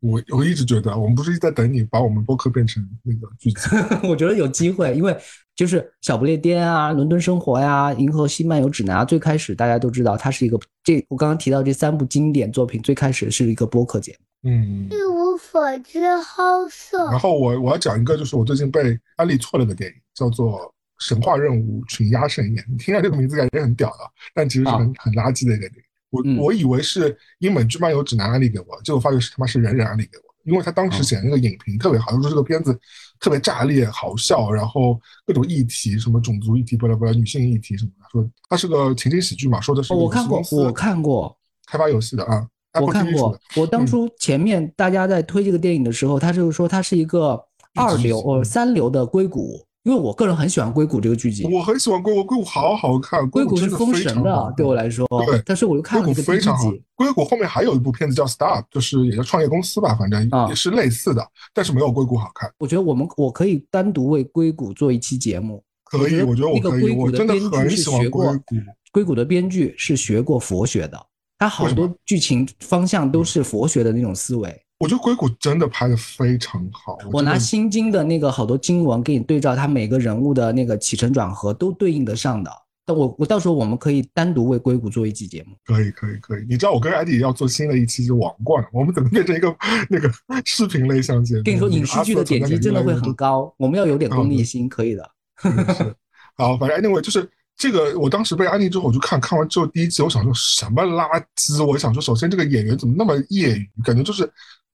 [0.00, 3.68] 我我一直觉得，我们不是一直在等你把我们播客变成那个剧集？
[4.08, 5.16] 我觉得有机会，因为
[5.56, 14.50] 就是小不列颠啊、伦敦生活呀、银河系漫游指南啊，最开始大家都知道它是一个这我刚刚提到这三部经典作品，最开始是一个播客节目。
[14.50, 14.86] 嗯。
[14.90, 17.04] 一无所知，好色。
[17.10, 20.72] 然后我我要讲一个，就是我最近被安利错了的电影，叫做。
[20.98, 23.98] 神话任务群压盛宴，你听下这个名字感觉很屌的，
[24.34, 25.82] 但其实是很很垃圾的一个电影。
[26.10, 32.78] 我我以为是英美剧漫游指南安利给我，结果发现是他妈是人人安利给我，因为他当时写的那个影评特别好，说这个片子
[33.18, 41.36] 特别炸裂、好笑，然后各种议题，什么种族议题、巴拉巴拉女性议题什么的，说它是个情景喜剧嘛，说的是我看过，我看过。
[41.66, 42.46] 开发游戏的啊，
[42.80, 43.38] 我看过。
[43.56, 47.44] 我当初前面大家在推这个电影的时候，他就是说它是一个
[47.74, 49.66] 二流呃三流的硅谷。
[49.86, 55.06] 因为我个人很喜欢硅谷这个剧集，我很喜欢硅谷，硅谷好好看，硅谷是封神的，对我来说。
[55.24, 56.72] 对，但是我又看了一个非常好。
[56.96, 62.50] 硅谷后面还有一部片子叫《Star》，就是也叫创业公司吧，反正也是类似的，但是没有硅谷好看。
[62.58, 65.62] 我觉得我们我可以单独为硅谷做一期节目。
[65.84, 66.90] 可以，我觉得我可以。
[66.90, 68.56] 我真的很喜欢硅谷。
[68.90, 71.00] 硅谷的编剧是学过佛学的，
[71.38, 74.65] 他好多剧情方向都是佛学的那种思维。
[74.78, 76.98] 我觉得硅谷真的拍的非常好。
[77.10, 82.50] 我拿《心经》的那个好多经文给你对照，他每个人物的那个起承转合都对应得上的。
[82.84, 85.56] 但我我到时候我们可以单独为硅谷做一期节目。
[85.64, 86.44] 可以可以可以。
[86.48, 89.52] 你知道我跟艾迪要做新的一期是王冠，我们怎么变成一个
[89.88, 90.08] 那个
[90.44, 91.24] 视频类项目？
[91.42, 93.52] 跟你说，影视剧的点击真的会很高。
[93.56, 95.10] 我们要有点功利心，可以的。
[96.36, 97.98] 好，反正 anyway 就是这个。
[97.98, 101.64] 我当时被安利之后，我就看看完之后第一集，我想说什么垃圾？
[101.64, 104.30] 我想说，首先这个演员怎么那么业余，感觉就是。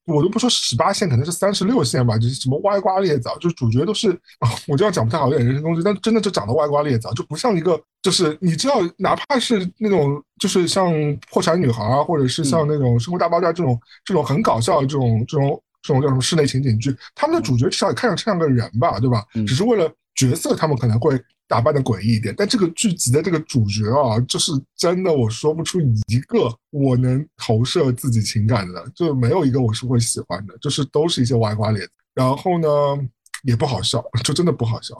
[0.07, 4.19] 我都不说十八线，可能是三十六线吧，就是什么歪瓜裂枣，就是主角都是，
[4.67, 10.93] 我这样讲不太好，有点人身攻击，但真的就长得歪瓜裂枣，就不像一个，就是你知道，哪怕是那种，就是像
[11.31, 19.25] 破产女孩啊，或者是像那种生活大爆炸这种，这种很搞笑的这种，这种，这种叫什么室内情景剧，他们的主角至少也看上去像个人吧，对吧？
[19.47, 21.21] 只是为了角色，他们可能会。
[21.49, 31.87] 打扮的诡异一点，但这个剧集的这个主角啊，就是真的，我说不出一个我能投射自己情感的，就没有一个我是会喜欢的，就是都是一些歪瓜裂。
[32.15, 32.69] 然后呢，
[33.43, 34.97] 也不好笑，就真的不好笑，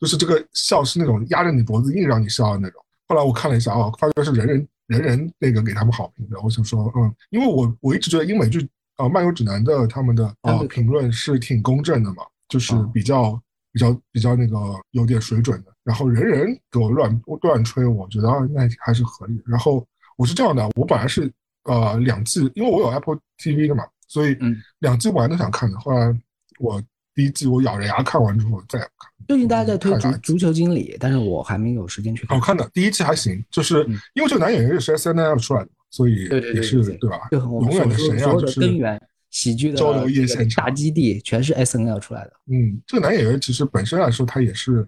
[0.00, 2.84] 就是这个笑是那种压着你脖子硬让你笑的那种。
[3.06, 6.40] 后来我看了一下啊，发觉是人人人人那个给他们好评的。
[6.40, 13.40] 我想说，嗯，因为我我一直觉得英美剧啊漫游指南的他们的啊评论是挺公正的嘛，就是比较。
[13.72, 14.56] 比较比较那个
[14.90, 19.42] 有点水准的，然后人人给我乱乱吹，我觉得那还是合理。
[19.46, 19.86] 然后
[20.16, 21.32] 我是这样的，我本来是
[21.64, 24.36] 呃两季，因为我有 Apple TV 的嘛，所以
[24.80, 25.78] 两季我还都想看的。
[25.80, 26.14] 后来
[26.58, 26.82] 我
[27.14, 29.10] 第一季我咬着牙看完之后再也不看。
[29.28, 32.38] 最近大家在推足足球经理，但是我还没有时间去看。
[32.38, 36.24] 好看的第一季还行，就是因为这个男演员也是 S N L 出来的，所以
[36.54, 37.28] 也是对吧？
[37.30, 39.00] 永远的神啊，就是根源。
[39.32, 42.32] 喜剧的交流夜现场大基地全是 S N L 出来的。
[42.46, 44.86] 嗯，这个男演员其实本身来说，他也是，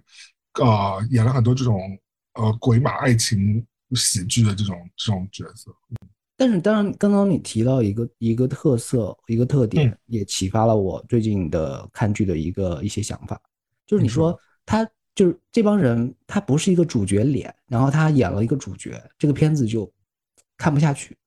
[0.61, 1.81] 呃，演了很多这种
[2.35, 3.65] 呃鬼马爱情
[3.95, 5.75] 喜剧的这种这种角色。
[6.37, 13.41] 但是当然，刚刚你提到一个一个特色一个特点，也启发了我最近的看剧的一个一些想法，
[13.87, 19.91] 就是你说他就是这帮人，他不是一个主角脸，然后他演了一个主角，这个片子就
[20.57, 21.17] 看不下去。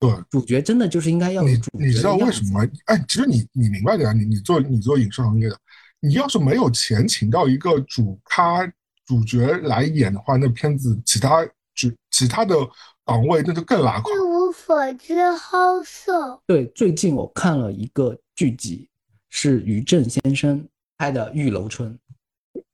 [0.00, 2.70] 对，主角真的就是应该要你你知道为什么吗？
[2.86, 5.58] 哎，其实你你明白的呀，你你做你做影视行业的，
[6.00, 8.66] 你要是没有钱请到一个主咖
[9.04, 11.44] 主角来演的话，那片子其他
[11.74, 12.56] 主其他的
[13.04, 14.10] 岗位那就更拉垮。
[14.10, 16.40] 一无所知好色。
[16.46, 18.88] 对，最近我看了一个剧集，
[19.28, 20.66] 是于正先生
[20.96, 21.92] 拍的《玉楼春》，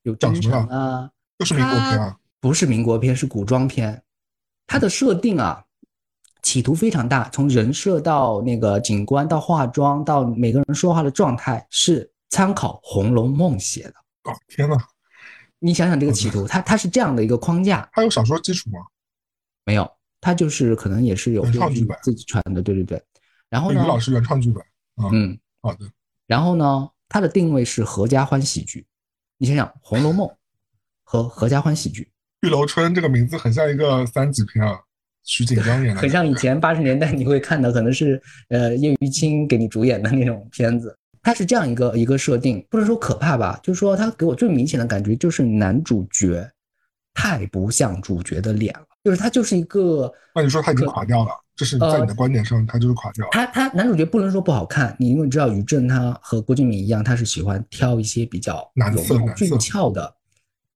[0.03, 1.11] 有张什么啊？
[1.39, 2.16] 又是民国片啊？
[2.39, 4.01] 不是民国片，是古装片。
[4.69, 5.65] 它的设定啊。
[6.47, 13.94] 企图非常大，从人设到那个景观到化妆到每个人说话的状态，是参考《红楼梦》写的。
[14.23, 14.77] 哦，天哪！
[15.59, 17.90] 你想想这个企图， 它它是这样的一个框架。
[17.93, 18.78] 它有小说基础吗？
[19.64, 19.90] 没有，
[20.20, 22.62] 它就是可能也是有原创剧本自己传的。
[22.62, 23.02] 对对对。
[23.51, 23.82] 然后呢？
[23.82, 24.64] 于老师原创剧本。
[25.10, 25.90] 嗯，好的。
[26.28, 26.89] 然后呢？
[27.09, 28.86] 它的定位是合家欢喜剧。
[29.39, 30.28] 你想想，《红楼梦》
[31.02, 32.09] 和合家欢喜剧，
[32.47, 34.78] 《玉楼春》这个名字很像一个三级片啊。
[35.27, 40.97] 徐锦江演的，很像以前八十年代你会看的，可能是呃叶玉卿给你主演的那种片子。
[41.20, 46.48] 它是这样一个一个设定，不能说可怕吧，就是说它给我最明显的感觉就是男主角
[47.12, 50.12] 太不像主角的脸了，就是他就是一个。
[50.35, 53.27] 那你说他已经垮掉了，就是在你的观点上，他就是垮掉。
[53.32, 60.15] 他他男主角不能说不好看，你因为知道于正他和郭敬明一样，他是喜欢挑一些比较男色俊俏的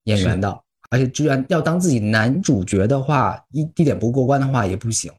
[0.05, 0.61] 演员的。
[0.91, 5.11] 而且，居然要当自己男主角的话，一一点不过关的话也不行。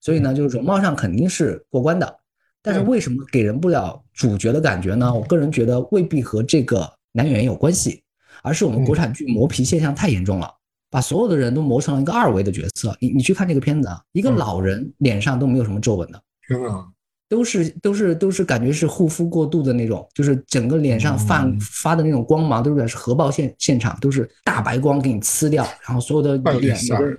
[0.00, 2.18] 所以呢，就是容貌上肯定是过关的，
[2.62, 5.12] 但是为什么给人不了主角的感觉呢？
[5.12, 8.02] 我个人觉得未必和这个男演员有关系，
[8.42, 10.50] 而是我们国产剧磨皮现象太严重了，
[10.88, 12.96] 把所有的人都磨成了一个二维的角色。
[12.98, 16.22] 你你去看这个片子啊，一个老人脸上都没有什么皱纹的。
[16.48, 16.86] 天啊！
[17.30, 27.18] 都是都是都是感觉是护肤过度的那种，就是整个脸上发发的那种光芒，都是是核爆现现场，都是大白光给你呲掉，然后所有的脸每个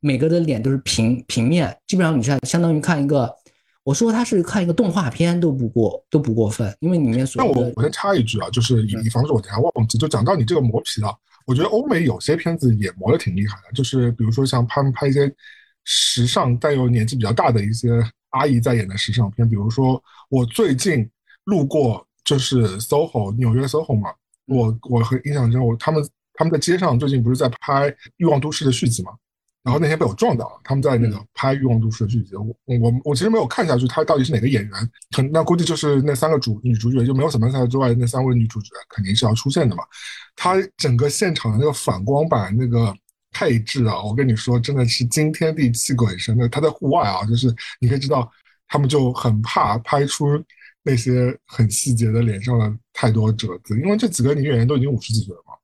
[0.00, 3.28] 每个的脸都是平平面，基本上你像相当于看一个，
[3.82, 7.60] 我说他是看一个动画片都不过都不过分，因为里面所有的。
[7.60, 11.12] 那我我先插一句啊，就是以防止我等下忘记，就讲到你这个磨皮啊，
[11.44, 15.28] 我觉得欧美有些片子也磨的挺厉害的，就是比如说像他们拍一些
[15.84, 17.88] 时尚但又年纪比较大的一些。
[18.30, 21.08] 阿姨在演的时尚片，比如说我最近
[21.44, 24.10] 路过就是 SOHO 纽约 SOHO 嘛，
[24.46, 26.02] 我我很印象中，我他们
[26.34, 29.12] 他们在街上最近不是在拍《欲望都市》的续集嘛，
[29.62, 34.90] 然后那天被我撞到了，他们在那个拍《欲望都市》的续集，我我我其实没有看下去，他到底是哪个演员？
[35.16, 39.82] 可那估计就是那三个主女主角，就没有什么赛之外那三位女主角肯定是要出现的嘛。
[40.36, 42.94] 他整个现场的那个反光板那个。
[43.30, 46.48] 配置啊，我跟你说，真的是惊天地泣鬼神的。
[46.48, 48.30] 他在户外啊，就是你可以知道，
[48.68, 50.26] 他们就很怕拍出
[50.82, 55.54] 那些很细节的脸上的太多褶子，因为这几个女演员都已经五十几岁了嘛，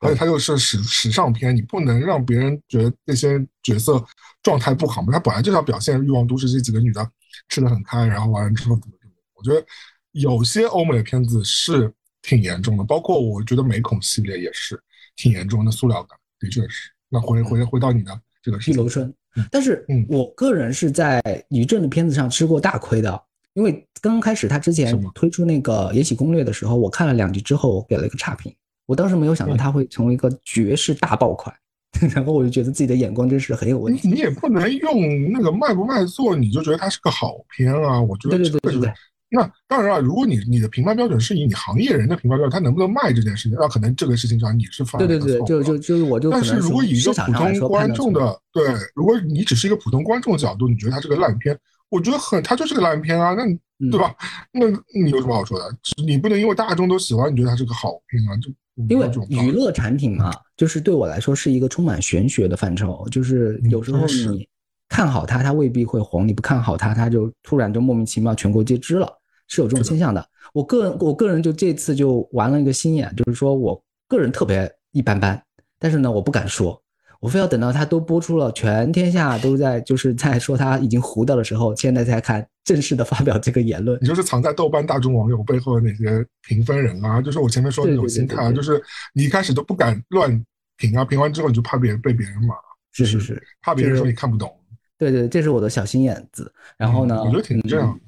[0.00, 4.04] 而且他又是时时尚片，你不能让别人觉得那些角色
[4.42, 5.12] 状态不好嘛。
[5.12, 7.10] 他本来就是要表现欲望都市这几个女的
[7.48, 9.14] 吃的很开，然后完了之后怎么怎么。
[9.34, 9.66] 我觉得
[10.12, 11.92] 有些欧美的片子是
[12.22, 14.80] 挺严重的，包括我觉得美恐系列也是
[15.16, 16.90] 挺严重的，塑料感的确是。
[17.08, 19.12] 那回回回到你的这个玉楼春，
[19.50, 23.22] 但是我个人是在于正的片子上吃过大亏的，
[23.54, 28.54] 因为刚刚开始他之前推出那个《延禧攻略》的时候，我看了两集之后，我给了一个差评。
[28.86, 31.54] 我当时没有想到他会成为一个绝世大爆款，
[32.14, 34.06] 然后我就觉得自己的眼光真是很有问题。
[34.08, 38.00] 你也不能用那个卖不卖座，你就觉得它是个好片啊？
[38.00, 38.92] 我觉得对对对对对。
[39.28, 46.30] 那当然了，如果你你的评判标准是以你行业人的评判标准，他能不能卖这件事情，那可能这个事情上你是犯对对对，就就就是我就。
[46.30, 51.58] 但是如果以一个普通观众的对，如果你只是一个普通观众的角度，你觉得它是个烂片，
[51.90, 53.44] 我觉得很，它就是个烂片啊，那
[53.90, 54.14] 对吧？
[54.54, 55.64] 那你有什么好说的？
[56.04, 58.36] 你不能因为大众都喜欢，你觉得它是个好片啊？
[58.36, 58.50] 就
[58.88, 64.46] 因为娱乐产品嘛，就是对我来说是一个充满玄学的范畴，就是有时候你
[64.88, 69.08] 看好它，它未必会红；你不看好它，它就突然就莫名其妙全国皆知了。
[69.48, 70.28] 是有这种现象的。
[70.52, 75.40] 我个人，我个人就这次就玩了一个心眼，就是说我个人特别一般般，
[75.78, 76.82] 但是呢，我不敢说，
[77.20, 83.96] 我非要等到他都播出了，全天下都在就是在说他已经糊掉的时候，现在才看正式的发表这个言论。
[84.02, 88.82] 你就是藏在豆瓣大众网友背后的那些评分人啊，就是我前面说的那种心态啊，就是
[89.14, 90.44] 你一开始都不敢乱
[90.76, 92.56] 评啊，评完之后你就怕别人被别人骂，
[92.90, 94.52] 是是是，怕别人说你看不懂。
[94.98, 96.52] 对对，这是我的小心眼子。
[96.76, 97.98] 然后呢，我觉得挺这样。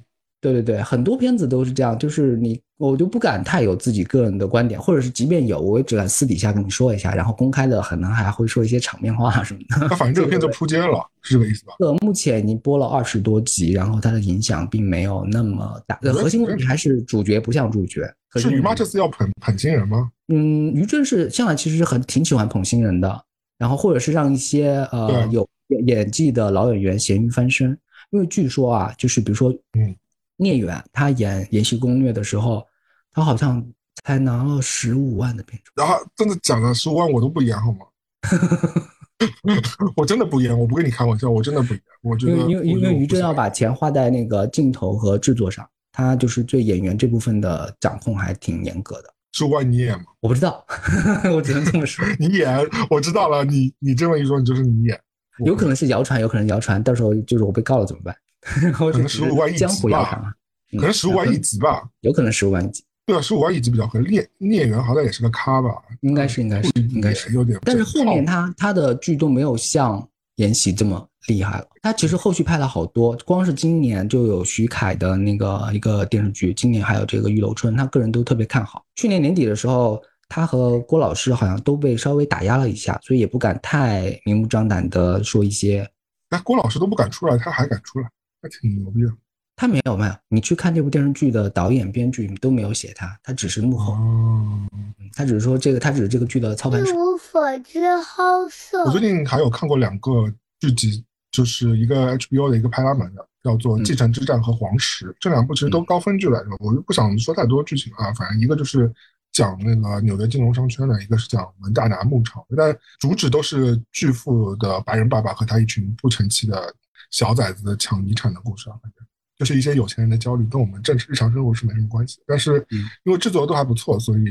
[0.41, 9.89] 对对对，很多片子都是这样，就是你我就不敢太有自己个人的观点，或者是即便有，我也只敢私底下跟你说一下，然后公开的可能还会说一些场面话什么的。
[9.89, 11.75] 那反正这个片子扑街了，是这个意思吧？
[11.81, 15.99] 呃，目前已经播了二十多集，然后它的影响并没有那么大。
[16.13, 18.09] 核心问题还是主角不像主角。
[18.37, 20.09] 是于妈这次要捧捧新人吗？
[20.29, 23.25] 嗯，于正是向来其实很挺喜欢捧新人的，
[23.59, 25.45] 然后或者是让一些呃有
[25.87, 27.79] 演技的老演员咸鱼翻身。
[28.11, 29.95] 因为据说啊，就是比如说，嗯，
[30.37, 32.67] 聂远他演《延禧攻略》的时候，
[33.13, 33.63] 他好像
[34.03, 35.73] 才拿了十五万的片酬。
[35.77, 37.79] 然后真的讲了十五万，我都不演好吗？
[39.97, 41.83] 我真的不演，我不跟你开玩笑，我真的不演。
[42.03, 49.13] 我觉得，因为因为于正要把钱花在那个镜头和制作上，他就是对演员这部分的掌控还挺严格的。
[49.33, 50.05] 十五万你演吗？
[50.21, 50.65] 我不知道，
[51.35, 52.03] 我只能这么说。
[52.19, 52.59] 你演，
[52.89, 53.45] 我知道了。
[53.45, 54.99] 你你这么一说，你就是你演。
[55.45, 58.15] 有可能是谣传，有可能谣传，到时候就是我被告了怎么办？
[58.73, 60.33] 可能十五万一江湖谣传吧，
[60.73, 62.85] 可能十五万一集吧，有可能十五万一集。
[63.05, 65.71] 对啊，十五万一集比较合聂聂远好歹也是个咖吧，
[66.03, 67.59] 应该是应该是应该是有点。
[67.65, 70.07] 但是后面他他的剧都没有像
[70.37, 71.67] 延禧这么厉害了。
[71.83, 78.85] 他其实后续拍了好多，光是今年就有徐凯的那个一个电视剧，今年还有这个玉楼春，他个人都特别看好。
[78.95, 80.03] 去年年底的时候。
[80.29, 85.89] 他和郭老师好像都被稍微打压了一下，所以也不敢太明目张胆的说一些。
[86.29, 88.11] 哎，郭老师都不敢出来，他还敢出来，
[88.43, 89.11] 他挺牛逼的。
[89.57, 93.95] 他没有没有，你去看这部电视剧的导演、编剧都没有写他，他只是幕后。
[93.95, 94.69] 哦，
[95.15, 96.93] 他只是说这个，他只是这个剧的操盘手。
[96.93, 98.85] 一无所知，好色。
[98.85, 100.31] 我最近还有看过两个
[100.61, 101.03] 剧集，
[101.33, 106.51] 就是一个 HBO 的一个拍拉蒙的，叫做《继承之战》和《黄石》，这两部其实都高分剧来着。
[106.61, 108.93] 我就不想说太多剧情啊，反正一个就是。
[109.39, 116.75] 讲那个纽约金融商圈的，一个是讲文大拿牧场，但主旨都是巨富的白人爸爸和他一群不成器的
[117.13, 119.07] 小崽子抢遗产的故事啊，反正
[119.39, 122.19] 就是一些有钱人的焦虑，跟我们正日常生活是没什么关系。
[122.27, 122.67] 但是
[123.05, 124.25] 因为制作都还不错，所以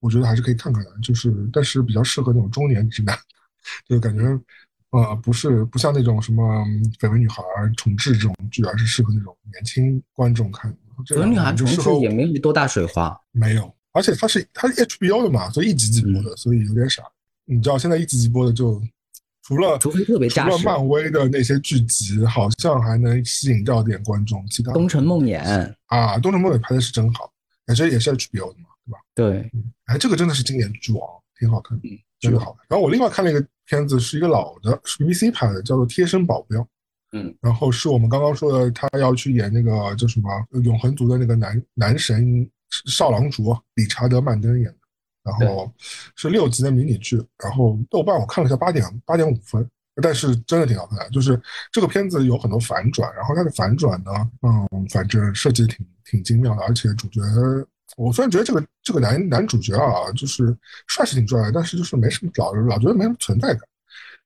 [0.00, 0.90] 我觉得还是可以看看的。
[1.02, 3.14] 就是但是比较适合那种中年直男，
[3.86, 4.24] 就感觉
[4.90, 6.64] 呃不是不像那种什么
[6.98, 7.42] 绯闻女孩
[7.76, 10.74] 重置这种剧，而是适合那种年轻观众看。
[11.04, 13.75] 绯闻女孩重置也没多大水花，没有。
[13.96, 17.02] 而且它是它是 HBO 的嘛，所以一集集播的，所以有点傻。
[17.46, 18.82] 你知道现在一集集播的就
[19.42, 24.46] 除了除非特别除了漫威的那些剧集，好像还能吸引到点观众。
[24.48, 27.32] 其他东城梦魇啊，东城梦魇拍的是真好，
[27.64, 28.98] 感觉也是 HBO 的嘛，对吧？
[29.14, 29.50] 对，
[29.86, 31.00] 哎，这个真的是经典剧王，
[31.38, 31.80] 挺好看，
[32.20, 32.54] 真的好。
[32.68, 36.60] 然后我另外看了一个片子，是一个老的，是 BBC 拍的，叫做《贴身保镖》。
[37.12, 40.28] 嗯，然后是我们刚刚说的，他要去演那个叫什么
[40.64, 42.46] 永恒族的那个男男神。
[42.86, 44.76] 少狼族理查德·曼登演的，
[45.22, 45.72] 然后
[46.14, 49.68] 是六集的迷你剧，然后豆瓣我看了一下八点八点五分，
[50.02, 51.10] 但是真的挺好看的。
[51.10, 51.40] 就是
[51.72, 54.10] 这个片子有很多反转，然后它的反转呢，
[54.42, 57.20] 嗯，反正设计的挺挺精妙的，而且主角
[57.96, 60.56] 我虽然觉得这个这个男男主角啊，就是
[60.86, 63.60] 帅是挺帅的，但是就是没什么老老觉得没什么存在感，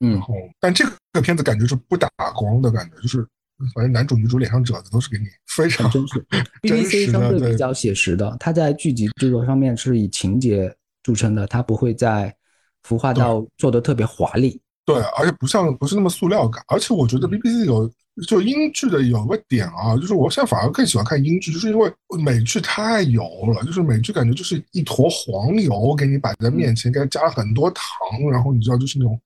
[0.00, 3.26] 嗯，然后但这个片子感觉是不打光的感觉，就是。
[3.74, 6.24] 反正男主女主脸上褶子都是给你非常真实
[6.62, 12.34] ，BBC 相对比较写实的，它在剧集制作上面是以情节著称的，它不会在
[12.82, 14.60] 服化道做的特别华丽。
[14.86, 17.88] 对，而且不像不是那么塑料感，而且我觉得 BBC 有
[18.26, 21.92] 就英剧的有个点啊，就是我现在反而更喜欢看英剧，就是因为
[22.24, 23.22] 美剧太油
[23.54, 27.84] 了，就是美剧感觉就是一坨黄油给你摆在面前，给它加了很多糖，
[28.32, 29.20] 然后你知道就是那种。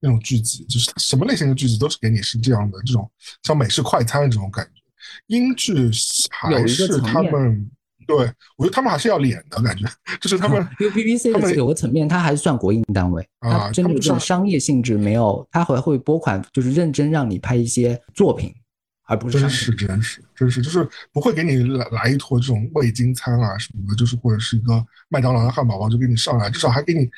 [0.00, 3.10] 那种剧集就是什么类型的剧集都是给你是这样的，这种
[3.42, 4.82] 像美式快餐这种感觉。
[5.28, 5.90] 英剧
[6.30, 7.70] 还是他们
[8.06, 8.16] 对
[8.56, 9.86] 我觉得他们还是要脸的感觉，
[10.20, 18.54] 就是他们因为 BBC 的有个层面，它还是算国营单位啊，真的有这种商业性质没有，它还会拨款，就是认真让你拍一些作品，
[19.06, 27.08] 而不是真实真实真实，就是不会给你来来一坨这种味精餐啊什么的，就是或者是一个麦当劳的汉堡包就给你上来，至少还给你。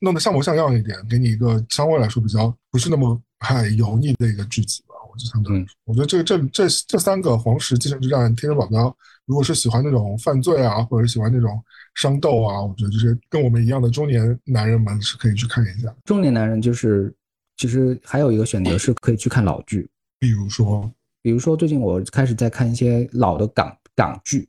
[0.00, 4.94] 弄得像模像样一点，给你一个相对来说比较不是那么太油腻的一个剧集吧。
[5.10, 8.86] 我就相对，我觉得这这这这三个《黄石继承之战》《天生保镖》，
[9.26, 11.60] 如果是喜欢那种犯罪啊，或者喜欢那种
[11.96, 15.92] 商斗啊，我觉得就是跟我们一样的中年男人们是可以去看一下。
[16.04, 17.12] 中年男人就是，
[17.56, 19.88] 其实还有一个选择是可以去看老剧，
[20.18, 20.90] 比如说，
[21.20, 24.48] 比如说最近我开始在看一些老的港港剧。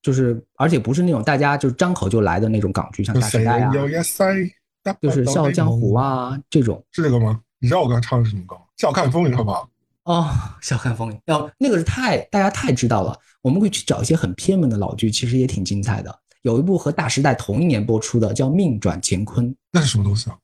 [0.00, 3.70] 就是，而且不是那种大家就是张口就来的那种港剧，像《大时代》啊，
[5.00, 6.84] 就是《笑傲江湖》啊这种。
[6.90, 7.40] 是这个吗？
[7.58, 8.62] 你知道我刚才唱的是什么歌吗？
[8.80, 9.68] 《笑看风云》好不好？
[10.04, 10.28] 哦，
[10.66, 13.16] 《笑看风云》哦那个是太大家太知道了。
[13.40, 16.16] 我们会去找一些很偏门的老剧，其实也挺精彩的。
[16.42, 19.48] 有一部和《大时代》同一年播出的，叫《命转乾坤》。
[19.70, 20.36] 那是什么东西啊？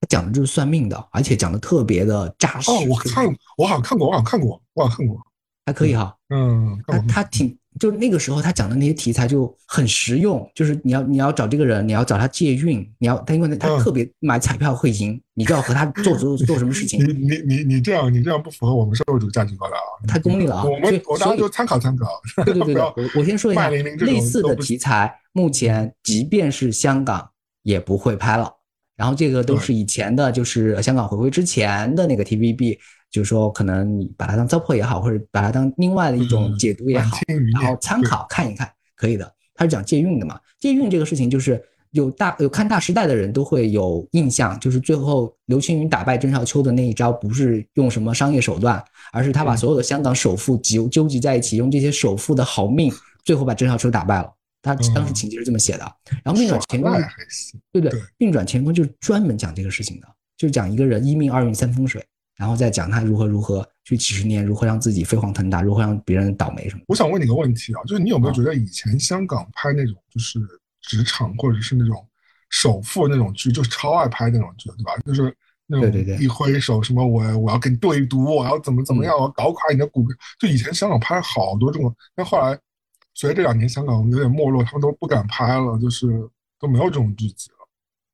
[0.00, 2.70] 它讲的就是算命的，而且讲的特别的扎实。
[2.70, 3.24] 哦，我看，
[3.56, 5.20] 我好像看过，我好像看过，我好像看过，
[5.64, 6.16] 还可以哈。
[6.30, 7.56] 嗯，他他挺。
[7.78, 16.98] 就那个时候他讲的那些题材就很实用，就是你要你要找这个人，你要找他借运，你要他因为他特别买彩票会赢，你就要和他做做 做什么事情。
[17.06, 20.06] 你你你你这样你这样不符合我们社会主义价值观了啊！
[20.08, 20.64] 太功利了啊！
[20.64, 22.06] 我们我当然就参考参考。
[22.44, 22.82] 对对对对，
[23.14, 27.30] 我我先说一下，类似的题材目前即便是香港
[27.62, 28.50] 也不会拍了。
[28.96, 32.78] 然后这个都是以前的，就是香港回归之前的那个 TVB。
[33.10, 37.16] 就是说，可能你把它当糟粕也好，或者把它当另外的一种解读也好，
[37.52, 39.32] 然后参考看一看，可以的。
[39.54, 40.38] 他是讲借运的嘛？
[40.60, 41.62] 借运这个事情，就是
[41.92, 52.92] 有大有看大时代的人都会有印象，就是最后刘青云打败郑少秋的那一招，不是用什么商业手段，而是他把所有的香港首富集纠集在一起，用这些首富的好命，
[53.24, 54.30] 最后把郑少秋打败了。
[54.60, 55.90] 他当时情节是这么写的。
[56.22, 57.02] 然后命转乾坤，
[57.72, 62.04] 对对，运转乾坤就是专门讲这个事情的，就是讲一个人一命二运三风水。
[62.36, 66.82] 然后再讲他如何如何去几十年，如何让自己飞黄腾达，如何让别人倒霉什么。
[66.86, 70.38] 我想问你个问题啊，就是你有没有觉得以前香港拍那种就是
[70.82, 72.06] 职场或者是那种
[72.50, 74.96] 首富那种剧，就是超爱拍那种剧，对吧？
[75.04, 75.34] 就是
[75.66, 80.16] 那种一挥手什么我我要跟你对赌，我要怎么怎么样，我要搞垮你的股票。
[80.38, 82.58] 就以前香港拍好多这种，但后来
[83.14, 86.06] 随着这两年香港有点没落，他们都不敢拍了，就是
[86.60, 87.66] 都没有这种剧集了。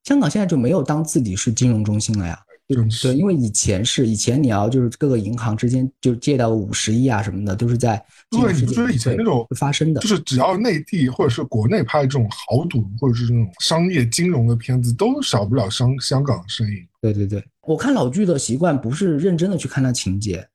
[0.04, 2.40] 香港现在就没有当自己是金融中心了呀。
[2.74, 16.86] 对，因为以前是以前你要就是各个银行之间就借到五十亿啊什么的，都是在对，你觉得以前那种发生的，就是只要内地或者是国内拍这种豪赌或者是这种商业金融的片子，都少不了香香港的身影。
[17.00, 20.46] 对对对，我看老剧的习惯不是认真的去看它情节，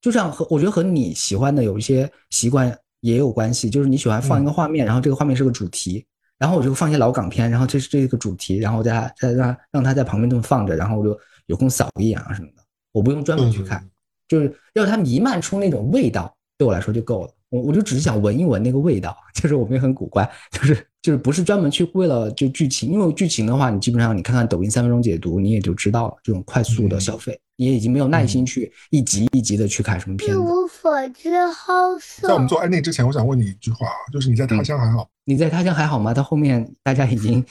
[0.00, 6.04] 就像和我觉得和你喜欢的有一些习惯也有关系，就是你喜欢放一个画面，然后这个画面是个主题，
[6.38, 11.18] 然后我就放一些老港片，然后这是这个主题，然后再再让让它在旁边这么放着，然后我就。
[11.46, 12.62] 有空扫一眼啊什么的，
[12.92, 13.84] 我不用专门去看，
[14.28, 17.30] 就是要它弥漫出那种味道，对我来说就够了。
[17.50, 19.16] 我我就只是想闻一闻那个味道。
[19.34, 26.16] 其 实我们也很古怪，就是就是不是专门去为了就剧情，因为剧情的话，你基本上你看看抖音三分钟解读，你也就知道了。
[26.22, 30.36] 这种快速的消费，你也已经没有耐心去一集一集的去看什么片子。
[30.36, 32.26] 一无所知，好色。
[32.26, 35.08] 在我们做案内之前，我想问你一句话，就是你在他乡还好？
[35.24, 36.12] 你在他乡还好吗？
[36.12, 37.44] 到后面大家已经。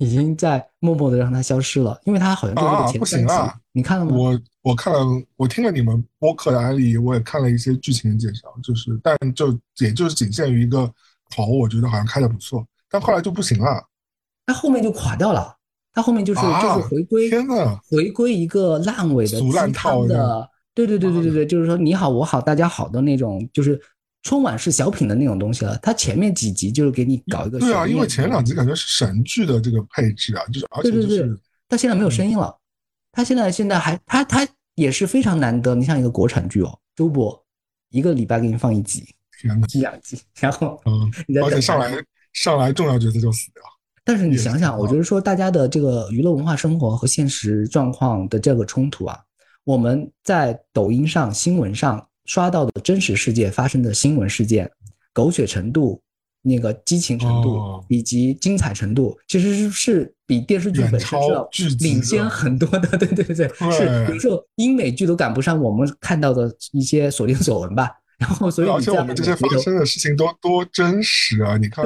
[0.00, 3.52] 已经在默默的让它消失了，因为它好像就是个前三集。
[3.72, 4.16] 你看了吗？
[4.16, 5.00] 我我看了，
[5.36, 10.90] 我听了你们播客的案例，我也看了一些剧情的介绍，就是但就也就是仅限于一个
[11.28, 13.84] 头，我觉得好像开的不错，但后来就不行了。
[14.46, 15.54] 它后面就垮掉了，
[15.92, 23.78] 它后面就是就是回归，天呐，回归一个烂尾的鸡汤的，对对对对对对，就是说你好我好大家好的那种，就是。
[24.22, 32.54] 春晚是小品的那种东西了，它前面几集就是给你搞一个对啊，因为前两集感觉是神剧的这个配置啊，就是而且就是，它现在没有声音了，
[33.12, 37.42] 它现在现在还它它也是非常难得，你像一个国产剧哦，周播
[37.88, 39.08] 一个礼拜给你放一集，
[39.72, 41.10] 一两集， 然后嗯，
[41.42, 41.90] 而且上来
[42.34, 43.62] 上来重要角色就死掉。
[44.04, 49.18] 但是你想想，我觉得说大家的这个娱乐文化生活和现实状况的这个冲突啊，
[49.64, 52.06] 我们在抖音上新闻上。
[52.24, 54.70] 刷到的真实世界发生的新闻事件，
[55.12, 56.00] 狗血程度、
[56.42, 61.48] 那个激情程度以及精彩程度，其实是是比电视剧本身是要
[61.80, 62.88] 领先很多的。
[62.98, 67.90] 对对对，是比如说英美剧都赶不上我们看到的一些所见所闻吧。
[68.18, 71.56] 然后，所以而且我们这些发生的事情都多真实啊！
[71.56, 71.84] 你看。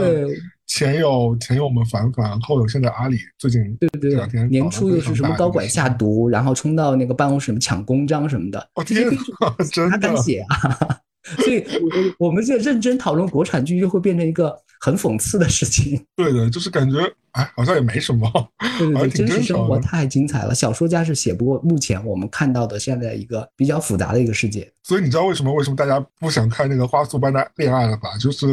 [0.67, 9.05] 前有前有我们凡凡，后有现在阿里最近对对对，年初又是什么高管下毒，然后冲到那个办公室抢公章什么的，这些
[9.91, 10.99] 他敢写啊！
[11.43, 11.65] 所以，
[12.19, 16.05] 我我们在认真讨论国产剧，就会变成一个很讽刺的事情。
[16.17, 16.99] 对的，就是感觉
[17.33, 18.31] 哎，好像也没什么。
[18.79, 24.71] 对对对，真实生活太精彩了，小说家是写不过目前我们看到的现在一个比较复杂的一个世界。
[24.83, 28.19] 所以你知道为什么为什么大家不想看那个花束般的恋爱了吧？
[28.21, 28.47] 就是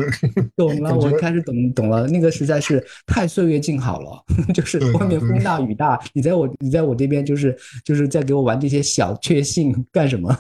[0.55, 4.23] 懂了，我开始懂懂了，那个实在是太岁月静好了，
[4.53, 10.35] 就是外面风大雨大，你在我你在我这边就是就是在给我玩这些小确幸干什么？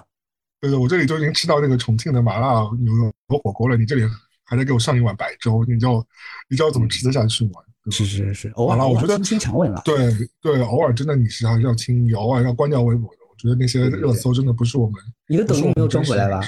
[0.61, 4.03] 对对，我这里都已经吃到那个重庆的麻辣牛肉火锅了，你这里
[4.45, 6.07] 还在给我上一碗白粥，你叫我，
[6.47, 7.53] 你叫我怎么吃得下去吗？
[7.89, 9.81] 是是是，偶尔，我觉得清肠胃了。
[9.83, 13.17] 对对，偶尔真的你是还是要清，你偶尔要关掉微博的。
[13.29, 15.01] 我觉得那些热搜真的不是我们。
[15.27, 16.41] 你的抖音没有装回来吧？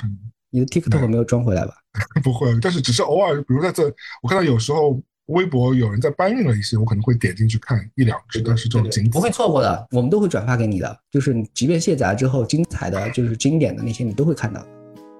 [0.51, 1.73] 你的 TikTok 没有装回来吧？
[2.23, 3.83] 不会，但是只是偶尔，比如在这，
[4.21, 5.01] 我看到有时候。
[5.27, 10.97] 微博有人在搬运了一些，我可能会点进去看一两只，但是这种仅不会错过的，我们都会转发给你的。
[11.09, 14.59] 就是你即便卸载了之后，精彩的就是经典的那些，你都会看到。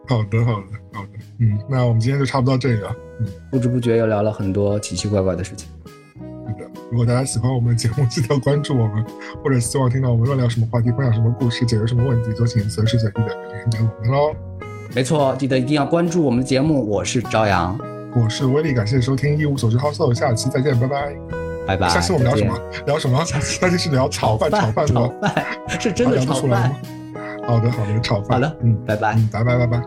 [0.10, 1.10] 好的，好的，好的。
[1.40, 2.94] 嗯，那我们今天就差不多到这里了。
[3.22, 5.70] 嗯，不知不觉又聊了很多奇奇怪怪的事情。
[6.18, 9.06] 是的，如果大家喜欢我们的节目，记得关注我们，
[9.42, 14.36] 或者希望听到我们乱聊什么话题，分享什么故事，解决什么问题，就请随时随地的联系我们喽。
[14.94, 16.86] 没错，记得一定要关注我们的节目。
[16.86, 17.93] 我是朝阳。
[18.16, 21.16] 我是威力，感谢收听一无所知 House，下期再见，拜拜，
[21.66, 21.90] 拜拜。
[21.90, 22.56] 下期我们聊什么？
[22.86, 23.24] 聊什么？
[23.26, 25.46] 下期是聊炒饭，炒饭炒饭
[25.80, 26.76] 是真的炒饭。
[27.48, 28.30] 好的，好的，炒饭。
[28.34, 29.82] 好的，嗯，拜拜，嗯，拜拜，拜拜。